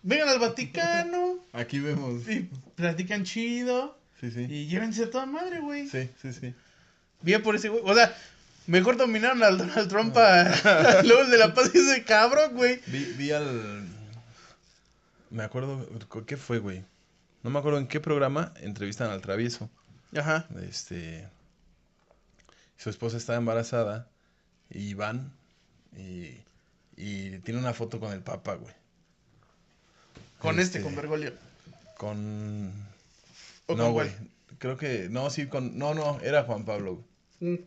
Vengan 0.01 0.29
al 0.29 0.39
Vaticano 0.39 1.39
Aquí 1.53 1.79
vemos. 1.79 2.27
y 2.29 2.49
platican 2.75 3.23
chido. 3.23 3.97
Sí, 4.19 4.31
sí. 4.31 4.41
Y 4.49 4.67
llévense 4.67 5.03
a 5.05 5.09
toda 5.09 5.25
madre, 5.25 5.59
güey. 5.59 5.87
Sí, 5.87 6.09
sí, 6.21 6.33
sí. 6.33 6.53
Bien 7.21 7.41
por 7.41 7.55
ese 7.55 7.69
güey. 7.69 7.81
O 7.85 7.93
sea, 7.93 8.15
mejor 8.67 8.97
dominaron 8.97 9.43
al 9.43 9.57
Donald 9.57 9.89
Trump 9.89 10.15
a 10.17 11.01
luego 11.03 11.25
de 11.25 11.37
la 11.37 11.53
paz 11.53 11.73
ese 11.73 12.03
cabrón, 12.03 12.53
güey. 12.55 12.79
Vi, 12.87 13.03
vi 13.17 13.31
al. 13.31 13.87
Me 15.29 15.43
acuerdo. 15.43 15.87
¿Qué 16.25 16.37
fue, 16.37 16.59
güey? 16.59 16.83
No 17.43 17.49
me 17.49 17.59
acuerdo 17.59 17.79
en 17.79 17.87
qué 17.87 17.99
programa 17.99 18.53
entrevistan 18.57 19.09
al 19.09 19.21
travieso. 19.21 19.69
Ajá. 20.15 20.47
Este. 20.67 21.27
Su 22.77 22.89
esposa 22.89 23.17
está 23.17 23.35
embarazada. 23.35 24.07
Y 24.69 24.93
van. 24.93 25.31
Y. 25.97 26.37
Y 27.01 27.39
tiene 27.39 27.61
una 27.61 27.73
foto 27.73 27.97
con 27.97 28.11
el 28.11 28.19
Papa, 28.21 28.55
güey. 28.55 28.73
Con 30.39 30.59
este, 30.59 30.79
Este, 30.79 30.81
con 30.81 30.95
Bergoglio. 30.97 31.31
Con. 31.97 32.73
¿O 33.67 33.75
no, 33.75 33.83
con 33.85 33.93
güey. 33.93 34.11
Creo 34.57 34.75
que. 34.75 35.07
No, 35.09 35.29
sí, 35.29 35.47
con. 35.47 35.77
No, 35.77 35.93
no, 35.93 36.19
era 36.21 36.43
Juan 36.43 36.65
Pablo. 36.65 37.05
güey. 37.39 37.53
Mm. 37.53 37.59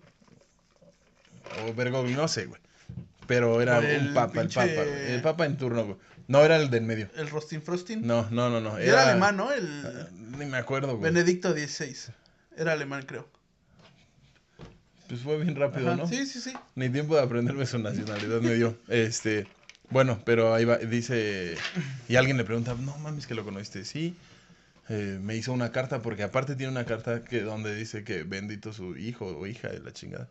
O 1.66 1.75
Bergoglio, 1.75 2.14
no 2.14 2.29
sé, 2.29 2.45
güey. 2.45 2.61
Pero 3.27 3.62
era 3.62 3.77
Con 3.77 3.85
un 3.87 3.90
el 3.90 4.12
papa, 4.12 4.42
el 4.42 4.49
papa, 4.49 4.66
güey. 4.75 5.12
El 5.12 5.23
papa 5.23 5.47
en 5.47 5.57
turno, 5.57 5.85
güey. 5.87 5.97
No, 6.29 6.45
era 6.45 6.57
el 6.57 6.68
del 6.68 6.83
medio. 6.83 7.09
El 7.16 7.31
Rostin 7.31 7.62
Frostin. 7.62 8.07
No, 8.07 8.29
no, 8.31 8.51
no, 8.51 8.61
no. 8.61 8.77
Era, 8.79 9.09
alemán, 9.11 9.37
¿no? 9.38 9.51
El 9.51 9.66
Ah, 9.87 10.09
Ni 10.12 10.45
me 10.45 10.59
acuerdo, 10.59 10.97
güey. 10.99 11.11
Benedicto 11.11 11.53
XVI. 11.53 12.12
Era 12.57 12.73
alemán, 12.73 13.05
creo. 13.07 13.27
Pues 15.12 15.25
fue 15.25 15.37
bien 15.44 15.55
rápido, 15.57 15.88
Ajá, 15.88 15.96
¿no? 15.98 16.07
Sí, 16.09 16.25
sí, 16.25 16.40
sí. 16.40 16.55
Ni 16.75 16.88
tiempo 16.88 17.14
de 17.16 17.20
aprenderme 17.20 17.66
su 17.66 17.79
nacionalidad 17.79 18.40
me 18.40 18.55
dio. 18.55 18.79
Este, 18.88 19.46
bueno, 19.90 20.22
pero 20.25 20.55
ahí 20.55 20.64
va, 20.64 20.79
dice, 20.79 21.55
y 22.09 22.16
alguien 22.16 22.38
le 22.38 22.44
pregunta, 22.44 22.75
no 22.81 22.96
mames 22.96 23.27
que 23.27 23.35
lo 23.35 23.44
conociste, 23.44 23.85
sí. 23.85 24.16
Eh, 24.88 25.18
me 25.20 25.37
hizo 25.37 25.53
una 25.53 25.70
carta, 25.70 26.01
porque 26.01 26.22
aparte 26.22 26.57
tiene 26.57 26.72
una 26.72 26.87
carta 26.87 27.25
que 27.25 27.42
donde 27.42 27.75
dice 27.77 28.05
que 28.05 28.22
bendito 28.22 28.72
su 28.72 28.96
hijo 28.96 29.27
o 29.27 29.46
hija 29.46 29.68
de 29.68 29.81
la 29.81 29.92
chingada. 29.92 30.29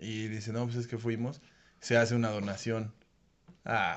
Y 0.00 0.26
dice, 0.26 0.52
no, 0.52 0.64
pues 0.64 0.74
es 0.78 0.88
que 0.88 0.98
fuimos, 0.98 1.40
se 1.78 1.96
hace 1.96 2.16
una 2.16 2.30
donación. 2.30 2.92
Ah, 3.64 3.96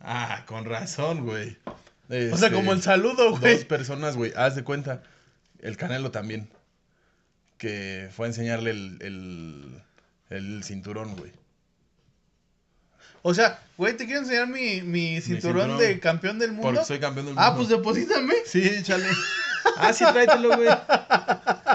ah, 0.00 0.44
con 0.46 0.64
razón, 0.64 1.26
güey. 1.26 1.58
O 1.66 1.76
sea, 2.08 2.18
Este, 2.18 2.52
como 2.52 2.72
el 2.72 2.80
saludo, 2.80 3.32
Dos 3.32 3.40
güey. 3.40 3.64
personas, 3.64 4.16
güey. 4.16 4.32
Haz 4.34 4.56
de 4.56 4.64
cuenta. 4.64 5.02
El 5.60 5.76
Canelo 5.76 6.10
también. 6.10 6.48
Que 7.58 8.08
fue 8.14 8.26
a 8.26 8.28
enseñarle 8.28 8.70
el, 8.70 8.98
el, 9.00 9.82
el 10.30 10.64
cinturón, 10.64 11.16
güey. 11.16 11.32
O 13.22 13.34
sea, 13.34 13.60
güey, 13.76 13.96
te 13.96 14.04
quiero 14.06 14.20
enseñar 14.20 14.46
mi, 14.46 14.82
mi 14.82 15.20
cinturón, 15.20 15.70
cinturón. 15.70 15.78
de 15.78 15.98
campeón 15.98 16.38
del 16.38 16.52
mundo. 16.52 16.70
Porque 16.70 16.84
soy 16.84 17.00
campeón 17.00 17.26
del 17.26 17.34
mundo. 17.34 17.48
Ah, 17.48 17.56
pues 17.56 17.68
deposítame. 17.68 18.34
Sí, 18.44 18.82
chale. 18.82 19.06
Ah, 19.78 19.92
sí, 19.92 20.04
tráetelo, 20.04 20.56
güey. 20.56 20.68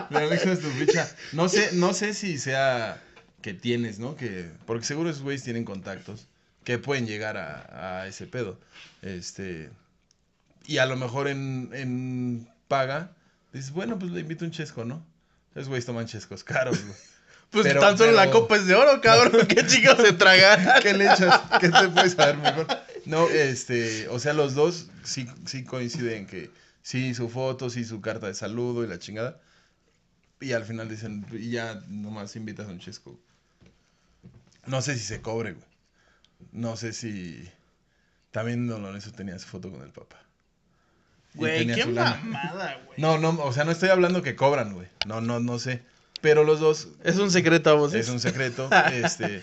Me 0.10 0.18
anexas 0.20 0.60
tu 0.60 0.70
ficha. 0.70 1.14
No 1.34 1.50
sé, 1.50 1.72
no 1.74 1.94
sé 1.94 2.14
si 2.14 2.38
sea 2.38 3.04
que 3.42 3.54
tienes, 3.54 4.00
¿no? 4.00 4.16
Que, 4.16 4.50
porque 4.66 4.86
seguro 4.86 5.10
esos 5.10 5.24
güeyes 5.24 5.44
tienen 5.44 5.66
contactos 5.66 6.30
que 6.64 6.78
pueden 6.78 7.06
llegar 7.06 7.36
a, 7.36 8.02
a 8.02 8.08
ese 8.08 8.28
pedo. 8.28 8.58
Este. 9.02 9.70
Y 10.66 10.78
a 10.78 10.86
lo 10.86 10.96
mejor 10.96 11.28
en, 11.28 11.70
en 11.74 12.48
paga, 12.70 13.12
dices, 13.52 13.72
bueno, 13.72 14.00
pues 14.00 14.12
le 14.14 14.22
invito 14.22 14.46
un 14.46 14.52
chesco, 14.52 14.86
¿no? 14.86 15.06
Esos 15.56 15.68
güeyes 15.68 15.86
toman 15.86 16.06
chescos 16.08 16.44
caros, 16.44 16.82
güey. 16.84 16.96
Pues 17.52 17.68
Pero- 17.68 17.82
tan 17.82 17.98
solo 17.98 18.14
la 18.14 18.28
pero- 18.28 18.32
copa 18.44 18.56
es 18.56 18.66
de 18.66 18.76
oro, 18.76 19.02
cabrón. 19.02 19.46
¿Qué 19.50 19.68
chicos 19.68 19.98
se 19.98 20.14
tragan? 20.14 20.82
¿Qué 20.82 20.94
le 20.94 21.04
echas? 21.04 21.42
¿Qué 21.60 21.68
te 21.68 21.90
puedes 21.90 22.14
saber 22.14 22.38
mejor? 22.38 22.66
No, 23.06 23.28
este, 23.28 24.08
o 24.08 24.20
sea, 24.20 24.32
los 24.32 24.56
dos 24.56 24.88
sí, 25.04 25.28
sí 25.46 25.66
coinciden 25.66 26.28
que 26.28 26.50
sí 26.82 27.14
su 27.14 27.28
foto, 27.28 27.70
sí 27.70 27.84
su 27.84 28.00
carta 28.00 28.28
de 28.28 28.36
saludo 28.36 28.86
y 28.86 28.88
la 28.88 29.00
chingada. 29.00 29.42
Y 30.40 30.54
al 30.54 30.64
final 30.64 30.88
dicen, 30.88 31.26
ya 31.52 31.84
nomás 31.90 32.38
invitas 32.38 32.68
a 32.70 32.72
un 32.72 32.80
chesco. 32.80 33.20
No 34.66 34.82
sé 34.82 34.94
si 34.98 35.04
se 35.04 35.22
cobre, 35.22 35.52
güey. 35.52 35.66
No 36.54 36.78
sé 36.78 36.94
si 36.94 37.50
también 38.32 38.66
Don 38.68 38.82
Lorenzo 38.82 39.12
tenía 39.12 39.38
su 39.40 39.48
foto 39.48 39.70
con 39.70 39.82
el 39.82 39.92
papá. 39.92 40.24
Güey, 41.34 41.68
qué 41.68 41.86
mamada, 41.86 42.80
güey. 42.86 43.00
No, 43.00 43.18
no, 43.18 43.30
o 43.44 43.54
sea, 43.54 43.64
no 43.64 43.72
estoy 43.72 43.90
hablando 43.90 44.22
que 44.22 44.36
cobran, 44.36 44.74
güey. 44.74 44.88
No, 45.06 45.22
no, 45.22 45.40
no 45.40 45.60
sé. 45.60 45.82
Pero 46.22 46.44
los 46.44 46.60
dos 46.60 46.90
Es 47.04 47.18
un 47.18 47.32
secreto 47.32 47.72
a 47.72 47.74
vos. 47.74 47.94
es 47.94 48.10
un 48.10 48.20
secreto, 48.20 48.70
este, 48.94 49.42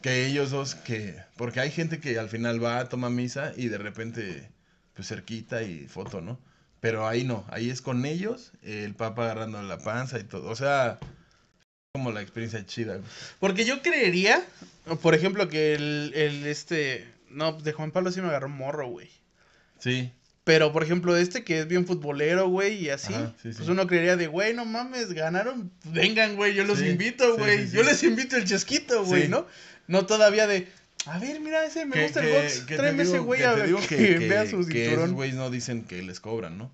que 0.00 0.26
ellos 0.26 0.50
dos, 0.50 0.74
que, 0.74 1.16
porque 1.36 1.60
hay 1.60 1.70
gente 1.70 2.00
que 2.00 2.18
al 2.18 2.28
final 2.28 2.62
va, 2.62 2.88
toma 2.88 3.08
misa 3.08 3.52
y 3.56 3.68
de 3.68 3.78
repente, 3.78 4.50
pues 4.94 5.08
cerquita 5.08 5.62
y 5.62 5.86
foto, 5.86 6.20
¿no? 6.20 6.40
Pero 6.80 7.06
ahí 7.06 7.22
no, 7.22 7.46
ahí 7.50 7.70
es 7.70 7.80
con 7.80 8.04
ellos, 8.04 8.52
el 8.62 8.94
papa 8.94 9.24
agarrando 9.24 9.62
la 9.62 9.78
panza 9.78 10.18
y 10.18 10.24
todo, 10.24 10.50
o 10.50 10.56
sea, 10.56 10.98
como 11.94 12.10
la 12.10 12.22
experiencia 12.22 12.66
chida. 12.66 12.96
güey. 12.96 13.08
Porque 13.38 13.64
yo 13.64 13.82
creería, 13.82 14.42
por 15.02 15.14
ejemplo, 15.14 15.48
que 15.48 15.74
el, 15.74 16.12
el 16.16 16.46
este. 16.46 17.06
No, 17.28 17.52
de 17.52 17.72
Juan 17.72 17.92
Pablo 17.92 18.10
sí 18.10 18.20
me 18.20 18.28
agarró 18.28 18.48
morro, 18.48 18.88
güey. 18.88 19.10
Sí, 19.78 20.12
Pero, 20.44 20.72
por 20.72 20.82
ejemplo, 20.82 21.16
este 21.16 21.44
que 21.44 21.60
es 21.60 21.68
bien 21.68 21.86
futbolero, 21.86 22.48
güey, 22.48 22.74
y 22.84 22.90
así, 22.90 23.14
Ajá, 23.14 23.28
sí, 23.40 23.50
pues 23.50 23.58
sí. 23.58 23.70
uno 23.70 23.86
creería 23.86 24.16
de, 24.16 24.26
güey, 24.26 24.54
no 24.54 24.64
mames, 24.64 25.12
ganaron, 25.12 25.70
vengan, 25.84 26.34
güey, 26.34 26.52
yo 26.54 26.64
los 26.64 26.80
Sí, 26.80 26.86
invito, 26.88 27.36
güey, 27.36 27.70
yo 27.70 27.82
les 27.84 28.02
invito 28.02 28.36
el 28.36 28.44
chesquito, 28.44 29.04
güey. 29.04 29.28
¿no? 29.28 29.46
No 29.86 30.04
todavía 30.06 30.48
de, 30.48 30.66
a 31.06 31.18
ver, 31.20 31.38
mira, 31.40 31.64
ese 31.64 31.86
me 31.86 32.02
gusta 32.02 32.24
el 32.24 32.32
box, 32.42 32.66
tráeme 32.66 33.04
ese 33.04 33.20
güey 33.20 33.42
a 33.44 33.52
ver 33.52 33.72
que, 33.74 33.86
que, 33.86 33.96
que- 34.18 34.28
vea 34.28 34.44
su 34.46 34.66
que 34.66 34.82
esos 34.82 34.90
cinturón. 34.94 35.14
güeyes 35.14 35.36
no 35.36 35.48
dicen 35.50 35.84
que 35.84 36.02
les 36.02 36.18
cobran, 36.18 36.58
¿no? 36.58 36.72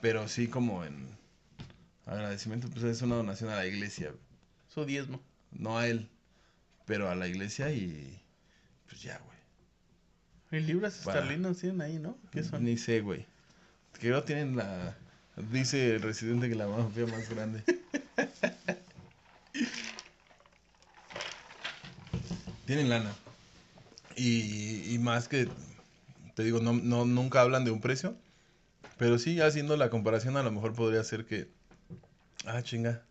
Pero 0.00 0.28
sí 0.28 0.46
como 0.46 0.84
en 0.84 1.08
agradecimiento, 2.06 2.68
pues 2.70 2.84
es 2.84 3.02
una 3.02 3.16
donación 3.16 3.50
a 3.50 3.56
la 3.56 3.66
iglesia. 3.66 4.12
Su 4.72 4.84
diezmo. 4.84 5.20
no 5.50 5.76
a 5.78 5.88
él, 5.88 6.08
pero 6.86 7.10
a 7.10 7.14
la 7.16 7.26
iglesia 7.26 7.72
y 7.72 8.20
pues 8.88 9.02
ya, 9.02 9.18
güey. 9.18 9.37
Y 10.50 10.60
libras 10.60 10.94
Para- 11.04 11.20
esterlinas 11.20 11.58
tienen 11.58 11.80
ahí, 11.82 11.98
¿no? 11.98 12.16
¿Qué 12.30 12.42
son? 12.42 12.64
Ni 12.64 12.76
sé, 12.78 13.00
güey. 13.00 13.26
Creo 14.00 14.22
tienen 14.24 14.56
la. 14.56 14.96
Dice 15.52 15.94
el 15.96 16.02
residente 16.02 16.48
que 16.48 16.54
la 16.54 16.66
mafia 16.66 17.06
más 17.06 17.28
grande. 17.28 17.62
tienen 22.66 22.88
lana. 22.88 23.12
Y, 24.16 24.92
y 24.94 24.98
más 24.98 25.28
que. 25.28 25.48
Te 26.34 26.44
digo, 26.44 26.60
no, 26.60 26.72
no, 26.72 27.04
nunca 27.04 27.40
hablan 27.40 27.64
de 27.64 27.70
un 27.70 27.80
precio. 27.80 28.16
Pero 28.96 29.18
sí, 29.18 29.40
haciendo 29.40 29.76
la 29.76 29.90
comparación, 29.90 30.36
a 30.36 30.42
lo 30.42 30.50
mejor 30.50 30.74
podría 30.74 31.02
ser 31.04 31.24
que. 31.24 31.48
Ah, 32.46 32.62
chinga. 32.62 33.02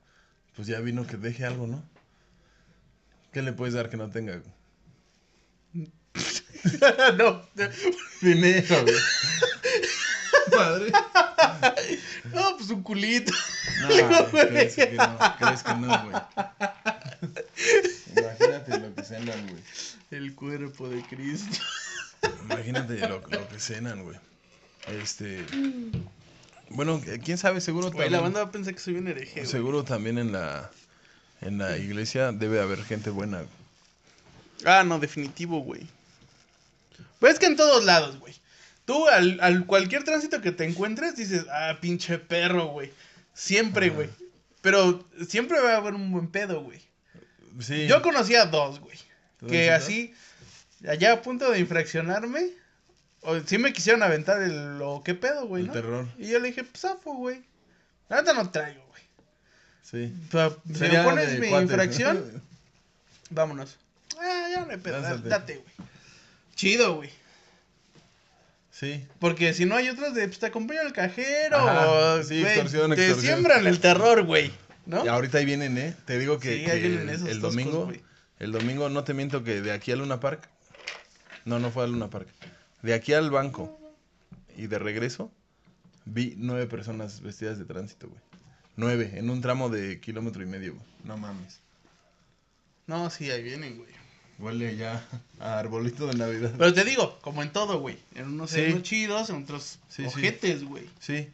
Pues 0.56 0.68
ya 0.68 0.80
vino 0.80 1.06
que 1.06 1.18
deje 1.18 1.46
algo, 1.46 1.68
¿no? 1.68 1.84
¿Qué 3.32 3.42
le 3.42 3.54
puedes 3.54 3.74
dar 3.76 3.90
que 3.90 3.98
no 3.98 4.10
tenga? 4.10 4.42
No, 7.18 7.42
Dinero, 8.22 8.84
güey. 8.84 8.96
Padre. 10.52 10.92
no, 12.34 12.58
pues 12.58 12.70
un 12.70 12.84
culito. 12.84 13.32
No, 13.82 13.88
crees 14.32 14.76
que 14.76 14.92
no, 14.94 15.18
crees 15.40 15.64
que 15.64 15.74
no, 15.74 16.04
güey. 16.04 16.22
Imagínate 18.16 18.80
lo 18.80 18.96
que 18.96 19.04
cenan, 19.04 19.48
güey. 19.48 19.64
El 20.12 20.36
cuerpo 20.36 20.90
de 20.90 21.02
Cristo. 21.04 21.58
Imagínate 22.46 23.00
lo, 23.08 23.20
lo 23.28 23.48
que 23.48 23.60
cenan, 23.60 24.04
güey. 24.04 24.18
Este. 24.88 25.46
Bueno, 26.70 27.02
quién 27.24 27.38
sabe, 27.38 27.62
seguro 27.62 27.92
Güey, 27.92 28.10
la 28.10 28.18
también. 28.18 28.24
banda 28.24 28.44
va 28.44 28.50
a 28.50 28.52
pensar 28.52 28.74
que 28.74 28.80
soy 28.80 28.96
un 28.96 29.08
hereje, 29.08 29.42
güey. 29.42 29.46
Seguro 29.46 29.84
también 29.84 30.18
en 30.18 30.32
la. 30.32 30.70
En 31.42 31.60
la 31.60 31.78
iglesia 31.78 32.32
debe 32.32 32.60
haber 32.62 32.84
gente 32.84 33.10
buena. 33.12 33.44
Ah, 34.66 34.84
no, 34.84 34.98
definitivo, 35.00 35.60
güey. 35.62 35.88
Pues 37.20 37.34
es 37.34 37.40
que 37.40 37.46
en 37.48 37.56
todos 37.56 37.86
lados, 37.86 38.20
güey. 38.20 38.34
Tú 38.86 39.08
al, 39.08 39.40
al 39.42 39.66
cualquier 39.66 40.04
tránsito 40.04 40.42
que 40.42 40.52
te 40.52 40.64
encuentres 40.64 41.16
dices, 41.16 41.46
ah, 41.52 41.78
pinche 41.82 42.18
perro, 42.18 42.68
güey. 42.68 42.92
Siempre, 43.34 43.90
güey. 43.90 44.10
Pero 44.62 45.06
siempre 45.28 45.60
va 45.60 45.74
a 45.74 45.78
haber 45.78 45.94
un 45.94 46.12
buen 46.12 46.28
pedo, 46.30 46.62
güey. 46.62 46.82
Sí. 47.60 47.88
Yo 47.88 48.02
conocí 48.02 48.36
a 48.36 48.46
dos, 48.46 48.80
güey. 48.80 48.98
¿Tú 49.40 49.48
Que 49.48 49.72
así, 49.72 50.14
allá 50.88 51.14
a 51.14 51.22
punto 51.22 51.52
de 51.52 51.60
infraccionarme, 51.60 52.50
o 53.22 53.40
sí 53.42 53.58
me 53.58 53.74
quisieron 53.74 54.04
aventar 54.04 54.42
el 54.42 54.78
lo 54.80 55.02
qué 55.04 55.14
pedo, 55.14 55.48
güey, 55.48 55.64
El 55.64 55.68
¿no? 55.68 55.74
terror. 55.74 56.08
Y 56.18 56.30
yo 56.30 56.40
le 56.40 56.48
dije, 56.50 56.64
pues 56.64 56.82
zafo, 56.82 57.14
güey. 57.14 57.44
Ahorita 58.10 58.34
no 58.34 58.50
traigo, 58.50 58.84
güey. 58.88 59.04
Sí. 59.84 60.14
O 60.30 60.32
sea, 60.32 60.50
si 60.74 60.84
me 60.84 61.04
pones 61.04 61.40
mi 61.40 61.50
cuates, 61.50 61.52
¿no? 61.52 61.62
infracción, 61.62 62.44
vámonos. 63.30 63.78
Ah, 64.20 64.48
ya 64.54 64.66
no 64.66 64.72
hay 64.72 64.78
pedo, 64.78 65.02
date, 65.02 65.58
güey. 65.58 65.90
Chido, 66.58 66.96
güey. 66.98 67.10
Sí. 68.72 69.08
Porque 69.20 69.54
si 69.54 69.66
no 69.66 69.76
hay 69.76 69.88
otros 69.90 70.14
de, 70.14 70.28
pues 70.28 70.40
te 70.40 70.48
acompaño 70.48 70.82
al 70.82 70.92
cajero. 70.92 71.58
Ajá, 71.58 71.90
o, 71.90 72.24
sí, 72.24 72.42
güey, 72.42 72.54
extorsión, 72.54 72.94
Te 72.94 73.06
extorsión. 73.06 73.36
siembran 73.36 73.66
el 73.66 73.80
terror, 73.80 74.24
güey. 74.24 74.52
¿No? 74.86 75.06
Y 75.06 75.08
ahorita 75.08 75.38
ahí 75.38 75.46
vienen, 75.46 75.78
¿eh? 75.78 75.96
Te 76.06 76.20
digo 76.20 76.40
que, 76.40 76.58
Sí, 76.66 76.70
ahí 76.70 76.82
que 76.82 76.88
vienen 76.90 77.10
el, 77.10 77.16
esos 77.16 77.30
el 77.30 77.40
domingo, 77.42 77.92
el 78.40 78.52
domingo 78.52 78.90
no 78.90 79.04
te 79.04 79.14
miento 79.14 79.44
que 79.44 79.62
de 79.62 79.72
aquí 79.72 79.92
a 79.92 79.96
Luna 79.96 80.20
Park, 80.20 80.50
no, 81.46 81.60
no 81.60 81.72
fue 81.72 81.84
a 81.84 81.88
Luna 81.88 82.10
Park, 82.10 82.28
de 82.82 82.94
aquí 82.94 83.14
al 83.14 83.30
banco 83.32 83.80
y 84.56 84.68
de 84.68 84.80
regreso 84.80 85.32
vi 86.06 86.36
nueve 86.38 86.68
personas 86.68 87.22
vestidas 87.22 87.58
de 87.60 87.66
tránsito, 87.66 88.08
güey. 88.08 88.22
nueve 88.78 89.12
en 89.16 89.30
un 89.30 89.42
tramo 89.42 89.70
de 89.70 90.00
kilómetro 90.00 90.42
y 90.42 90.46
medio. 90.46 90.74
güey. 90.74 90.86
No 91.04 91.18
mames. 91.18 91.60
No, 92.86 93.10
sí, 93.10 93.30
ahí 93.30 93.44
vienen, 93.44 93.78
güey. 93.78 93.90
Huele 94.40 94.76
ya 94.78 95.04
a 95.40 95.60
arbolito 95.60 96.08
de 96.08 96.14
Navidad. 96.16 96.54
Pero 96.58 96.74
te 96.74 96.84
digo, 96.84 97.18
como 97.22 97.42
en 97.44 97.52
todo, 97.52 97.80
güey. 97.80 97.98
En 98.16 98.28
unos 98.28 98.52
Sí. 98.52 98.60
hay 98.62 98.72
unos 98.72 98.84
chidos, 98.84 99.30
en 99.30 99.44
otros 99.44 99.80
Sí, 99.90 100.06
ojetes, 100.06 100.64
güey. 100.64 100.88
Sí. 101.00 101.30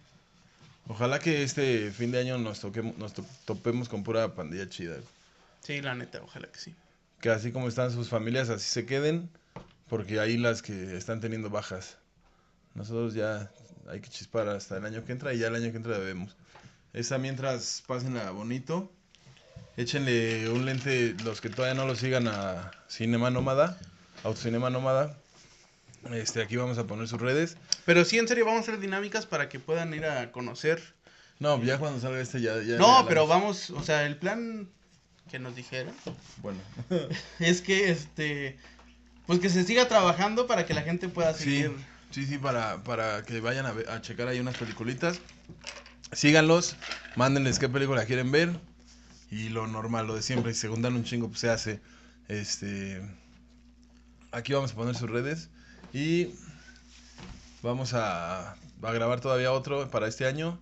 Ojalá 0.88 1.20
que 1.20 1.44
este 1.44 1.92
fin 1.92 2.12
de 2.12 2.20
año 2.20 2.38
nos 2.38 2.60
toquemos, 2.60 2.98
nos 2.98 3.14
to- 3.14 3.26
topemos 3.46 3.88
con 3.90 4.04
pura 4.04 4.34
pandilla 4.36 4.68
chida. 4.70 4.94
güey. 4.96 5.08
Sí, 5.62 5.82
la 5.82 5.96
neta, 5.96 6.22
ojalá 6.22 6.48
que 6.52 6.60
sí. 6.60 6.74
Que 7.22 7.30
así 7.30 7.52
como 7.54 7.68
están 7.70 7.92
sus 7.92 8.10
familias, 8.10 8.50
así 8.50 8.70
se 8.70 8.86
queden. 8.86 9.30
Porque 9.90 10.20
hay 10.20 10.38
las 10.38 10.62
que 10.62 10.98
están 10.98 11.20
teniendo 11.22 11.50
bajas. 11.50 11.98
Nosotros 12.74 13.14
ya 13.14 13.52
hay 13.88 14.00
que 14.02 14.10
chispar 14.10 14.48
hasta 14.50 14.78
el 14.78 14.86
año 14.86 15.06
que 15.06 15.12
entra 15.12 15.34
y 15.34 15.40
ya 15.40 15.48
el 15.48 15.56
año 15.56 15.72
que 15.72 15.78
entra 15.78 16.00
debemos. 16.00 16.36
Esa 16.94 17.18
mientras 17.18 17.84
pásenla 17.86 18.32
bonito. 18.32 18.92
Échenle 19.76 20.50
un 20.50 20.66
lente, 20.66 21.16
los 21.24 21.42
que 21.42 21.50
todavía 21.50 21.74
no 21.74 21.88
lo 21.88 21.96
sigan 21.96 22.28
a 22.28 22.72
Cinema 22.90 23.32
Nómada, 23.32 23.78
Autocinema 24.24 24.70
Nómada. 24.70 25.18
Este, 26.12 26.42
aquí 26.44 26.58
vamos 26.58 26.78
a 26.78 26.86
poner 26.86 27.08
sus 27.08 27.20
redes. 27.20 27.58
Pero 27.86 28.06
sí, 28.06 28.20
en 28.20 28.28
serio, 28.28 28.46
vamos 28.46 28.60
a 28.60 28.64
hacer 28.64 28.80
dinámicas 28.80 29.26
para 29.26 29.50
que 29.50 29.60
puedan 29.60 29.94
ir 29.94 30.06
a 30.06 30.32
conocer. 30.32 30.82
No, 31.40 31.62
ya 31.64 31.78
cuando 31.80 32.00
salga 32.00 32.20
este 32.22 32.40
ya... 32.42 32.62
ya 32.62 32.78
No, 32.78 33.06
pero 33.08 33.26
vamos, 33.26 33.70
o 33.72 33.82
sea, 33.84 34.06
el 34.06 34.18
plan 34.18 34.70
que 35.32 35.40
nos 35.40 35.56
dijeron 35.56 35.94
Bueno. 36.38 36.60
es 37.40 37.62
que, 37.62 37.90
este, 37.90 38.58
pues 39.26 39.40
que 39.40 39.50
se 39.50 39.64
siga 39.64 39.88
trabajando 39.88 40.46
para 40.46 40.66
que 40.66 40.74
la 40.74 40.84
gente 40.84 41.10
pueda 41.10 41.34
Sí, 41.34 41.46
seguir. 41.46 41.72
sí, 42.12 42.26
sí, 42.26 42.38
para, 42.38 42.84
para 42.84 43.24
que 43.24 43.40
vayan 43.40 43.66
a, 43.66 43.72
ver- 43.72 43.90
a 43.90 44.02
checar 44.02 44.28
ahí 44.28 44.40
unas 44.40 44.56
peliculitas. 44.58 45.20
Síganlos, 46.12 46.76
mándenles 47.16 47.58
qué 47.58 47.68
película 47.70 48.06
quieren 48.06 48.32
ver. 48.32 48.52
Y 49.34 49.50
lo 49.50 49.66
normal, 49.68 50.06
lo 50.06 50.16
de 50.16 50.22
siempre, 50.22 50.54
si 50.54 50.60
se 50.62 50.68
juntan 50.68 50.94
un 50.96 51.04
chingo, 51.04 51.28
pues 51.28 51.40
se 51.40 51.50
hace. 51.50 51.80
Este. 52.28 53.02
Aquí 54.32 54.54
vamos 54.54 54.72
a 54.72 54.76
poner 54.76 54.96
sus 54.96 55.10
redes. 55.10 55.50
Y 55.92 56.36
vamos 57.62 57.94
a, 57.94 58.52
a 58.52 58.92
grabar 58.92 59.22
todavía 59.22 59.52
otro 59.52 59.90
para 59.90 60.08
este 60.08 60.26
año. 60.28 60.60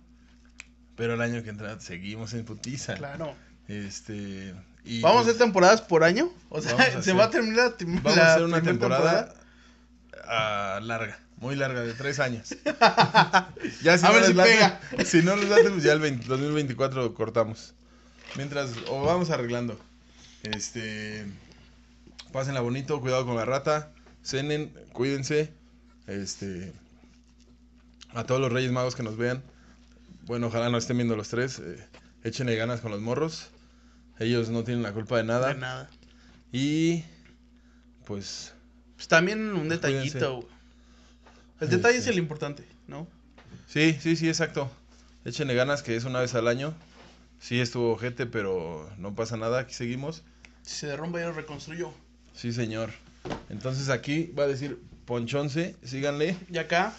Pero 0.96 1.14
el 1.14 1.20
año 1.22 1.42
que 1.42 1.50
entra 1.50 1.78
seguimos 1.80 2.32
en 2.34 2.44
putiza. 2.44 2.94
Claro. 2.94 3.34
Este. 3.68 4.54
Y 4.84 5.00
¿Vamos 5.00 5.20
a 5.20 5.24
pues, 5.24 5.34
hacer 5.36 5.46
temporadas 5.46 5.80
por 5.82 6.02
año? 6.04 6.30
O 6.48 6.60
sea, 6.62 6.72
a 6.74 6.76
se 6.90 6.98
hacer- 6.98 7.18
va 7.18 7.24
a 7.24 7.30
terminar 7.30 7.74
la, 7.78 8.00
Vamos 8.00 8.18
a 8.18 8.32
hacer 8.32 8.44
una 8.44 8.62
temporada, 8.62 9.34
larga, 10.80 11.18
muy 11.36 11.56
larga, 11.56 11.82
de 11.82 11.92
tres 11.94 12.18
años. 12.20 12.56
ya 13.82 13.98
si 13.98 14.04
A 14.06 14.08
no 14.08 14.14
ver 14.14 14.22
les 14.22 14.26
si 14.28 14.34
late- 14.34 14.50
pega. 14.50 14.80
Si 15.04 15.22
no 15.22 15.36
les 15.36 15.48
late, 15.48 15.70
pues 15.70 15.82
ya 15.82 15.92
el 15.92 16.00
20 16.00 16.26
2024 16.26 17.14
cortamos. 17.14 17.74
Mientras, 18.36 18.70
o 18.88 19.02
vamos 19.04 19.30
arreglando. 19.30 19.78
Este, 20.42 21.26
pásenla 22.32 22.60
bonito, 22.60 23.00
cuidado 23.00 23.24
con 23.26 23.36
la 23.36 23.44
rata, 23.44 23.92
cenen, 24.24 24.72
cuídense. 24.92 25.52
Este, 26.06 26.72
a 28.14 28.24
todos 28.24 28.40
los 28.40 28.52
Reyes 28.52 28.72
Magos 28.72 28.96
que 28.96 29.02
nos 29.02 29.16
vean. 29.16 29.42
Bueno, 30.26 30.48
ojalá 30.48 30.68
no 30.70 30.78
estén 30.78 30.96
viendo 30.96 31.16
los 31.16 31.28
tres. 31.28 31.58
eh, 31.60 31.84
échenle 32.24 32.56
ganas 32.56 32.80
con 32.80 32.90
los 32.90 33.00
morros. 33.00 33.48
Ellos 34.18 34.50
no 34.50 34.64
tienen 34.64 34.82
la 34.82 34.92
culpa 34.92 35.16
de 35.16 35.24
nada. 35.24 35.48
De 35.48 35.54
nada. 35.60 35.90
Y 36.52 37.04
pues 38.04 38.52
Pues 38.96 39.08
también 39.08 39.40
un 39.52 39.66
Pues 39.66 39.80
detallito. 39.80 40.18
cuídense. 40.40 40.52
El 41.60 41.68
detalle 41.70 41.98
Este. 41.98 42.10
es 42.10 42.16
el 42.16 42.18
importante, 42.22 42.64
¿no? 42.88 43.06
sí, 43.68 43.96
sí, 44.00 44.16
sí, 44.16 44.28
exacto. 44.28 44.70
Échenle 45.24 45.54
ganas 45.54 45.82
que 45.82 45.94
es 45.96 46.04
una 46.04 46.20
vez 46.20 46.34
al 46.34 46.48
año. 46.48 46.74
Sí 47.42 47.60
estuvo 47.60 47.90
ojete, 47.92 48.26
pero 48.26 48.88
no 48.98 49.16
pasa 49.16 49.36
nada, 49.36 49.58
aquí 49.58 49.74
seguimos. 49.74 50.22
Si 50.62 50.76
se 50.76 50.86
derrumba, 50.86 51.20
yo 51.20 51.26
lo 51.26 51.32
reconstruyo. 51.32 51.92
Sí, 52.34 52.52
señor. 52.52 52.90
Entonces 53.50 53.88
aquí 53.88 54.32
va 54.38 54.44
a 54.44 54.46
decir 54.46 54.78
Ponchonce, 55.06 55.74
síganle, 55.84 56.36
Y 56.48 56.58
acá. 56.58 56.92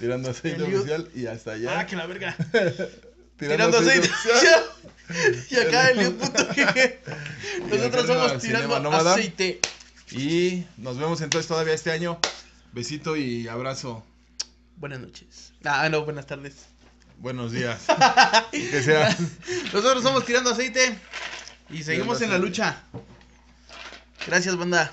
tirando 0.00 0.30
aceite 0.30 0.64
El 0.64 0.74
oficial 0.74 1.08
y 1.14 1.26
hasta 1.26 1.52
allá. 1.52 1.78
Ah, 1.78 1.86
que 1.86 1.94
la 1.94 2.06
verga. 2.06 2.34
tirando, 2.52 2.88
Tirando 3.38 3.78
aceite. 3.78 4.08
oficial. 4.10 4.64
y 5.50 5.56
acá 5.56 5.90
el 5.90 6.12
punto 6.14 6.48
que 6.74 7.00
Nosotros 7.70 8.06
somos 8.08 8.38
tirando 8.42 8.74
Cinema 8.76 8.98
aceite. 9.12 9.60
Y 10.10 10.64
nos 10.76 10.98
vemos 10.98 11.20
entonces 11.20 11.46
todavía 11.46 11.72
este 11.74 11.92
año. 11.92 12.18
Besito 12.72 13.16
y 13.16 13.46
abrazo. 13.46 14.04
Buenas 14.76 14.98
noches. 14.98 15.52
Ah, 15.64 15.88
no, 15.88 16.04
buenas 16.04 16.26
tardes. 16.26 16.66
Buenos 17.24 17.52
días. 17.52 17.80
que. 18.52 19.16
Nosotros 19.72 20.02
somos 20.02 20.26
tirando 20.26 20.50
aceite. 20.50 20.98
Y 21.70 21.82
seguimos 21.82 22.20
en 22.20 22.30
la 22.30 22.36
lucha. 22.36 22.82
Gracias, 24.26 24.54
banda. 24.58 24.92